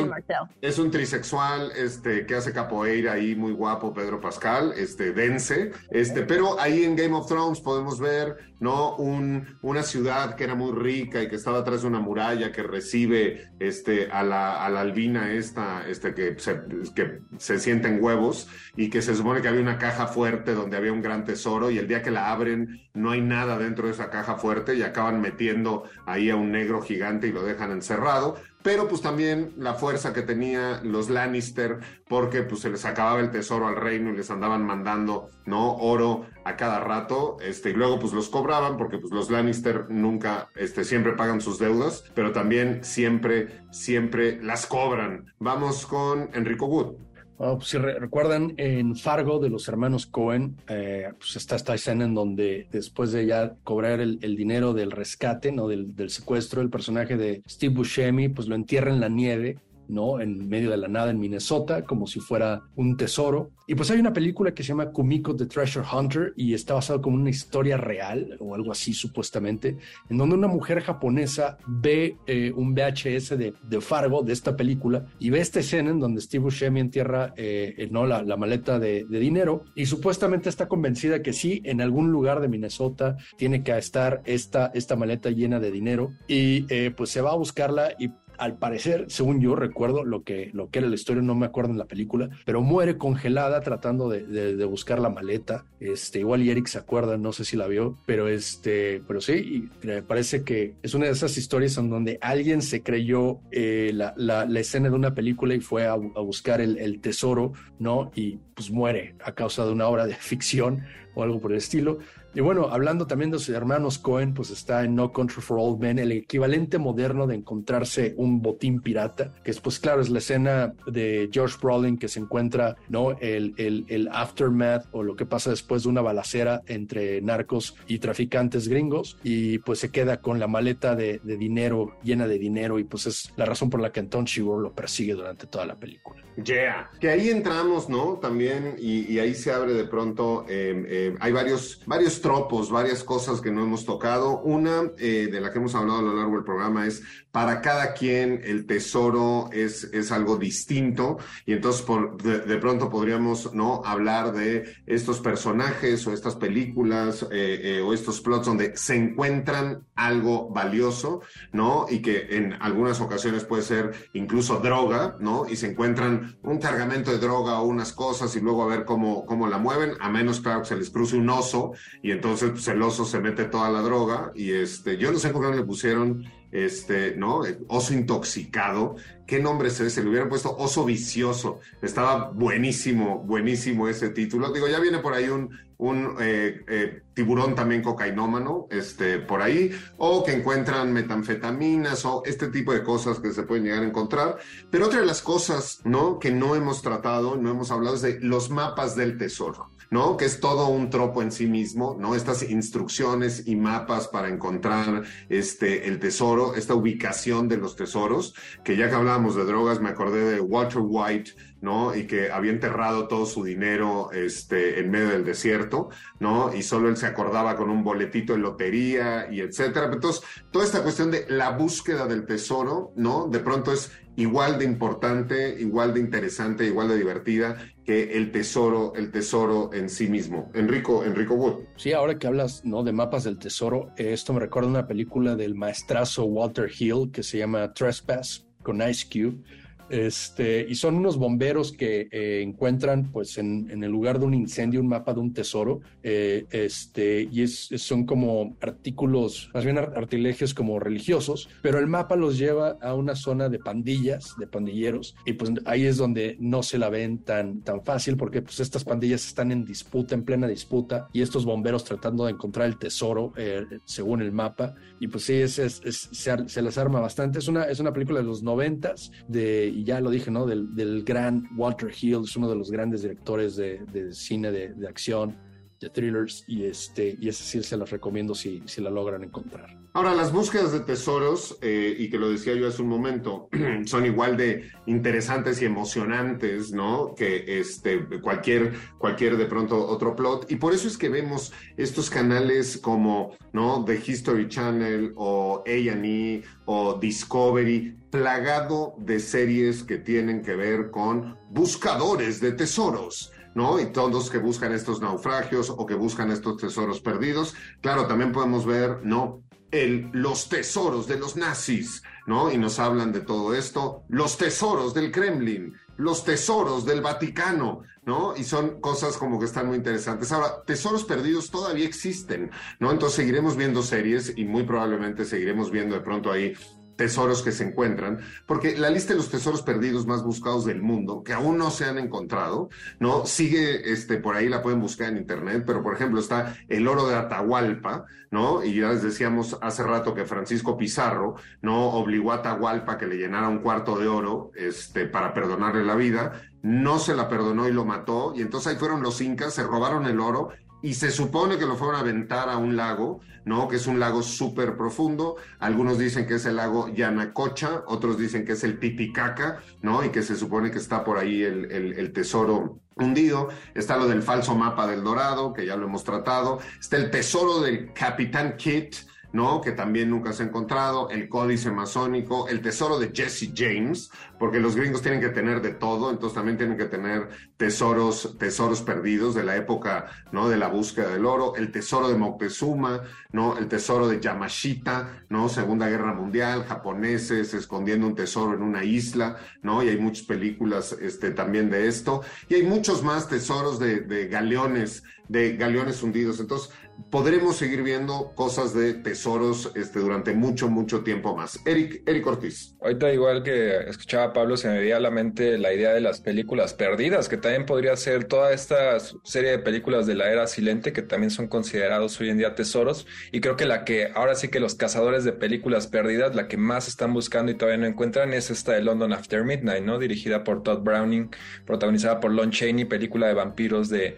Martell. 0.09 0.37
Es 0.61 0.79
un 0.79 0.91
trisexual, 0.91 1.73
este, 1.77 2.27
que 2.27 2.35
hace 2.35 2.53
capoeira 2.53 3.13
ahí, 3.13 3.35
muy 3.35 3.53
guapo, 3.53 3.93
Pedro 3.93 4.21
Pascal, 4.21 4.73
este, 4.77 5.13
dense, 5.13 5.73
este, 5.91 6.23
pero 6.23 6.59
ahí 6.61 6.85
en 6.85 6.97
Game 6.97 7.15
of 7.15 7.27
Thrones 7.27 7.61
podemos 7.61 8.01
ver, 8.01 8.37
¿no? 8.61 8.97
Un, 8.97 9.59
una 9.63 9.83
ciudad 9.83 10.35
que 10.37 10.45
era 10.45 10.55
muy 10.55 10.73
rica 10.73 11.23
y 11.23 11.29
que 11.29 11.37
estaba 11.37 11.59
atrás 11.59 11.83
de 11.83 11.89
una 11.89 12.01
muralla 12.01 12.53
que 12.53 12.63
recibe, 12.63 13.51
este, 13.59 14.11
a 14.11 14.23
la, 14.23 14.65
a 14.65 14.71
la 14.71 14.81
albina 14.81 15.33
esta, 15.33 15.87
este, 15.89 16.15
que 16.15 16.39
se, 16.39 16.61
que 16.95 17.21
se 17.39 17.59
sienten 17.59 18.03
huevos 18.03 18.49
y 18.77 18.91
que 18.91 19.03
se 19.03 19.15
supone 19.15 19.41
que 19.43 19.49
había 19.49 19.61
una 19.61 19.79
caja 19.79 20.07
fuerte 20.07 20.55
donde 20.55 20.77
había 20.77 20.93
un 20.93 21.03
gran 21.03 21.25
tesoro 21.25 21.71
y 21.71 21.79
el 21.79 21.89
día 21.89 22.03
que 22.03 22.11
la 22.11 22.31
abren 22.31 22.89
no 22.95 23.11
hay 23.11 23.21
nada 23.21 23.59
dentro 23.59 23.87
de 23.87 23.93
esa 23.93 24.11
caja 24.11 24.37
fuerte 24.37 24.75
y 24.75 24.83
acaban 24.83 25.21
metiendo 25.21 25.85
ahí 26.07 26.31
a 26.31 26.36
un 26.37 26.53
negro 26.53 26.83
gigante 26.83 27.27
y 27.29 27.33
lo 27.33 27.43
dejan 27.43 27.73
encerrado 27.73 28.37
pero 28.67 28.89
pues 28.89 29.01
también 29.01 29.53
la 29.59 29.75
fuerza 29.75 30.13
que 30.13 30.23
tenía 30.23 30.81
los 30.83 31.09
Lannister, 31.09 31.79
porque 32.09 32.43
pues 32.43 32.63
se 32.63 32.69
les 32.69 32.85
acababa 32.85 33.21
el 33.21 33.31
tesoro 33.31 33.69
al 33.69 33.77
reino 33.77 34.11
y 34.11 34.17
les 34.17 34.29
andaban 34.29 34.67
mandando, 34.67 35.31
¿no? 35.45 35.77
Oro 35.77 36.27
a 36.45 36.57
cada 36.57 36.81
rato, 36.81 37.37
este, 37.41 37.71
y 37.71 37.75
luego 37.75 38.01
pues 38.01 38.13
los 38.13 38.29
cobraban, 38.29 38.77
porque 38.77 38.99
pues 38.99 39.13
los 39.13 39.31
Lannister 39.31 39.89
nunca, 39.89 40.49
este, 40.57 40.83
siempre 40.83 41.13
pagan 41.13 41.41
sus 41.41 41.61
deudas, 41.61 42.03
pero 42.17 42.33
también 42.33 42.83
siempre, 42.83 43.61
siempre 43.71 44.43
las 44.43 44.67
cobran. 44.67 45.33
Vamos 45.39 45.87
con 45.87 46.31
Enrico 46.35 46.67
Wood. 46.67 47.06
Ah, 47.39 47.55
pues, 47.57 47.69
si 47.69 47.77
re- 47.77 47.99
recuerdan, 47.99 48.55
en 48.57 48.97
Fargo 48.97 49.39
de 49.39 49.51
los 49.51 49.69
hermanos 49.69 50.07
Cohen, 50.07 50.57
eh, 50.69 51.09
pues 51.19 51.37
está 51.37 51.57
esta 51.57 51.75
escena 51.75 52.07
en 52.07 52.15
donde 52.15 52.67
después 52.73 53.13
de 53.13 53.27
ya 53.27 53.55
cobrar 53.63 54.01
el, 54.01 54.19
el 54.23 54.37
dinero 54.37 54.73
del 54.73 54.91
rescate, 54.91 55.53
¿no? 55.53 55.69
Del, 55.69 55.95
del 55.95 56.09
secuestro, 56.09 56.63
el 56.63 56.71
personaje 56.71 57.17
de 57.19 57.43
Steve 57.47 57.75
Buscemi, 57.75 58.31
pues 58.31 58.49
lo 58.49 58.55
entierra 58.55 58.91
en 58.91 59.01
la 59.01 59.11
nieve, 59.11 59.59
¿no? 59.89 60.21
En 60.21 60.49
medio 60.49 60.71
de 60.71 60.77
la 60.77 60.89
nada 60.89 61.11
en 61.11 61.19
Minnesota, 61.21 61.85
como 61.85 62.07
si 62.07 62.21
fuera 62.21 62.63
un 62.77 62.97
tesoro. 62.97 63.51
Y 63.67 63.75
pues 63.75 63.91
hay 63.91 63.99
una 63.99 64.13
película 64.13 64.55
que 64.55 64.63
se 64.63 64.69
llama 64.69 64.91
Kumiko 64.91 65.35
the 65.35 65.47
Treasure 65.47 65.87
Hunter 65.91 66.33
y 66.37 66.55
está 66.55 66.75
basado 66.75 67.03
como 67.03 67.17
una 67.17 67.31
historia 67.31 67.77
real 67.77 68.37
o 68.41 68.55
algo 68.55 68.73
así 68.73 68.93
supuestamente, 68.93 69.77
en 70.09 70.19
donde 70.19 70.37
una 70.37 70.49
mujer 70.49 70.81
japonesa 70.81 71.59
ve 71.67 72.17
eh, 72.27 72.53
un 72.55 72.75
VHS 72.75 73.31
de, 73.37 73.55
de 73.69 73.81
Fargo, 73.81 74.23
de 74.23 74.33
esta 74.33 74.57
película, 74.57 75.07
y 75.19 75.31
ve 75.31 75.41
esta 75.41 75.61
escena 75.61 75.91
en 75.91 76.01
donde 76.01 76.21
Steve 76.21 76.45
Buscemi 76.45 76.81
entierra 76.81 77.33
eh, 77.37 77.75
eh, 77.77 77.89
no, 77.91 78.07
la, 78.07 78.23
la 78.23 78.37
maleta 78.37 78.79
de, 78.79 79.05
de 79.05 79.19
dinero 79.19 79.65
y 79.75 79.87
supuestamente 79.87 80.49
está 80.49 80.69
convencida 80.69 81.23
que 81.23 81.33
sí, 81.33 81.61
en 81.65 81.81
algún 81.81 82.11
lugar 82.11 82.41
de 82.41 82.49
Minnesota 82.49 83.17
tiene 83.37 83.63
que 83.63 83.77
estar 83.77 84.23
esta, 84.25 84.71
esta 84.75 84.97
maleta 84.97 85.31
llena 85.31 85.61
de 85.61 85.71
dinero 85.71 86.13
y 86.27 86.67
eh, 86.69 86.93
pues 86.97 87.11
se 87.11 87.21
va 87.21 87.33
a 87.33 87.37
buscarla 87.37 87.93
y 87.99 88.11
al 88.39 88.59
parecer, 88.59 89.07
según 89.09 89.41
yo 89.41 89.55
recuerdo 89.55 90.05
lo 90.05 90.23
que, 90.23 90.51
lo 90.53 90.71
que 90.71 90.81
era 90.81 90.89
la 90.89 90.95
historia, 90.95 91.23
no 91.23 91.35
me 91.35 91.47
acuerdo 91.47 91.71
en 91.71 91.79
la 91.79 91.87
película, 91.87 92.29
pero 92.45 92.63
muere 92.63 92.99
congelada 92.99 93.61
tratando 93.61 94.09
de, 94.09 94.27
de, 94.27 94.65
buscar 94.65 94.99
la 94.99 95.11
maleta. 95.11 95.65
Este, 95.81 96.21
igual 96.21 96.43
y 96.43 96.51
Eric 96.51 96.67
se 96.67 96.79
acuerda, 96.79 97.17
no 97.17 97.33
sé 97.33 97.45
si 97.45 97.57
la 97.57 97.67
vio, 97.67 97.97
pero 98.07 98.29
este, 98.29 99.03
pero 99.07 99.21
sí, 99.21 99.69
me 99.83 100.03
parece 100.03 100.43
que 100.43 100.75
es 100.83 100.95
una 100.95 101.07
de 101.07 101.13
esas 101.13 101.37
historias 101.37 101.77
en 101.79 101.91
donde 101.91 102.19
alguien 102.21 102.63
se 102.63 102.83
creyó 102.83 103.41
eh, 103.51 103.91
la, 103.95 104.15
la, 104.17 104.47
la, 104.47 104.61
escena 104.61 104.89
de 104.89 104.95
una 104.95 105.15
película 105.15 105.55
y 105.55 105.61
fue 105.61 105.87
a, 105.87 105.93
a 105.93 105.97
buscar 105.97 106.61
el, 106.61 106.79
el 106.79 107.01
tesoro, 107.01 107.53
¿no? 107.79 108.11
Y 108.15 108.39
pues 108.57 108.71
muere 108.71 109.15
a 109.23 109.33
causa 109.33 109.65
de 109.65 109.73
una 109.73 109.87
obra 109.87 110.07
de 110.07 110.15
ficción 110.15 110.83
o 111.15 111.23
algo 111.23 111.41
por 111.41 111.53
el 111.53 111.59
estilo. 111.59 111.99
Y 112.35 112.41
bueno, 112.41 112.69
hablando 112.71 113.07
también 113.07 113.31
de 113.31 113.39
sus 113.39 113.49
hermanos 113.49 113.99
Cohen, 113.99 114.35
pues 114.35 114.51
está 114.51 114.85
en 114.85 114.95
No 114.95 115.11
Country 115.11 115.41
for 115.41 115.59
Old 115.59 115.81
Men, 115.81 115.99
el 115.99 116.13
equivalente 116.13 116.77
moderno 116.77 117.27
de 117.27 117.35
encontrarse 117.35 118.13
un 118.19 118.43
botín 118.43 118.83
pirata, 118.83 119.33
que 119.43 119.51
es 119.51 119.59
pues 119.59 119.79
claro, 119.79 120.03
es 120.03 120.11
la 120.11 120.19
escena 120.19 120.75
de 120.87 121.31
George 121.33 121.57
Brolin 121.63 121.97
que 121.97 122.09
se 122.09 122.21
encuentra, 122.21 122.77
¿no? 122.91 123.13
El, 123.21 123.55
el, 123.57 123.87
el 123.89 124.09
aftermath 124.13 124.85
o 124.93 125.03
lo 125.03 125.17
que 125.17 125.25
pasa 125.25 125.49
después 125.49 125.85
de 125.85 125.89
una 125.89 126.03
balacera 126.03 126.61
entre 126.67 127.23
narcos 127.23 127.75
y 127.89 128.01
traficantes 128.01 128.69
gringos 128.69 129.17
y 129.25 129.57
pues 129.61 129.79
se 129.79 129.91
queda 129.91 130.21
con 130.21 130.39
la 130.39 130.47
maleta 130.47 130.95
de, 130.95 131.21
de 131.25 131.37
dinero 131.39 131.97
llena 132.03 132.29
de 132.29 132.39
dinero 132.39 132.79
y 132.79 132.85
pues 132.85 133.07
es 133.07 133.33
la 133.37 133.47
razón 133.47 133.71
por 133.71 133.81
la 133.81 133.93
que 133.93 134.01
Anton 134.01 134.27
Chigurh 134.27 134.61
lo 134.61 134.75
persigue 134.75 135.15
durante 135.15 135.47
toda 135.47 135.65
la 135.65 135.77
película. 135.77 136.23
Yeah. 136.45 136.91
Que 137.01 137.09
ahí 137.09 137.31
entramos, 137.31 137.89
¿no? 137.89 138.19
También, 138.19 138.46
y, 138.79 139.13
y 139.13 139.19
ahí 139.19 139.35
se 139.35 139.53
abre 139.53 139.75
de 139.75 139.85
pronto, 139.85 140.45
eh, 140.49 140.85
eh, 140.89 141.15
hay 141.21 141.33
varios, 141.33 141.83
varios 141.87 142.21
tropos, 142.21 142.71
varias 142.71 143.03
cosas 143.05 143.41
que 143.41 143.51
no 143.51 143.63
hemos 143.63 143.85
tocado. 143.85 144.41
Una 144.41 144.91
eh, 144.99 145.29
de 145.31 145.41
la 145.41 145.53
que 145.53 145.59
hemos 145.59 145.75
hablado 145.75 145.99
a 146.01 146.03
lo 146.03 146.15
largo 146.15 146.35
del 146.35 146.45
programa 146.45 146.87
es 146.87 147.03
para 147.37 147.61
cada 147.61 147.93
quien 147.93 148.41
el 148.45 148.65
tesoro 148.65 149.51
es, 149.53 149.85
es 149.93 150.11
algo 150.11 150.39
distinto 150.39 151.19
y 151.45 151.53
entonces 151.53 151.83
por, 151.83 152.17
de, 152.23 152.39
de, 152.39 152.57
pronto 152.57 152.89
podríamos 152.89 153.53
no 153.53 153.83
hablar 153.85 154.33
de 154.33 154.73
estos 154.87 155.21
personajes 155.21 156.07
o 156.07 156.15
estas 156.15 156.35
películas 156.37 157.25
eh, 157.31 157.61
eh, 157.63 157.81
o 157.83 157.93
estos 157.93 158.23
plots 158.23 158.47
donde 158.47 158.75
se 158.77 158.95
encuentran 158.95 159.85
algo 159.95 160.49
valioso, 160.49 161.21
¿no? 161.53 161.87
Y 161.91 162.01
que 162.01 162.37
en 162.37 162.55
algunas 162.55 163.03
ocasiones 163.03 163.45
puede 163.45 163.63
ser 163.63 163.93
incluso 164.15 164.57
droga, 164.61 165.17
¿no? 165.21 165.47
Y 165.47 165.57
se 165.57 165.67
encuentran 165.67 166.39
un 166.43 166.59
cargamento 166.59 167.11
de 167.11 167.19
droga 167.19 167.61
o 167.61 167.67
unas 167.67 167.93
cosas 167.93 168.35
y 168.37 168.41
luego 168.41 168.63
a 168.63 168.67
ver 168.67 168.85
cómo, 168.85 169.25
cómo 169.27 169.49
la 169.49 169.59
mueven, 169.59 169.93
a 170.01 170.09
menos 170.11 170.41
claro 170.41 170.61
que 170.61 170.69
se 170.69 170.77
les 170.77 170.91
cruce 170.91 171.17
un 171.17 171.29
oso 171.29 171.73
y 172.03 172.11
entonces 172.11 172.51
pues, 172.51 172.69
el 172.69 172.81
oso 172.83 173.05
se 173.05 173.21
mete 173.21 173.45
toda 173.45 173.71
la 173.71 173.81
droga 173.81 174.33
y 174.35 174.53
este, 174.53 174.97
yo 174.97 175.11
no 175.11 175.19
sé 175.19 175.31
por 175.31 175.51
qué 175.51 175.57
le 175.57 175.65
pusieron 175.65 176.25
este, 176.53 177.17
¿no? 177.17 177.43
Oso 177.69 177.95
intoxicado. 177.95 178.97
¿Qué 179.27 179.41
nombre 179.41 179.69
es 179.69 179.81
ese? 179.81 180.03
Le 180.03 180.11
hubieran 180.11 180.29
puesto 180.29 180.57
Oso 180.57 180.85
vicioso. 180.85 181.61
Estaba 181.83 182.31
buenísimo, 182.31 183.19
buenísimo 183.19 183.89
ese 183.89 184.11
título. 184.11 184.53
Digo, 184.53 184.69
ya 184.69 184.79
viene 184.79 184.99
por 184.99 185.15
ahí 185.15 185.29
un, 185.29 185.51
un 185.79 186.17
eh, 186.21 186.65
eh, 186.69 187.03
tiburón 187.13 187.55
también 187.55 187.83
cocainómano, 187.83 188.67
este, 188.71 189.19
por 189.19 189.43
ahí, 189.43 189.71
o 189.99 190.25
que 190.25 190.33
encuentran 190.33 190.93
metanfetaminas 190.93 192.05
o 192.05 192.23
este 192.25 192.49
tipo 192.49 192.73
de 192.73 192.83
cosas 192.83 193.19
que 193.19 193.33
se 193.33 193.43
pueden 193.43 193.65
llegar 193.65 193.83
a 193.83 193.87
encontrar. 193.87 194.39
Pero 194.71 194.87
otra 194.87 195.01
de 195.01 195.07
las 195.07 195.23
cosas, 195.23 195.81
¿no? 195.85 196.19
Que 196.19 196.31
no 196.31 196.55
hemos 196.55 196.83
tratado, 196.83 197.37
no 197.37 197.51
hemos 197.51 197.71
hablado 197.71 197.97
es 197.97 198.03
de 198.03 198.21
los 198.21 198.51
mapas 198.51 198.97
del 198.97 199.19
tesoro. 199.19 199.71
¿no? 199.91 200.17
Que 200.17 200.25
es 200.25 200.41
todo 200.41 200.69
un 200.69 200.91
tropo 200.91 201.23
en 201.23 201.31
sí 201.31 201.47
mismo, 201.47 201.97
¿no? 201.99 202.15
Estas 202.15 202.43
instrucciones 202.43 203.47
y 203.47 203.57
mapas 203.57 204.09
para 204.09 204.29
encontrar 204.29 205.05
este, 205.29 205.87
el 205.87 205.99
tesoro, 205.99 206.36
esta 206.55 206.75
ubicación 206.75 207.49
de 207.49 207.57
los 207.57 207.77
tesoros, 207.77 208.35
que 208.65 208.77
ya 208.77 208.89
que 208.89 208.95
hablábamos 208.95 209.37
de 209.37 209.45
drogas, 209.45 209.81
me 209.81 209.89
acordé 209.89 210.25
de 210.25 210.41
Walter 210.41 210.83
White, 210.83 211.33
¿no? 211.61 211.95
Y 211.95 212.07
que 212.07 212.31
había 212.31 212.53
enterrado 212.53 213.09
todo 213.09 213.27
su 213.27 213.43
dinero 213.45 214.11
este, 214.13 214.81
en 214.81 214.91
medio 214.91 215.09
del 215.09 215.25
desierto, 215.25 215.89
¿no? 216.21 216.55
Y 216.55 216.63
solo 216.63 216.89
él 216.89 216.97
se 216.97 217.07
acordaba 217.07 217.57
con 217.57 217.71
un 217.71 217.83
boletito 217.83 218.35
de 218.35 218.39
lotería 218.39 219.29
y 219.31 219.41
etcétera. 219.41 219.91
Entonces, 219.93 220.23
toda 220.51 220.65
esta 220.65 220.83
cuestión 220.83 221.11
de 221.11 221.27
la 221.29 221.51
búsqueda 221.51 222.07
del 222.07 222.27
tesoro, 222.27 222.93
¿no? 222.97 223.29
De 223.29 223.41
pronto 223.41 223.73
es 223.73 223.91
igual 224.17 224.59
de 224.59 224.65
importante, 224.65 225.61
igual 225.61 225.95
de 225.95 226.01
interesante, 226.01 226.65
igual 226.65 226.89
de 226.89 226.97
divertida 226.97 227.57
que 227.87 228.17
el 228.17 228.33
tesoro, 228.33 228.93
el 228.97 229.13
tesoro 229.13 229.71
en 229.73 229.89
sí 229.89 230.09
mismo. 230.09 230.51
Enrico, 230.55 231.05
Enrico 231.05 231.35
Wood. 231.35 231.65
Sí, 231.77 231.93
ahora 231.93 232.19
que 232.19 232.27
hablas 232.27 232.65
¿no? 232.65 232.83
de 232.83 232.93
mapas 232.93 233.25
del 233.25 233.39
tesoro, 233.39 233.93
esto 233.97 234.33
me 234.33 234.41
recuerda 234.41 234.69
una 234.69 234.87
película 234.89 235.37
del 235.37 235.55
maestrazo 235.55 236.25
Walter 236.25 236.69
Hill 236.77 237.11
que 237.13 237.23
se 237.23 237.39
llama 237.39 237.73
Trespass 237.73 238.45
con 238.63 238.83
Ice 238.83 239.07
Cube 239.09 239.41
este, 239.89 240.67
y 240.69 240.75
son 240.75 240.97
unos 240.97 241.17
bomberos 241.17 241.73
que 241.73 242.09
eh, 242.11 242.43
encuentran, 242.43 243.11
pues, 243.13 243.39
en, 243.39 243.71
en, 243.71 243.85
el 243.85 243.91
lugar 243.91 244.19
de 244.19 244.27
un 244.27 244.35
incendio, 244.35 244.81
un 244.81 244.89
mapa 244.89 245.15
de 245.15 245.21
un 245.21 245.33
tesoro. 245.33 245.81
Eh, 246.03 246.47
este, 246.51 247.29
y 247.31 247.43
es, 247.43 247.69
son 247.77 248.05
como 248.05 248.57
artículos, 248.61 249.51
más 249.55 249.65
bien 249.65 249.79
artilegios 249.79 250.55
como 250.55 250.79
religiosos, 250.79 251.49
pero 251.63 251.79
el 251.79 251.87
mapa 251.87 252.17
los 252.17 252.39
lleva 252.39 252.77
a 252.81 252.95
una 252.95 253.15
zona 253.15 253.49
de 253.49 253.59
pandillas, 253.59 254.35
de 254.39 254.47
pandilleros, 254.47 255.17
y 255.25 255.35
pues 255.35 255.53
ahí 255.65 255.85
es 255.85 255.97
donde 255.97 256.37
no 256.41 256.63
se 256.63 256.79
la 256.79 256.89
ven 256.89 257.19
tan, 257.19 257.63
tan 257.63 257.85
fácil, 257.85 258.17
porque 258.17 258.43
pues 258.43 258.61
estas 258.61 258.85
pandillas 258.85 259.27
están 259.27 259.53
en 259.53 259.65
disputa, 259.65 260.15
en 260.15 260.25
plena 260.25 260.47
disputa, 260.47 261.09
y 261.13 261.23
estos 261.23 261.45
bomberos 261.45 261.85
tratando 261.85 262.25
de 262.25 262.33
encontrar 262.33 262.67
el 262.67 262.79
tesoro 262.79 263.33
eh, 263.37 263.65
según 263.85 264.23
el 264.23 264.33
mapa. 264.33 264.75
Y 265.01 265.09
pues 265.09 265.25
sí, 265.25 265.35
es, 265.35 265.59
es, 265.59 265.81
se, 266.13 266.49
se, 266.49 266.63
les 266.63 266.79
arma 266.79 267.01
bastante. 267.01 267.39
Es 267.39 267.49
una, 267.49 267.65
es 267.65 267.81
una 267.81 267.93
película 267.93 268.21
de 268.21 268.27
los 268.27 268.43
noventas 268.43 269.11
de 269.29 269.67
y 269.77 269.85
ya 269.85 270.01
lo 270.01 270.11
dije, 270.11 270.31
¿no? 270.31 270.47
Del, 270.47 270.75
del, 270.75 271.05
gran 271.05 271.49
Walter 271.55 271.93
Hill, 272.01 272.23
es 272.25 272.35
uno 272.37 272.49
de 272.49 272.57
los 272.57 272.71
grandes 272.71 273.03
directores 273.03 273.57
de, 273.57 273.81
de 273.93 274.13
cine 274.15 274.51
de, 274.51 274.73
de, 274.73 274.89
acción, 274.89 275.37
de 275.81 275.91
thrillers, 275.91 276.45
y, 276.47 276.65
este, 276.65 277.17
y 277.21 277.29
ese 277.29 277.45
sí 277.45 277.63
se 277.63 277.77
los 277.77 277.91
recomiendo 277.91 278.35
si, 278.35 278.63
si 278.67 278.81
la 278.81 278.91
logran 278.91 279.23
encontrar. 279.25 279.77
Ahora, 279.93 280.15
las 280.15 280.33
búsquedas 280.33 280.73
de 280.73 280.81
tesoros, 280.81 281.59
eh, 281.63 281.95
y 281.99 282.11
que 282.11 282.19
lo 282.19 282.31
decía 282.31 282.55
yo 282.55 282.69
hace 282.69 282.83
un 282.83 282.89
momento, 282.89 283.49
son 283.87 284.05
igual 284.05 284.37
de 284.37 284.71
interesantes 284.87 285.63
y 285.63 285.65
emocionantes, 285.65 286.73
¿no? 286.73 287.15
Que 287.15 287.59
este, 287.61 288.07
cualquier, 288.21 288.75
cualquier 288.99 289.37
de 289.37 289.47
pronto 289.47 289.87
otro 289.87 290.15
plot. 290.15 290.51
Y 290.51 290.57
por 290.57 290.75
eso 290.75 290.87
es 290.89 290.99
que 290.99 291.09
vemos 291.09 291.53
estos 291.77 292.11
canales 292.11 292.77
como, 292.77 293.37
¿no? 293.53 293.85
The 293.85 294.01
History 294.07 294.49
Channel 294.49 295.13
o 295.17 295.63
A&E 295.67 296.43
o 296.67 296.99
Discovery, 296.99 297.97
plagado 298.11 298.95
de 298.99 299.19
series 299.19 299.83
que 299.83 299.99
tienen 299.99 300.43
que 300.43 300.57
ver 300.57 300.91
con 300.91 301.39
buscadores 301.51 302.41
de 302.41 302.53
tesoros. 302.53 303.33
¿No? 303.57 303.81
Y 303.81 303.87
todos 303.87 304.29
que 304.29 304.37
buscan 304.37 304.73
estos 304.73 305.01
naufragios 305.01 305.71
o 305.71 305.87
que 305.87 305.95
buscan 305.95 306.31
estos 306.31 306.59
tesoros 306.59 307.01
perdidos. 307.01 307.55
Claro, 307.81 308.07
también 308.07 308.31
podemos 308.31 308.67
ver, 308.67 309.01
¿no? 309.03 309.43
El, 309.71 310.11
los 310.13 310.51
tesoros 310.51 311.09
de 311.09 311.19
los 311.19 311.37
nazis, 311.37 312.03
¿no? 312.27 312.53
Y 312.53 312.59
nos 312.59 312.79
hablan 312.79 313.13
de 313.13 313.21
todo 313.21 313.55
esto, 313.55 314.05
los 314.09 314.37
tesoros 314.37 314.93
del 314.93 315.11
Kremlin, 315.11 315.75
los 315.97 316.23
tesoros 316.23 316.85
del 316.85 317.01
Vaticano, 317.01 317.81
¿no? 318.05 318.37
Y 318.37 318.45
son 318.45 318.79
cosas 318.83 319.17
como 319.17 319.39
que 319.39 319.47
están 319.47 319.69
muy 319.69 319.77
interesantes. 319.77 320.31
Ahora, 320.33 320.63
tesoros 320.67 321.05
perdidos 321.05 321.51
todavía 321.51 321.87
existen, 321.87 322.51
¿no? 322.79 322.93
Entonces 322.93 323.17
seguiremos 323.17 323.57
viendo 323.57 323.83
series 323.83 324.35
y 324.37 324.45
muy 324.45 324.65
probablemente 324.65 325.25
seguiremos 325.25 325.71
viendo 325.71 325.95
de 325.95 326.03
pronto 326.03 326.31
ahí 326.31 326.53
tesoros 326.97 327.43
que 327.43 327.53
se 327.53 327.65
encuentran, 327.65 328.21
porque 328.47 328.77
la 328.77 328.91
lista 328.91 329.13
de 329.13 329.19
los 329.19 329.31
tesoros 329.31 329.63
perdidos 329.63 330.07
más 330.07 330.23
buscados 330.23 330.65
del 330.65 330.83
mundo, 330.83 331.23
que 331.23 331.33
aún 331.33 331.59
no 331.59 331.71
se 331.71 331.85
han 331.85 331.99
encontrado, 331.99 332.69
¿no? 332.99 333.27
Sigue, 333.27 333.93
este, 333.93 334.17
por 334.17 334.35
ahí 334.35 334.49
la 334.49 334.63
pueden 334.63 334.81
buscar 334.81 335.11
en 335.11 335.19
internet, 335.19 335.65
pero 335.67 335.83
por 335.83 335.95
ejemplo 335.95 336.21
está 336.21 336.57
el 336.69 336.89
oro 336.89 337.07
de 337.07 337.15
Atahualpa, 337.15 338.07
¿no? 338.31 338.65
Y 338.65 338.75
ya 338.81 338.89
les 338.89 339.03
decíamos 339.03 339.59
hace 339.61 339.83
rato 339.83 340.15
que 340.15 340.25
Francisco 340.25 340.77
Pizarro, 340.77 341.37
¿no? 341.63 341.91
Obligó 341.91 342.33
a 342.33 342.37
Atahualpa 342.37 342.99
que 342.99 343.07
le 343.07 343.17
llenara 343.17 343.49
un 343.49 343.59
cuarto 343.59 343.99
de 343.99 344.09
oro, 344.09 344.51
este, 344.57 345.07
para 345.07 345.35
perdonarle 345.35 345.85
la 345.85 345.95
vida, 345.95 346.33
no 346.63 346.99
se 346.99 347.15
la 347.15 347.29
perdonó 347.29 347.69
y 347.69 347.73
lo 347.73 347.85
mató, 347.85 348.33
y 348.35 348.41
entonces 348.41 348.73
ahí 348.73 348.79
fueron 348.79 349.03
los 349.03 349.21
incas, 349.21 349.55
se 349.55 349.63
robaron 349.63 350.07
el 350.07 350.19
oro 350.19 350.49
y 350.83 350.95
se 350.95 351.11
supone 351.11 351.59
que 351.59 351.67
lo 351.67 351.77
fueron 351.77 351.97
a 351.97 352.01
aventar 352.01 352.49
a 352.49 352.57
un 352.57 352.77
lago, 352.77 353.21
¿no? 353.45 353.69
Que 353.69 353.77
es 353.77 353.87
un 353.87 353.99
lago 353.99 354.23
súper 354.23 354.77
profundo. 354.77 355.37
Algunos 355.59 355.99
dicen 355.99 356.27
que 356.27 356.35
es 356.35 356.47
el 356.47 356.57
lago 356.57 356.89
Yanacocha, 356.89 357.85
otros 357.87 358.19
dicen 358.19 358.45
que 358.45 358.53
es 358.53 358.65
el 358.65 358.79
Titicaca, 358.79 359.61
¿no? 359.83 360.05
Y 360.05 360.11
que 360.11 360.23
se 360.23 360.37
supone 360.37 360.71
que 360.71 360.79
está 360.79 361.05
por 361.05 361.19
ahí 361.19 361.43
el, 361.43 361.71
el, 361.71 361.93
el 361.95 362.13
tesoro 362.13 362.81
hundido. 362.95 363.49
Está 363.75 363.97
lo 363.97 364.07
del 364.07 364.23
falso 364.23 364.55
mapa 364.55 364.87
del 364.87 365.03
Dorado, 365.03 365.53
que 365.53 365.67
ya 365.67 365.77
lo 365.77 365.87
hemos 365.87 366.05
tratado. 366.05 366.61
Está 366.79 366.97
el 366.97 367.11
tesoro 367.11 367.61
del 367.61 367.93
Capitán 367.93 368.57
Kidd, 368.57 368.95
¿no? 369.33 369.61
Que 369.61 369.73
también 369.73 370.11
nunca 370.11 370.33
se 370.33 370.43
ha 370.43 370.47
encontrado, 370.47 371.11
el 371.11 371.29
códice 371.29 371.71
masónico, 371.71 372.49
el 372.49 372.61
tesoro 372.61 372.99
de 372.99 373.11
Jesse 373.15 373.53
James, 373.55 374.11
porque 374.39 374.61
los 374.61 374.77
gringos 374.77 375.03
tienen 375.03 375.21
que 375.21 375.29
tener 375.29 375.63
de 375.63 375.73
todo, 375.73 376.11
entonces 376.11 376.35
también 376.35 376.57
tienen 376.57 376.77
que 376.77 376.85
tener 376.85 377.29
tesoros, 377.57 378.37
tesoros 378.39 378.83
perdidos 378.83 379.35
de 379.35 379.45
la 379.45 379.57
época, 379.57 380.07
¿no? 380.33 380.49
De 380.49 380.57
la 380.57 380.69
búsqueda 380.69 381.09
del 381.09 381.27
oro, 381.27 381.55
el 381.57 381.73
tesoro 381.73 382.09
de 382.09 382.17
Moctezuma, 382.17 383.03
¿no? 383.33 383.57
El 383.59 383.69
tesoro 383.69 384.09
de 384.09 384.21
Yamashita, 384.21 385.25
¿no? 385.29 385.49
Segunda 385.49 385.89
Guerra 385.89 386.15
Mundial, 386.15 386.65
japoneses 386.65 387.55
escondiendo 387.55 388.07
un 388.07 388.15
tesoro 388.15 388.55
en 388.55 388.63
una 388.63 388.85
isla, 388.85 389.37
¿no? 389.63 389.83
Y 389.83 389.89
hay 389.89 389.99
muchas 389.99 390.27
películas 390.27 390.97
este, 391.01 391.31
también 391.31 391.71
de 391.71 391.89
esto, 391.89 392.23
y 392.49 392.55
hay 392.55 392.63
muchos 392.63 393.03
más 393.03 393.29
tesoros 393.29 393.79
de, 393.79 394.01
de 394.01 394.29
galeones, 394.29 395.03
de 395.29 395.57
galeones 395.57 396.03
hundidos. 396.03 396.41
Entonces, 396.41 396.71
podremos 397.11 397.57
seguir 397.57 397.83
viendo 397.83 398.33
cosas 398.35 398.75
de 398.75 398.95
tesoros 398.95 399.73
este, 399.75 400.01
durante 400.01 400.35
mucho, 400.35 400.69
mucho 400.69 401.03
tiempo 401.03 401.37
más. 401.37 401.61
Eric, 401.65 402.03
Eric 402.07 402.27
Ortiz. 402.27 402.77
Ahorita 402.81 403.13
igual 403.13 403.43
que 403.43 403.79
escuchaba 403.89 404.25
a 404.25 404.33
Pablo, 404.33 404.57
se 404.57 404.69
me 404.69 404.79
veía 404.79 404.97
a 404.97 405.01
la 405.01 405.11
mente 405.11 405.59
la 405.59 405.73
idea 405.73 405.93
de 405.93 406.01
las 406.01 406.21
películas 406.21 406.75
perdidas, 406.75 407.29
que 407.29 407.37
también 407.37 407.67
podría 407.67 407.97
ser 407.97 408.25
toda 408.25 408.53
esta 408.53 408.99
serie 409.25 409.51
de 409.51 409.59
películas 409.59 410.07
de 410.07 410.15
la 410.15 410.31
era 410.31 410.47
silente, 410.47 410.93
que 410.93 411.03
también 411.03 411.31
son 411.31 411.49
considerados 411.49 412.21
hoy 412.21 412.31
en 412.31 412.39
día 412.39 412.55
tesoros. 412.55 413.07
Y 413.33 413.41
creo 413.41 413.57
que 413.57 413.67
la 413.67 413.85
que 413.85 414.11
ahora 414.15 414.35
sí 414.35 414.49
que 414.49 414.61
los 414.61 414.75
cazadores 414.75 415.25
de 415.25 415.33
películas 415.33 415.87
perdidas, 415.87 416.35
la 416.35 416.49
que 416.49 416.57
más 416.57 416.89
están 416.89 417.13
buscando 417.13 417.53
y 417.53 417.55
todavía 417.55 417.79
no 417.79 417.87
encuentran, 417.87 418.33
es 418.33 418.51
esta 418.51 418.73
de 418.73 418.83
London 418.83 419.13
After 419.13 419.45
Midnight, 419.45 419.85
¿no? 419.85 419.99
Dirigida 419.99 420.45
por 420.45 420.63
Todd 420.63 420.81
Browning, 420.81 421.31
protagonizada 421.65 422.21
por 422.21 422.33
Lon 422.33 422.51
Chaney, 422.51 422.85
película 422.85 423.27
de 423.29 423.35
vampiros 423.35 423.89
de, 423.89 424.17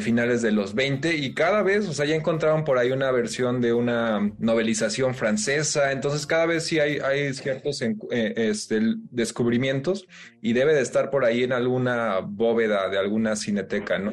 finales 0.00 0.42
de 0.42 0.52
los 0.52 0.74
20. 0.74 1.16
Y 1.16 1.34
cada 1.34 1.62
vez, 1.62 1.86
o 1.88 1.92
sea, 1.92 2.06
encontraron 2.20 2.64
por 2.64 2.78
ahí 2.78 2.92
una 2.92 3.10
versión 3.10 3.60
de 3.60 3.72
una 3.72 4.32
novelización 4.38 5.14
francesa, 5.14 5.92
entonces 5.92 6.26
cada 6.26 6.46
vez 6.46 6.64
sí 6.64 6.78
hay, 6.78 6.98
hay 6.98 7.34
ciertos 7.34 7.82
eh, 7.82 7.98
este, 8.36 8.80
descubrimientos 9.10 10.06
y 10.40 10.52
debe 10.52 10.74
de 10.74 10.80
estar 10.80 11.10
por 11.10 11.24
ahí 11.24 11.42
en 11.42 11.52
alguna 11.52 12.20
bóveda 12.20 12.88
de 12.88 12.98
alguna 12.98 13.36
cineteca, 13.36 13.98
¿no? 13.98 14.12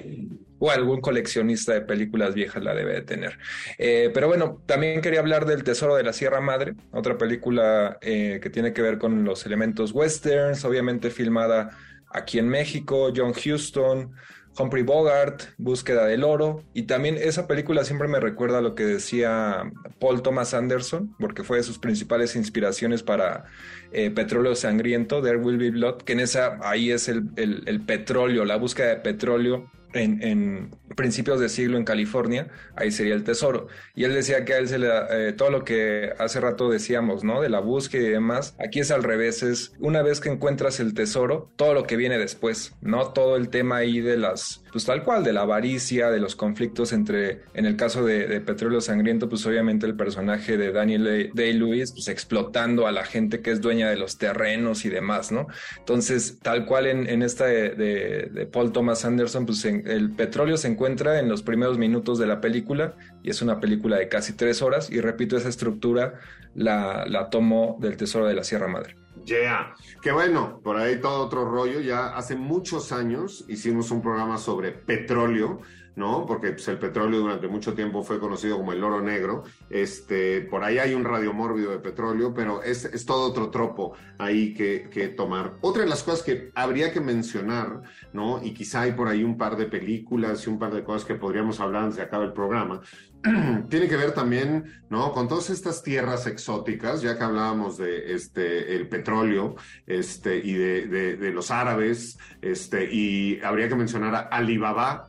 o 0.60 0.72
algún 0.72 1.02
coleccionista 1.02 1.74
de 1.74 1.82
películas 1.82 2.34
viejas 2.34 2.64
la 2.64 2.74
debe 2.74 2.94
de 2.94 3.02
tener. 3.02 3.38
Eh, 3.78 4.10
pero 4.14 4.28
bueno, 4.28 4.62
también 4.66 5.02
quería 5.02 5.20
hablar 5.20 5.46
del 5.46 5.64
Tesoro 5.64 5.96
de 5.96 6.04
la 6.04 6.14
Sierra 6.14 6.42
Madre, 6.42 6.76
otra 6.92 7.18
película 7.18 7.98
eh, 8.02 8.40
que 8.42 8.50
tiene 8.50 8.74
que 8.74 8.82
ver 8.82 8.98
con 8.98 9.24
los 9.24 9.46
elementos 9.46 9.92
westerns, 9.92 10.66
obviamente 10.66 11.10
filmada 11.10 11.78
aquí 12.10 12.40
en 12.40 12.48
México, 12.50 13.12
John 13.16 13.32
Huston, 13.32 14.14
Humphrey 14.60 14.84
Bogart, 14.84 15.44
Búsqueda 15.58 16.06
del 16.06 16.24
Oro, 16.24 16.64
y 16.74 16.84
también 16.84 17.18
esa 17.18 17.48
película 17.48 17.84
siempre 17.84 18.08
me 18.08 18.20
recuerda 18.20 18.60
a 18.60 18.62
lo 18.62 18.76
que 18.76 18.86
decía 18.86 19.72
Paul 20.00 20.22
Thomas 20.22 20.54
Anderson, 20.54 21.16
porque 21.20 21.44
fue 21.44 21.58
de 21.58 21.64
sus 21.64 21.80
principales 21.80 22.36
inspiraciones 22.36 23.04
para 23.04 23.46
eh, 23.92 24.10
Petróleo 24.12 24.56
Sangriento, 24.56 25.22
There 25.22 25.38
Will 25.38 25.58
Be 25.58 25.72
Blood, 25.72 26.02
que 26.04 26.14
en 26.14 26.22
esa, 26.22 26.60
ahí 26.62 26.92
es 26.92 27.08
el, 27.08 27.30
el 27.36 27.82
petróleo, 27.82 28.46
la 28.46 28.58
búsqueda 28.58 28.88
de 28.88 28.98
petróleo 28.98 29.70
en, 29.94 30.72
principios 30.96 31.40
de 31.40 31.48
siglo 31.48 31.78
en 31.78 31.84
California, 31.84 32.48
ahí 32.76 32.90
sería 32.92 33.14
el 33.14 33.24
tesoro. 33.24 33.68
Y 33.94 34.04
él 34.06 34.16
decía 34.16 34.46
que 34.46 34.54
a 34.54 34.58
él 34.58 34.68
se 34.68 34.80
le 34.80 34.90
eh, 35.12 35.34
todo 35.34 35.52
lo 35.52 35.64
que 35.64 36.12
hace 36.18 36.40
rato 36.40 36.72
decíamos, 36.72 37.24
¿no? 37.24 37.40
De 37.40 37.50
la 37.50 37.60
búsqueda 37.60 38.08
y 38.08 38.10
demás. 38.10 38.56
Aquí 38.58 38.80
es 38.80 38.90
al 38.90 39.04
revés, 39.04 39.44
es 39.44 39.74
una 39.80 40.02
vez 40.02 40.20
que 40.20 40.30
encuentras 40.30 40.80
el 40.80 40.96
tesoro, 40.96 41.52
todo 41.56 41.76
lo 41.76 41.84
que 41.84 41.98
viene 41.98 42.18
después, 42.18 42.74
¿no? 42.82 43.10
Todo 43.10 43.36
el 43.36 43.50
tema 43.50 43.78
ahí 43.78 44.00
de 44.02 44.18
las, 44.18 44.64
pues 44.72 44.86
tal 44.86 45.04
cual, 45.04 45.24
de 45.24 45.34
la 45.34 45.42
avaricia, 45.42 46.10
de 46.10 46.20
los 46.20 46.36
conflictos 46.36 46.94
entre, 46.94 47.44
en 47.54 47.68
el 47.68 47.76
caso 47.76 48.04
de, 48.04 48.42
Petróleo 48.42 48.82
Sangriento, 48.82 49.30
pues 49.30 49.46
obviamente 49.46 49.86
el 49.86 49.96
personaje 49.96 50.58
de 50.58 50.72
Daniel 50.72 51.32
Day-Lewis, 51.34 51.92
pues 51.92 52.08
explotando 52.08 52.88
a 52.88 52.92
la 52.92 53.04
gente 53.04 53.42
que 53.42 53.52
es 53.52 53.62
dueña 53.62 53.90
de 53.90 53.98
los 53.98 54.18
terrenos 54.18 54.86
y 54.86 54.90
demás, 54.90 55.32
¿no? 55.32 55.48
Entonces, 55.78 56.40
tal 56.42 56.66
cual 56.66 56.88
en, 56.88 57.22
esta 57.22 57.46
de, 57.46 57.70
de 57.72 58.46
Paul 58.48 58.72
Thomas 58.72 59.06
Anderson, 59.06 59.46
pues 59.46 59.64
en, 59.66 59.77
el 59.86 60.12
petróleo 60.12 60.58
se 60.58 60.68
encuentra 60.68 61.20
en 61.20 61.30
los 61.30 61.44
primeros 61.44 61.78
minutos 61.78 62.20
de 62.20 62.28
la 62.28 62.42
película 62.42 62.96
y 63.24 63.30
es 63.30 63.42
una 63.42 63.60
película 63.60 63.98
de 63.98 64.08
casi 64.08 64.34
tres 64.34 64.62
horas 64.62 64.90
y 64.90 65.02
repito, 65.02 65.38
esa 65.38 65.50
estructura 65.50 66.16
la, 66.56 67.06
la 67.08 67.30
tomó 67.30 67.78
del 67.80 67.98
Tesoro 67.98 68.26
de 68.26 68.34
la 68.34 68.44
Sierra 68.44 68.68
Madre. 68.68 68.96
Yeah, 69.26 69.76
que 70.02 70.12
bueno, 70.12 70.62
por 70.64 70.78
ahí 70.78 71.02
todo 71.02 71.26
otro 71.26 71.50
rollo. 71.50 71.82
Ya 71.82 72.16
hace 72.16 72.36
muchos 72.36 72.92
años 72.92 73.44
hicimos 73.48 73.92
un 73.92 74.02
programa 74.02 74.38
sobre 74.38 74.72
petróleo 74.72 75.60
¿no? 75.98 76.28
Porque 76.28 76.52
pues, 76.52 76.68
el 76.68 76.78
petróleo 76.78 77.20
durante 77.20 77.48
mucho 77.48 77.74
tiempo 77.74 78.04
fue 78.04 78.20
conocido 78.20 78.58
como 78.58 78.72
el 78.72 78.84
oro 78.84 79.02
negro. 79.02 79.44
Este, 79.70 80.42
por 80.42 80.64
ahí 80.64 80.78
hay 80.78 80.94
un 80.94 81.04
radiomórbido 81.04 81.72
de 81.72 81.80
petróleo, 81.80 82.36
pero 82.36 82.62
es, 82.62 82.86
es 82.86 83.06
todo 83.06 83.28
otro 83.28 83.50
tropo 83.50 83.94
ahí 84.20 84.54
que, 84.54 84.90
que, 84.92 85.08
tomar. 85.08 85.56
Otra 85.62 85.84
de 85.84 85.90
las 85.90 86.04
cosas 86.04 86.22
que 86.22 86.52
habría 86.54 86.94
que 86.94 87.02
mencionar, 87.02 87.82
¿no? 88.14 88.40
Y 88.44 88.54
quizá 88.54 88.82
hay 88.82 88.92
por 88.92 89.08
ahí 89.08 89.24
un 89.24 89.40
par 89.40 89.58
de 89.58 89.66
películas 89.66 90.46
y 90.46 90.52
un 90.52 90.60
par 90.60 90.72
de 90.72 90.84
cosas 90.84 91.04
que 91.04 91.16
podríamos 91.16 91.60
hablar 91.60 91.84
antes 91.84 91.98
de 91.98 92.04
acabar 92.04 92.28
el 92.28 92.34
programa, 92.34 92.80
tiene 93.70 93.88
que 93.88 93.98
ver 93.98 94.12
también, 94.12 94.66
¿no? 94.92 95.12
Con 95.14 95.28
todas 95.28 95.50
estas 95.50 95.82
tierras 95.82 96.28
exóticas, 96.28 97.02
ya 97.02 97.18
que 97.18 97.24
hablábamos 97.24 97.78
de 97.80 98.14
este, 98.14 98.76
el 98.76 98.88
petróleo, 98.88 99.56
este, 99.88 100.38
y 100.38 100.54
de, 100.54 100.86
de, 100.86 101.18
de 101.18 101.32
los 101.32 101.50
árabes, 101.50 102.20
este, 102.44 102.88
y 102.94 103.40
habría 103.42 103.68
que 103.68 103.76
mencionar 103.76 104.14
a 104.14 104.20
Alibaba, 104.20 105.08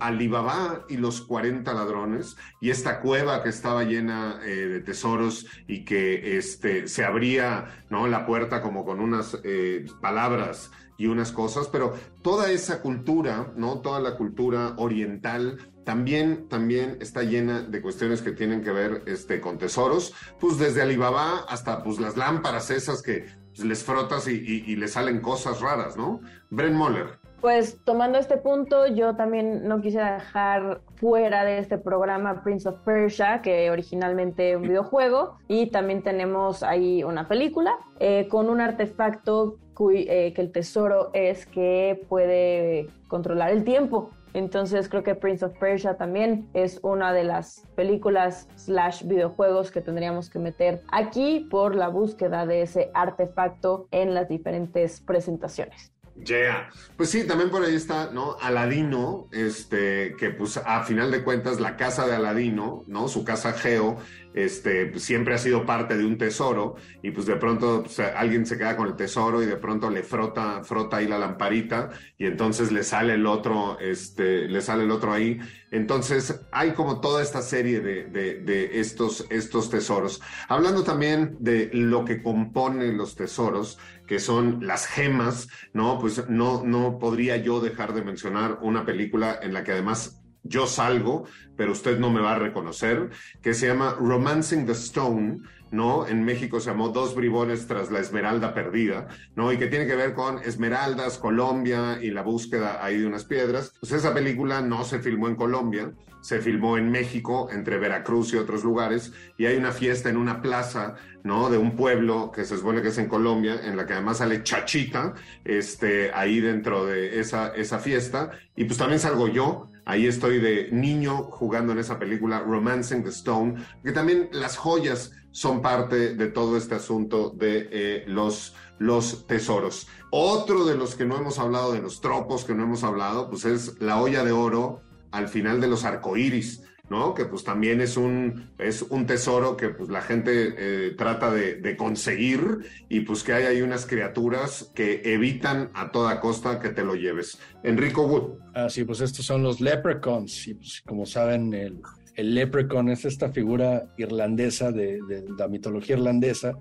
Alibaba 0.00 0.84
y 0.88 0.96
los 0.96 1.20
40 1.22 1.72
ladrones 1.72 2.36
y 2.60 2.70
esta 2.70 3.00
cueva 3.00 3.42
que 3.42 3.48
estaba 3.48 3.84
llena 3.84 4.40
eh, 4.44 4.48
de 4.48 4.80
tesoros 4.80 5.46
y 5.66 5.84
que 5.84 6.36
este, 6.38 6.88
se 6.88 7.04
abría, 7.04 7.84
¿no? 7.90 8.06
La 8.06 8.26
puerta 8.26 8.62
como 8.62 8.84
con 8.84 9.00
unas 9.00 9.38
eh, 9.44 9.86
palabras 10.00 10.70
y 10.96 11.06
unas 11.06 11.32
cosas, 11.32 11.68
pero 11.68 11.94
toda 12.22 12.50
esa 12.50 12.80
cultura, 12.80 13.52
¿no? 13.56 13.80
Toda 13.80 14.00
la 14.00 14.16
cultura 14.16 14.74
oriental 14.76 15.58
también, 15.84 16.48
también 16.48 16.98
está 17.00 17.22
llena 17.22 17.62
de 17.62 17.82
cuestiones 17.82 18.22
que 18.22 18.32
tienen 18.32 18.62
que 18.62 18.70
ver 18.70 19.02
este, 19.06 19.40
con 19.40 19.58
tesoros, 19.58 20.14
pues 20.40 20.58
desde 20.58 20.82
Alibaba 20.82 21.44
hasta 21.48 21.82
pues 21.82 21.98
las 21.98 22.16
lámparas 22.16 22.70
esas 22.70 23.02
que 23.02 23.26
les 23.62 23.84
frotas 23.84 24.28
y, 24.28 24.32
y, 24.32 24.72
y 24.72 24.76
le 24.76 24.88
salen 24.88 25.20
cosas 25.20 25.60
raras, 25.60 25.96
¿no? 25.96 26.20
Bren 26.50 26.74
Moller. 26.74 27.23
Pues 27.44 27.76
tomando 27.84 28.16
este 28.16 28.38
punto, 28.38 28.86
yo 28.86 29.16
también 29.16 29.68
no 29.68 29.82
quisiera 29.82 30.14
dejar 30.14 30.80
fuera 30.94 31.44
de 31.44 31.58
este 31.58 31.76
programa 31.76 32.42
Prince 32.42 32.66
of 32.66 32.78
Persia, 32.86 33.42
que 33.42 33.70
originalmente 33.70 34.56
un 34.56 34.62
videojuego, 34.62 35.36
y 35.46 35.66
también 35.66 36.02
tenemos 36.02 36.62
ahí 36.62 37.04
una 37.04 37.28
película 37.28 37.76
eh, 38.00 38.28
con 38.30 38.48
un 38.48 38.62
artefacto 38.62 39.58
eh, 39.92 40.32
que 40.32 40.40
el 40.40 40.52
tesoro 40.52 41.10
es 41.12 41.44
que 41.44 42.02
puede 42.08 42.88
controlar 43.08 43.50
el 43.50 43.62
tiempo. 43.62 44.08
Entonces 44.32 44.88
creo 44.88 45.02
que 45.02 45.14
Prince 45.14 45.44
of 45.44 45.52
Persia 45.58 45.98
también 45.98 46.48
es 46.54 46.80
una 46.82 47.12
de 47.12 47.24
las 47.24 47.66
películas 47.76 48.48
slash 48.54 49.04
videojuegos 49.04 49.70
que 49.70 49.82
tendríamos 49.82 50.30
que 50.30 50.38
meter 50.38 50.80
aquí 50.90 51.46
por 51.50 51.74
la 51.74 51.88
búsqueda 51.88 52.46
de 52.46 52.62
ese 52.62 52.90
artefacto 52.94 53.86
en 53.90 54.14
las 54.14 54.30
diferentes 54.30 55.02
presentaciones. 55.02 55.93
Yeah. 56.16 56.70
Pues 56.96 57.10
sí, 57.10 57.26
también 57.26 57.50
por 57.50 57.64
ahí 57.64 57.74
está, 57.74 58.10
¿no? 58.12 58.36
Aladino, 58.40 59.28
este, 59.32 60.14
que 60.16 60.30
pues 60.30 60.56
a 60.58 60.84
final 60.84 61.10
de 61.10 61.24
cuentas 61.24 61.58
la 61.58 61.76
casa 61.76 62.06
de 62.06 62.14
Aladino, 62.14 62.84
¿no? 62.86 63.08
Su 63.08 63.24
casa 63.24 63.52
Geo, 63.52 63.98
este, 64.32 64.96
siempre 64.98 65.34
ha 65.34 65.38
sido 65.38 65.66
parte 65.66 65.96
de 65.96 66.04
un 66.04 66.16
tesoro 66.18 66.76
y 67.02 67.10
pues 67.10 67.26
de 67.26 67.36
pronto 67.36 67.84
alguien 68.16 68.46
se 68.46 68.58
queda 68.58 68.76
con 68.76 68.88
el 68.88 68.96
tesoro 68.96 69.42
y 69.42 69.46
de 69.46 69.56
pronto 69.56 69.90
le 69.90 70.02
frota, 70.02 70.62
frota 70.64 70.98
ahí 70.98 71.08
la 71.08 71.18
lamparita 71.18 71.90
y 72.16 72.26
entonces 72.26 72.70
le 72.70 72.84
sale 72.84 73.14
el 73.14 73.26
otro, 73.26 73.78
este, 73.80 74.48
le 74.48 74.60
sale 74.60 74.84
el 74.84 74.90
otro 74.92 75.12
ahí. 75.12 75.38
Entonces 75.70 76.40
hay 76.52 76.72
como 76.72 77.00
toda 77.00 77.22
esta 77.22 77.42
serie 77.42 77.80
de, 77.80 78.04
de, 78.04 78.40
de 78.40 78.78
estos, 78.80 79.26
estos 79.30 79.68
tesoros. 79.68 80.20
Hablando 80.48 80.84
también 80.84 81.36
de 81.40 81.70
lo 81.72 82.04
que 82.04 82.22
compone 82.22 82.92
los 82.92 83.16
tesoros, 83.16 83.78
que 84.06 84.18
son 84.18 84.66
las 84.66 84.86
gemas, 84.86 85.48
¿no? 85.72 85.98
Pues 85.98 86.28
no, 86.28 86.62
no 86.64 86.98
podría 86.98 87.36
yo 87.36 87.60
dejar 87.60 87.94
de 87.94 88.02
mencionar 88.02 88.58
una 88.62 88.84
película 88.84 89.38
en 89.42 89.52
la 89.52 89.64
que 89.64 89.72
además 89.72 90.20
yo 90.44 90.66
salgo, 90.66 91.24
pero 91.56 91.72
usted 91.72 91.98
no 91.98 92.10
me 92.10 92.20
va 92.20 92.32
a 92.32 92.38
reconocer, 92.38 93.10
que 93.42 93.54
se 93.54 93.66
llama 93.66 93.96
Romancing 93.98 94.66
the 94.66 94.72
Stone, 94.72 95.40
¿no? 95.70 96.06
En 96.06 96.22
México 96.22 96.60
se 96.60 96.70
llamó 96.70 96.90
Dos 96.90 97.14
bribones 97.14 97.66
tras 97.66 97.90
la 97.90 97.98
esmeralda 97.98 98.52
perdida, 98.52 99.08
¿no? 99.34 99.52
Y 99.52 99.56
que 99.56 99.66
tiene 99.66 99.86
que 99.86 99.96
ver 99.96 100.12
con 100.12 100.38
esmeraldas, 100.38 101.18
Colombia 101.18 101.98
y 102.00 102.10
la 102.10 102.22
búsqueda 102.22 102.84
ahí 102.84 102.98
de 102.98 103.06
unas 103.06 103.24
piedras. 103.24 103.72
Pues 103.80 103.92
esa 103.92 104.12
película 104.12 104.60
no 104.60 104.84
se 104.84 105.00
filmó 105.00 105.28
en 105.28 105.36
Colombia, 105.36 105.92
se 106.24 106.40
filmó 106.40 106.78
en 106.78 106.90
México, 106.90 107.50
entre 107.52 107.76
Veracruz 107.76 108.32
y 108.32 108.38
otros 108.38 108.64
lugares, 108.64 109.12
y 109.36 109.44
hay 109.44 109.58
una 109.58 109.72
fiesta 109.72 110.08
en 110.08 110.16
una 110.16 110.40
plaza, 110.40 110.94
¿no? 111.22 111.50
De 111.50 111.58
un 111.58 111.76
pueblo 111.76 112.32
que 112.34 112.46
se 112.46 112.56
supone 112.56 112.80
que 112.80 112.88
es 112.88 112.96
en 112.96 113.08
Colombia, 113.10 113.60
en 113.62 113.76
la 113.76 113.84
que 113.84 113.92
además 113.92 114.16
sale 114.16 114.42
Chachita, 114.42 115.12
este, 115.44 116.12
ahí 116.14 116.40
dentro 116.40 116.86
de 116.86 117.20
esa, 117.20 117.48
esa 117.48 117.78
fiesta, 117.78 118.30
y 118.56 118.64
pues 118.64 118.78
también 118.78 119.00
salgo 119.00 119.28
yo, 119.28 119.70
ahí 119.84 120.06
estoy 120.06 120.38
de 120.38 120.70
niño 120.72 121.24
jugando 121.24 121.74
en 121.74 121.80
esa 121.80 121.98
película 121.98 122.40
Romancing 122.40 123.04
the 123.04 123.10
Stone, 123.10 123.62
que 123.84 123.92
también 123.92 124.30
las 124.32 124.56
joyas 124.56 125.12
son 125.30 125.60
parte 125.60 126.14
de 126.14 126.28
todo 126.28 126.56
este 126.56 126.76
asunto 126.76 127.34
de 127.36 127.68
eh, 127.70 128.04
los, 128.06 128.54
los 128.78 129.26
tesoros. 129.26 129.88
Otro 130.10 130.64
de 130.64 130.74
los 130.74 130.94
que 130.94 131.04
no 131.04 131.18
hemos 131.18 131.38
hablado, 131.38 131.72
de 131.74 131.82
los 131.82 132.00
tropos 132.00 132.46
que 132.46 132.54
no 132.54 132.62
hemos 132.62 132.82
hablado, 132.82 133.28
pues 133.28 133.44
es 133.44 133.78
la 133.78 134.00
olla 134.00 134.24
de 134.24 134.32
oro 134.32 134.80
al 135.14 135.28
final 135.28 135.60
de 135.60 135.68
los 135.68 135.84
arcoíris. 135.84 136.62
¿no? 136.90 137.14
Que 137.14 137.24
pues 137.24 137.44
también 137.44 137.80
es 137.80 137.96
un, 137.96 138.50
es 138.58 138.82
un 138.82 139.06
tesoro 139.06 139.56
que 139.56 139.70
pues 139.70 139.88
la 139.88 140.02
gente 140.02 140.54
eh, 140.58 140.90
trata 140.90 141.32
de, 141.32 141.76
conseguir 141.78 142.58
y 142.90 143.00
pues 143.00 143.22
que 143.22 143.32
hay 143.32 143.44
ahí 143.44 143.62
unas 143.62 143.86
criaturas 143.86 144.70
que 144.74 145.00
evitan 145.02 145.70
a 145.72 145.90
toda 145.90 146.20
costa 146.20 146.60
que 146.60 146.68
te 146.68 146.84
lo 146.84 146.94
lleves. 146.94 147.38
Enrico 147.62 148.06
Wood. 148.06 148.38
Ah, 148.54 148.68
sí, 148.68 148.84
pues 148.84 149.00
estos 149.00 149.24
son 149.24 149.42
los 149.42 149.62
leprechauns 149.62 150.46
y 150.46 150.54
pues 150.54 150.82
como 150.86 151.06
saben 151.06 151.54
el, 151.54 151.80
el 152.16 152.34
leprechaun 152.34 152.90
es 152.90 153.06
esta 153.06 153.30
figura 153.30 153.86
irlandesa 153.96 154.70
de, 154.70 155.00
de 155.08 155.24
la 155.38 155.48
mitología 155.48 155.96
irlandesa 155.96 156.52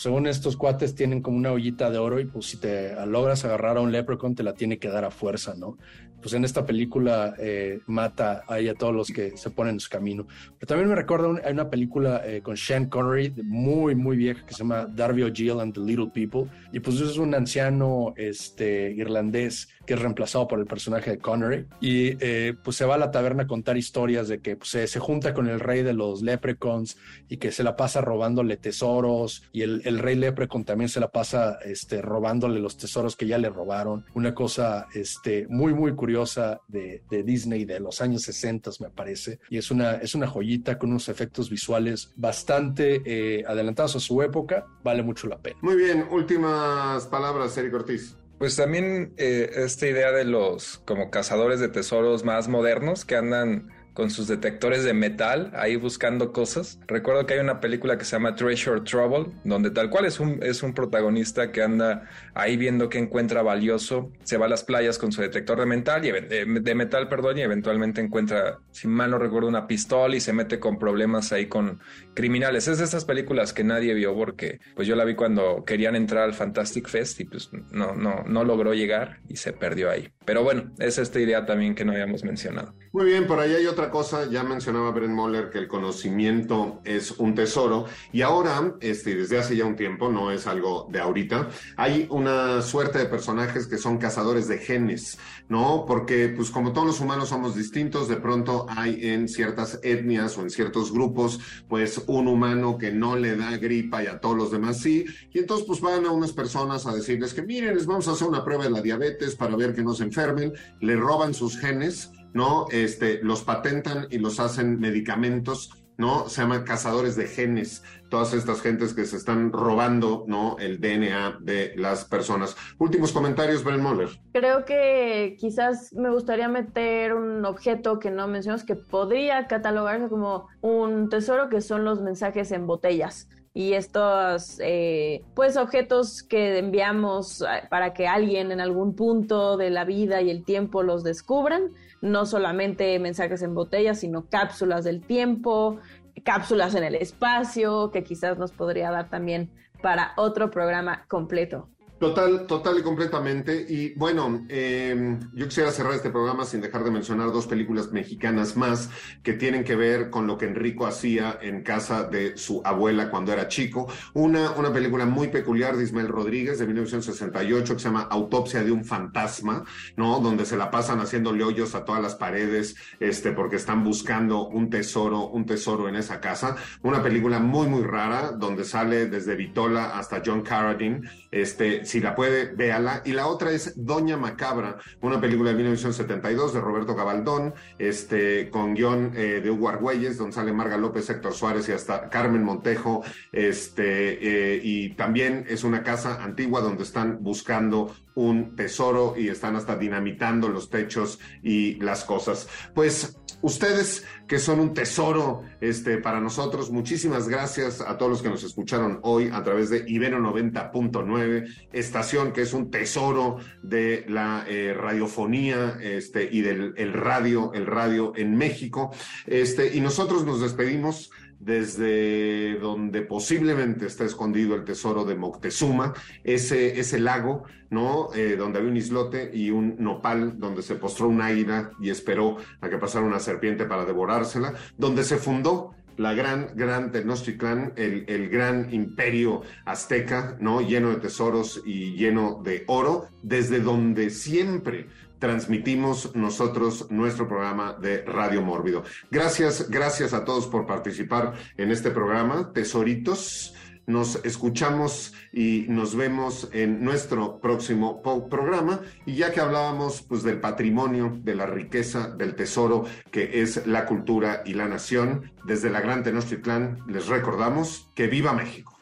según 0.00 0.26
estos 0.26 0.56
cuates 0.56 0.94
tienen 0.94 1.20
como 1.20 1.36
una 1.36 1.52
ollita 1.52 1.90
de 1.90 1.98
oro 1.98 2.20
y 2.20 2.24
pues 2.24 2.46
si 2.46 2.56
te 2.56 2.94
logras 3.04 3.44
agarrar 3.44 3.76
a 3.76 3.82
un 3.82 3.92
leprechaun 3.92 4.34
te 4.34 4.42
la 4.42 4.54
tiene 4.54 4.78
que 4.78 4.88
dar 4.88 5.04
a 5.04 5.10
fuerza, 5.10 5.54
¿no? 5.54 5.76
Pues 6.22 6.34
en 6.34 6.44
esta 6.44 6.66
película 6.66 7.34
eh, 7.38 7.80
mata 7.86 8.44
ahí 8.46 8.68
a 8.68 8.74
todos 8.74 8.94
los 8.94 9.08
que 9.08 9.36
se 9.36 9.50
ponen 9.50 9.74
en 9.74 9.80
su 9.80 9.88
camino. 9.88 10.26
Pero 10.58 10.68
también 10.68 10.88
me 10.88 10.94
recuerda 10.94 11.28
hay 11.44 11.52
una 11.52 11.70
película 11.70 12.22
eh, 12.24 12.42
con 12.42 12.56
Sean 12.56 12.86
Connery 12.86 13.32
muy, 13.42 13.94
muy 13.94 14.16
vieja 14.16 14.44
que 14.44 14.52
se 14.52 14.58
llama 14.58 14.86
Darby 14.86 15.22
O'Gill 15.22 15.60
and 15.60 15.74
the 15.74 15.80
Little 15.80 16.10
People. 16.12 16.50
Y 16.72 16.80
pues 16.80 17.00
es 17.00 17.16
un 17.16 17.34
anciano 17.34 18.12
este, 18.16 18.92
irlandés 18.92 19.68
que 19.86 19.94
es 19.94 20.00
reemplazado 20.00 20.46
por 20.46 20.60
el 20.60 20.66
personaje 20.66 21.12
de 21.12 21.18
Connery. 21.18 21.66
Y 21.80 22.16
eh, 22.20 22.54
pues 22.62 22.76
se 22.76 22.84
va 22.84 22.96
a 22.96 22.98
la 22.98 23.10
taberna 23.10 23.44
a 23.44 23.46
contar 23.46 23.78
historias 23.78 24.28
de 24.28 24.40
que 24.40 24.56
pues, 24.56 24.70
se, 24.70 24.86
se, 24.86 25.00
junta 25.00 25.32
con 25.32 25.48
el 25.48 25.58
rey 25.58 25.82
de 25.82 25.94
los 25.94 26.22
leprechauns 26.22 26.98
y 27.28 27.38
que 27.38 27.50
se 27.50 27.64
la 27.64 27.76
pasa 27.76 28.02
robándole 28.02 28.58
tesoros. 28.58 29.42
Y 29.52 29.62
el, 29.62 29.89
el 29.90 29.98
rey 29.98 30.16
leprechaun 30.16 30.64
también 30.64 30.88
se 30.88 31.00
la 31.00 31.08
pasa 31.08 31.58
este, 31.64 32.00
robándole 32.00 32.60
los 32.60 32.76
tesoros 32.76 33.16
que 33.16 33.26
ya 33.26 33.38
le 33.38 33.50
robaron. 33.50 34.06
Una 34.14 34.34
cosa 34.34 34.88
este, 34.94 35.46
muy, 35.48 35.74
muy 35.74 35.94
curiosa 35.94 36.60
de, 36.68 37.02
de, 37.10 37.22
Disney 37.22 37.64
de 37.64 37.80
los 37.80 38.00
años 38.00 38.22
60, 38.22 38.70
me 38.80 38.90
parece. 38.90 39.38
Y 39.50 39.58
es 39.58 39.70
una, 39.70 39.96
es 39.96 40.14
una 40.14 40.26
joyita 40.26 40.78
con 40.78 40.90
unos 40.90 41.08
efectos 41.08 41.50
visuales 41.50 42.12
bastante 42.16 43.02
eh, 43.04 43.44
adelantados 43.46 43.96
a 43.96 44.00
su 44.00 44.22
época. 44.22 44.66
Vale 44.82 45.02
mucho 45.02 45.26
la 45.28 45.38
pena. 45.38 45.58
Muy 45.62 45.76
bien, 45.76 46.06
últimas 46.10 47.06
palabras, 47.06 47.56
Eric 47.58 47.74
Ortiz. 47.74 48.16
Pues 48.38 48.56
también 48.56 49.12
eh, 49.18 49.50
esta 49.56 49.86
idea 49.86 50.12
de 50.12 50.24
los 50.24 50.78
como 50.86 51.10
cazadores 51.10 51.60
de 51.60 51.68
tesoros 51.68 52.24
más 52.24 52.48
modernos 52.48 53.04
que 53.04 53.16
andan 53.16 53.68
con 53.94 54.10
sus 54.10 54.28
detectores 54.28 54.84
de 54.84 54.94
metal 54.94 55.50
ahí 55.54 55.76
buscando 55.76 56.32
cosas. 56.32 56.78
Recuerdo 56.86 57.26
que 57.26 57.34
hay 57.34 57.40
una 57.40 57.60
película 57.60 57.98
que 57.98 58.04
se 58.04 58.12
llama 58.12 58.34
Treasure 58.34 58.80
Trouble, 58.82 59.32
donde 59.44 59.70
tal 59.70 59.90
cual 59.90 60.04
es 60.04 60.20
un, 60.20 60.42
es 60.42 60.62
un 60.62 60.74
protagonista 60.74 61.52
que 61.52 61.62
anda 61.62 62.08
ahí 62.34 62.56
viendo 62.56 62.88
que 62.88 62.98
encuentra 62.98 63.42
valioso, 63.42 64.12
se 64.22 64.36
va 64.36 64.46
a 64.46 64.48
las 64.48 64.64
playas 64.64 64.98
con 64.98 65.12
su 65.12 65.22
detector 65.22 65.58
de 65.58 65.66
metal, 65.66 66.04
y, 66.04 66.10
de, 66.10 66.74
metal 66.74 67.08
perdón, 67.08 67.38
y 67.38 67.42
eventualmente 67.42 68.00
encuentra, 68.00 68.58
si 68.70 68.88
mal 68.88 69.10
no 69.10 69.18
recuerdo, 69.18 69.48
una 69.48 69.66
pistola 69.66 70.16
y 70.16 70.20
se 70.20 70.32
mete 70.32 70.58
con 70.58 70.78
problemas 70.78 71.32
ahí 71.32 71.46
con 71.46 71.80
criminales. 72.14 72.68
Es 72.68 72.78
de 72.78 72.84
esas 72.84 73.04
películas 73.04 73.52
que 73.52 73.64
nadie 73.64 73.94
vio 73.94 74.14
porque 74.14 74.60
pues 74.74 74.86
yo 74.86 74.96
la 74.96 75.04
vi 75.04 75.14
cuando 75.14 75.64
querían 75.64 75.96
entrar 75.96 76.24
al 76.24 76.34
Fantastic 76.34 76.88
Fest 76.88 77.20
y 77.20 77.24
pues 77.24 77.50
no, 77.70 77.94
no, 77.94 78.22
no 78.26 78.44
logró 78.44 78.74
llegar 78.74 79.20
y 79.28 79.36
se 79.36 79.52
perdió 79.52 79.90
ahí. 79.90 80.10
Pero 80.24 80.42
bueno, 80.42 80.72
es 80.78 80.98
esta 80.98 81.20
idea 81.20 81.44
también 81.44 81.74
que 81.74 81.84
no 81.84 81.92
habíamos 81.92 82.24
mencionado. 82.24 82.74
Muy 82.92 83.06
bien, 83.06 83.26
por 83.26 83.40
ahí 83.40 83.54
hay 83.54 83.66
otra 83.66 83.89
cosa, 83.90 84.28
ya 84.28 84.42
mencionaba 84.42 84.90
Brent 84.90 85.14
Moller 85.14 85.50
que 85.50 85.58
el 85.58 85.68
conocimiento 85.68 86.80
es 86.84 87.12
un 87.12 87.34
tesoro 87.34 87.86
y 88.12 88.22
ahora, 88.22 88.74
este, 88.80 89.14
desde 89.14 89.38
hace 89.38 89.56
ya 89.56 89.64
un 89.64 89.76
tiempo, 89.76 90.10
no 90.10 90.30
es 90.30 90.46
algo 90.46 90.88
de 90.90 91.00
ahorita, 91.00 91.48
hay 91.76 92.06
una 92.10 92.62
suerte 92.62 92.98
de 92.98 93.06
personajes 93.06 93.66
que 93.66 93.78
son 93.78 93.98
cazadores 93.98 94.48
de 94.48 94.58
genes, 94.58 95.18
¿no? 95.48 95.84
Porque 95.86 96.28
pues 96.28 96.50
como 96.50 96.72
todos 96.72 96.86
los 96.86 97.00
humanos 97.00 97.28
somos 97.30 97.54
distintos, 97.54 98.08
de 98.08 98.16
pronto 98.16 98.66
hay 98.68 99.08
en 99.08 99.28
ciertas 99.28 99.80
etnias 99.82 100.36
o 100.38 100.42
en 100.42 100.50
ciertos 100.50 100.92
grupos, 100.92 101.40
pues 101.68 102.02
un 102.06 102.28
humano 102.28 102.78
que 102.78 102.90
no 102.92 103.16
le 103.16 103.36
da 103.36 103.56
gripa 103.56 104.02
y 104.02 104.06
a 104.06 104.20
todos 104.20 104.36
los 104.36 104.50
demás 104.50 104.78
sí, 104.78 105.04
y 105.32 105.38
entonces 105.38 105.66
pues 105.66 105.80
van 105.80 106.06
a 106.06 106.10
unas 106.10 106.32
personas 106.32 106.86
a 106.86 106.94
decirles 106.94 107.34
que 107.34 107.42
miren, 107.42 107.74
les 107.74 107.86
vamos 107.86 108.08
a 108.08 108.12
hacer 108.12 108.28
una 108.28 108.44
prueba 108.44 108.64
de 108.64 108.70
la 108.70 108.82
diabetes 108.82 109.36
para 109.36 109.56
ver 109.56 109.74
que 109.74 109.82
no 109.82 109.94
se 109.94 110.04
enfermen, 110.04 110.52
le 110.80 110.96
roban 110.96 111.34
sus 111.34 111.58
genes 111.58 112.10
¿no? 112.32 112.66
Este, 112.70 113.20
los 113.22 113.42
patentan 113.42 114.06
y 114.10 114.18
los 114.18 114.40
hacen 114.40 114.78
medicamentos, 114.78 115.70
¿no? 115.98 116.28
Se 116.28 116.40
llaman 116.40 116.64
cazadores 116.64 117.14
de 117.16 117.26
genes, 117.26 117.82
todas 118.08 118.32
estas 118.32 118.62
gentes 118.62 118.94
que 118.94 119.04
se 119.04 119.16
están 119.16 119.52
robando, 119.52 120.24
¿no? 120.26 120.56
El 120.58 120.80
DNA 120.80 121.38
de 121.42 121.74
las 121.76 122.06
personas. 122.06 122.56
Últimos 122.78 123.12
comentarios, 123.12 123.62
Bren 123.62 123.82
Moller. 123.82 124.08
Creo 124.32 124.64
que 124.64 125.36
quizás 125.38 125.92
me 125.92 126.10
gustaría 126.10 126.48
meter 126.48 127.14
un 127.14 127.44
objeto 127.44 127.98
que 127.98 128.10
no 128.10 128.28
mencionamos 128.28 128.64
que 128.64 128.76
podría 128.76 129.46
catalogarse 129.46 130.08
como 130.08 130.48
un 130.62 131.08
tesoro, 131.10 131.48
que 131.48 131.60
son 131.60 131.84
los 131.84 132.00
mensajes 132.00 132.50
en 132.52 132.66
botellas 132.66 133.28
y 133.52 133.72
estos 133.72 134.58
eh, 134.60 135.24
pues 135.34 135.56
objetos 135.56 136.22
que 136.22 136.58
enviamos 136.58 137.42
eh, 137.42 137.66
para 137.68 137.92
que 137.92 138.06
alguien 138.06 138.52
en 138.52 138.60
algún 138.60 138.94
punto 138.94 139.56
de 139.56 139.70
la 139.70 139.84
vida 139.84 140.20
y 140.22 140.30
el 140.30 140.44
tiempo 140.44 140.82
los 140.82 141.02
descubran 141.02 141.70
no 142.00 142.26
solamente 142.26 142.98
mensajes 142.98 143.42
en 143.42 143.54
botella, 143.54 143.94
sino 143.94 144.26
cápsulas 144.28 144.84
del 144.84 145.02
tiempo, 145.02 145.78
cápsulas 146.24 146.74
en 146.74 146.84
el 146.84 146.94
espacio, 146.94 147.90
que 147.90 148.04
quizás 148.04 148.38
nos 148.38 148.52
podría 148.52 148.90
dar 148.90 149.10
también 149.10 149.50
para 149.82 150.12
otro 150.16 150.50
programa 150.50 151.04
completo. 151.08 151.68
Total, 152.00 152.46
total 152.46 152.78
y 152.78 152.82
completamente. 152.82 153.66
Y 153.68 153.92
bueno, 153.92 154.46
eh, 154.48 155.18
yo 155.34 155.46
quisiera 155.46 155.70
cerrar 155.70 155.92
este 155.92 156.08
programa 156.08 156.46
sin 156.46 156.62
dejar 156.62 156.82
de 156.82 156.90
mencionar 156.90 157.30
dos 157.30 157.46
películas 157.46 157.92
mexicanas 157.92 158.56
más 158.56 158.88
que 159.22 159.34
tienen 159.34 159.64
que 159.64 159.76
ver 159.76 160.08
con 160.08 160.26
lo 160.26 160.38
que 160.38 160.46
Enrico 160.46 160.86
hacía 160.86 161.38
en 161.42 161.62
casa 161.62 162.04
de 162.04 162.38
su 162.38 162.62
abuela 162.64 163.10
cuando 163.10 163.34
era 163.34 163.48
chico. 163.48 163.86
Una, 164.14 164.52
una 164.52 164.72
película 164.72 165.04
muy 165.04 165.28
peculiar 165.28 165.76
de 165.76 165.84
Ismael 165.84 166.08
Rodríguez 166.08 166.58
de 166.58 166.66
1968 166.68 167.74
que 167.74 167.78
se 167.78 167.88
llama 167.88 168.08
Autopsia 168.10 168.64
de 168.64 168.72
un 168.72 168.86
fantasma, 168.86 169.64
¿no? 169.96 170.20
Donde 170.20 170.46
se 170.46 170.56
la 170.56 170.70
pasan 170.70 171.00
haciendo 171.00 171.32
hoyos 171.32 171.74
a 171.74 171.84
todas 171.84 172.00
las 172.00 172.14
paredes, 172.14 172.76
este, 172.98 173.32
porque 173.32 173.56
están 173.56 173.84
buscando 173.84 174.48
un 174.48 174.70
tesoro, 174.70 175.28
un 175.28 175.44
tesoro 175.44 175.86
en 175.86 175.96
esa 175.96 176.18
casa. 176.18 176.56
Una 176.80 177.02
película 177.02 177.40
muy, 177.40 177.66
muy 177.66 177.82
rara, 177.82 178.32
donde 178.32 178.64
sale 178.64 179.04
desde 179.04 179.36
Vitola 179.36 179.98
hasta 179.98 180.22
John 180.24 180.40
Carradine, 180.40 181.02
este, 181.30 181.84
si 181.90 181.98
la 181.98 182.14
puede, 182.14 182.46
véala. 182.54 183.02
Y 183.04 183.12
la 183.12 183.26
otra 183.26 183.50
es 183.50 183.72
Doña 183.76 184.16
Macabra, 184.16 184.78
una 185.00 185.20
película 185.20 185.50
de 185.50 185.56
1972 185.56 186.54
de 186.54 186.60
Roberto 186.60 186.94
Gabaldón, 186.94 187.52
este, 187.78 188.48
con 188.48 188.74
guion 188.74 189.12
eh, 189.16 189.40
de 189.42 189.50
Hugo 189.50 189.68
Argüelles, 189.68 190.16
donde 190.16 190.34
sale 190.34 190.52
Marga 190.52 190.76
López, 190.76 191.10
Héctor 191.10 191.34
Suárez 191.34 191.68
y 191.68 191.72
hasta 191.72 192.08
Carmen 192.08 192.44
Montejo. 192.44 193.02
Este, 193.32 194.54
eh, 194.54 194.60
y 194.62 194.90
también 194.90 195.44
es 195.48 195.64
una 195.64 195.82
casa 195.82 196.22
antigua 196.22 196.60
donde 196.60 196.84
están 196.84 197.18
buscando 197.22 197.92
un 198.14 198.54
tesoro 198.54 199.14
y 199.16 199.28
están 199.28 199.56
hasta 199.56 199.76
dinamitando 199.76 200.48
los 200.48 200.70
techos 200.70 201.18
y 201.42 201.74
las 201.80 202.04
cosas. 202.04 202.48
Pues 202.72 203.18
ustedes 203.42 204.04
que 204.30 204.38
son 204.38 204.60
un 204.60 204.74
tesoro 204.74 205.42
este, 205.60 205.98
para 205.98 206.20
nosotros, 206.20 206.70
muchísimas 206.70 207.28
gracias 207.28 207.80
a 207.80 207.98
todos 207.98 208.12
los 208.12 208.22
que 208.22 208.28
nos 208.28 208.44
escucharon 208.44 209.00
hoy 209.02 209.28
a 209.32 209.42
través 209.42 209.70
de 209.70 209.82
Ibero 209.88 210.20
90.9, 210.20 211.52
estación 211.72 212.32
que 212.32 212.42
es 212.42 212.52
un 212.52 212.70
tesoro 212.70 213.38
de 213.64 214.04
la 214.06 214.44
eh, 214.46 214.72
radiofonía 214.72 215.78
este, 215.82 216.28
y 216.30 216.42
del 216.42 216.74
el 216.76 216.92
radio, 216.92 217.52
el 217.54 217.66
radio 217.66 218.12
en 218.14 218.36
México. 218.36 218.92
Este, 219.26 219.76
y 219.76 219.80
nosotros 219.80 220.24
nos 220.24 220.40
despedimos 220.40 221.10
desde 221.40 222.58
donde 222.60 223.00
posiblemente 223.00 223.86
está 223.86 224.04
escondido 224.04 224.54
el 224.54 224.64
tesoro 224.64 225.04
de 225.04 225.16
Moctezuma, 225.16 225.94
ese, 226.22 226.78
ese 226.78 227.00
lago, 227.00 227.44
¿no? 227.70 228.12
Eh, 228.14 228.36
donde 228.36 228.58
había 228.58 228.70
un 228.70 228.76
islote 228.76 229.30
y 229.32 229.50
un 229.50 229.76
nopal, 229.78 230.38
donde 230.38 230.62
se 230.62 230.74
postró 230.74 231.08
un 231.08 231.22
águila 231.22 231.70
y 231.80 231.88
esperó 231.88 232.36
a 232.60 232.68
que 232.68 232.76
pasara 232.76 233.06
una 233.06 233.20
serpiente 233.20 233.64
para 233.64 233.86
devorársela, 233.86 234.54
donde 234.76 235.02
se 235.02 235.16
fundó 235.16 235.74
la 236.00 236.14
gran, 236.14 236.52
gran 236.54 236.92
Tenochtitlán, 236.92 237.74
el, 237.76 238.06
el 238.08 238.30
gran 238.30 238.72
imperio 238.72 239.42
azteca, 239.66 240.34
¿no? 240.40 240.62
Lleno 240.62 240.88
de 240.88 240.96
tesoros 240.96 241.60
y 241.66 241.92
lleno 241.92 242.40
de 242.42 242.64
oro, 242.68 243.08
desde 243.22 243.60
donde 243.60 244.08
siempre 244.08 244.86
transmitimos 245.18 246.16
nosotros 246.16 246.90
nuestro 246.90 247.28
programa 247.28 247.74
de 247.74 248.02
Radio 248.04 248.40
Mórbido. 248.40 248.82
Gracias, 249.10 249.68
gracias 249.68 250.14
a 250.14 250.24
todos 250.24 250.46
por 250.46 250.66
participar 250.66 251.34
en 251.58 251.70
este 251.70 251.90
programa. 251.90 252.50
Tesoritos, 252.54 253.54
Nos 253.90 254.24
escuchamos 254.24 255.14
y 255.32 255.66
nos 255.68 255.96
vemos 255.96 256.48
en 256.52 256.84
nuestro 256.84 257.40
próximo 257.40 258.00
programa. 258.00 258.82
Y 259.04 259.16
ya 259.16 259.32
que 259.32 259.40
hablábamos 259.40 260.02
pues, 260.02 260.22
del 260.22 260.38
patrimonio, 260.38 261.18
de 261.22 261.34
la 261.34 261.46
riqueza, 261.46 262.08
del 262.08 262.36
tesoro 262.36 262.84
que 263.10 263.42
es 263.42 263.66
la 263.66 263.86
cultura 263.86 264.42
y 264.46 264.54
la 264.54 264.68
nación, 264.68 265.32
desde 265.44 265.70
la 265.70 265.80
Gran 265.80 266.04
Tenochtitlán 266.04 266.84
les 266.86 267.08
recordamos 267.08 267.90
que 267.94 268.06
viva 268.06 268.32
México. 268.32 268.78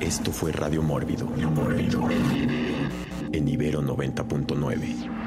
Esto 0.00 0.32
fue 0.32 0.50
Radio 0.50 0.82
Mórbido, 0.82 1.26
Mórbido 1.26 2.08
en 3.32 3.48
Ibero 3.48 3.80
90.9. 3.80 5.23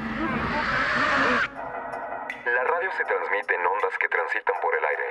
Radio 2.88 2.96
se 2.96 3.04
transmite 3.04 3.54
en 3.54 3.66
ondas 3.66 3.92
que 4.00 4.08
transitan 4.08 4.56
por 4.62 4.72
el 4.74 4.84
aire. 4.84 5.04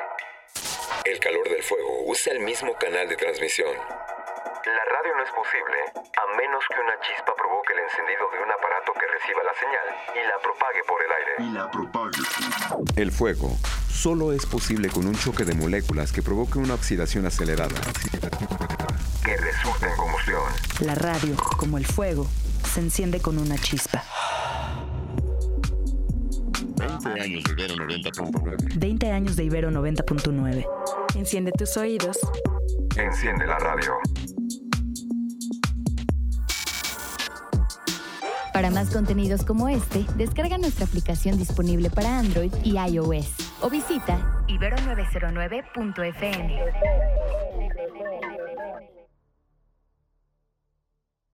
El 1.05 1.19
calor 1.19 1.47
del 1.49 1.61
fuego 1.61 2.05
usa 2.05 2.33
el 2.33 2.39
mismo 2.39 2.73
canal 2.75 3.07
de 3.07 3.15
transmisión. 3.15 3.75
La 4.65 4.85
radio 4.85 5.15
no 5.15 5.23
es 5.23 5.29
posible 5.31 5.77
a 5.93 6.37
menos 6.37 6.63
que 6.73 6.79
una 6.79 6.99
chispa 7.01 7.35
provoque 7.35 7.73
el 7.73 7.79
encendido 7.79 8.29
de 8.31 8.39
un 8.41 8.51
aparato 8.51 8.93
que 8.93 9.05
reciba 9.07 9.43
la 9.43 9.53
señal 9.53 9.87
y 10.15 10.27
la 10.27 10.39
propague 10.39 10.83
por 10.87 11.03
el 11.03 11.11
aire. 11.11 11.33
Y 11.39 11.53
la 11.53 11.69
propague. 11.69 12.17
El 12.95 13.11
fuego 13.11 13.55
solo 13.91 14.33
es 14.33 14.45
posible 14.45 14.89
con 14.89 15.05
un 15.05 15.15
choque 15.15 15.43
de 15.43 15.53
moléculas 15.53 16.11
que 16.11 16.23
provoque 16.23 16.57
una 16.57 16.73
oxidación 16.73 17.25
acelerada. 17.25 17.79
Que 19.23 19.37
resulte 19.37 19.85
en 19.85 19.97
combustión. 19.97 20.41
La 20.79 20.95
radio, 20.95 21.35
como 21.57 21.77
el 21.77 21.85
fuego, 21.85 22.25
se 22.73 22.79
enciende 22.79 23.21
con 23.21 23.37
una 23.37 23.57
chispa. 23.57 24.03
20 27.13 27.21
años 27.21 27.45
de 27.45 27.53
Ibero 27.53 27.75
90.9. 27.75 28.79
20 28.79 29.11
años 29.11 29.35
de 29.35 29.43
Ibero 29.43 29.71
90.9. 29.71 30.65
Enciende 31.15 31.51
tus 31.51 31.77
oídos. 31.77 32.17
Enciende 32.97 33.45
la 33.45 33.59
radio. 33.59 33.93
Para 38.53 38.71
más 38.71 38.89
contenidos 38.89 39.43
como 39.43 39.69
este, 39.69 40.03
descarga 40.15 40.57
nuestra 40.57 40.85
aplicación 40.85 41.37
disponible 41.37 41.91
para 41.91 42.17
Android 42.17 42.51
y 42.63 42.77
iOS 42.77 43.35
o 43.61 43.69
visita 43.69 44.43
ibero909.fm. 44.47 46.59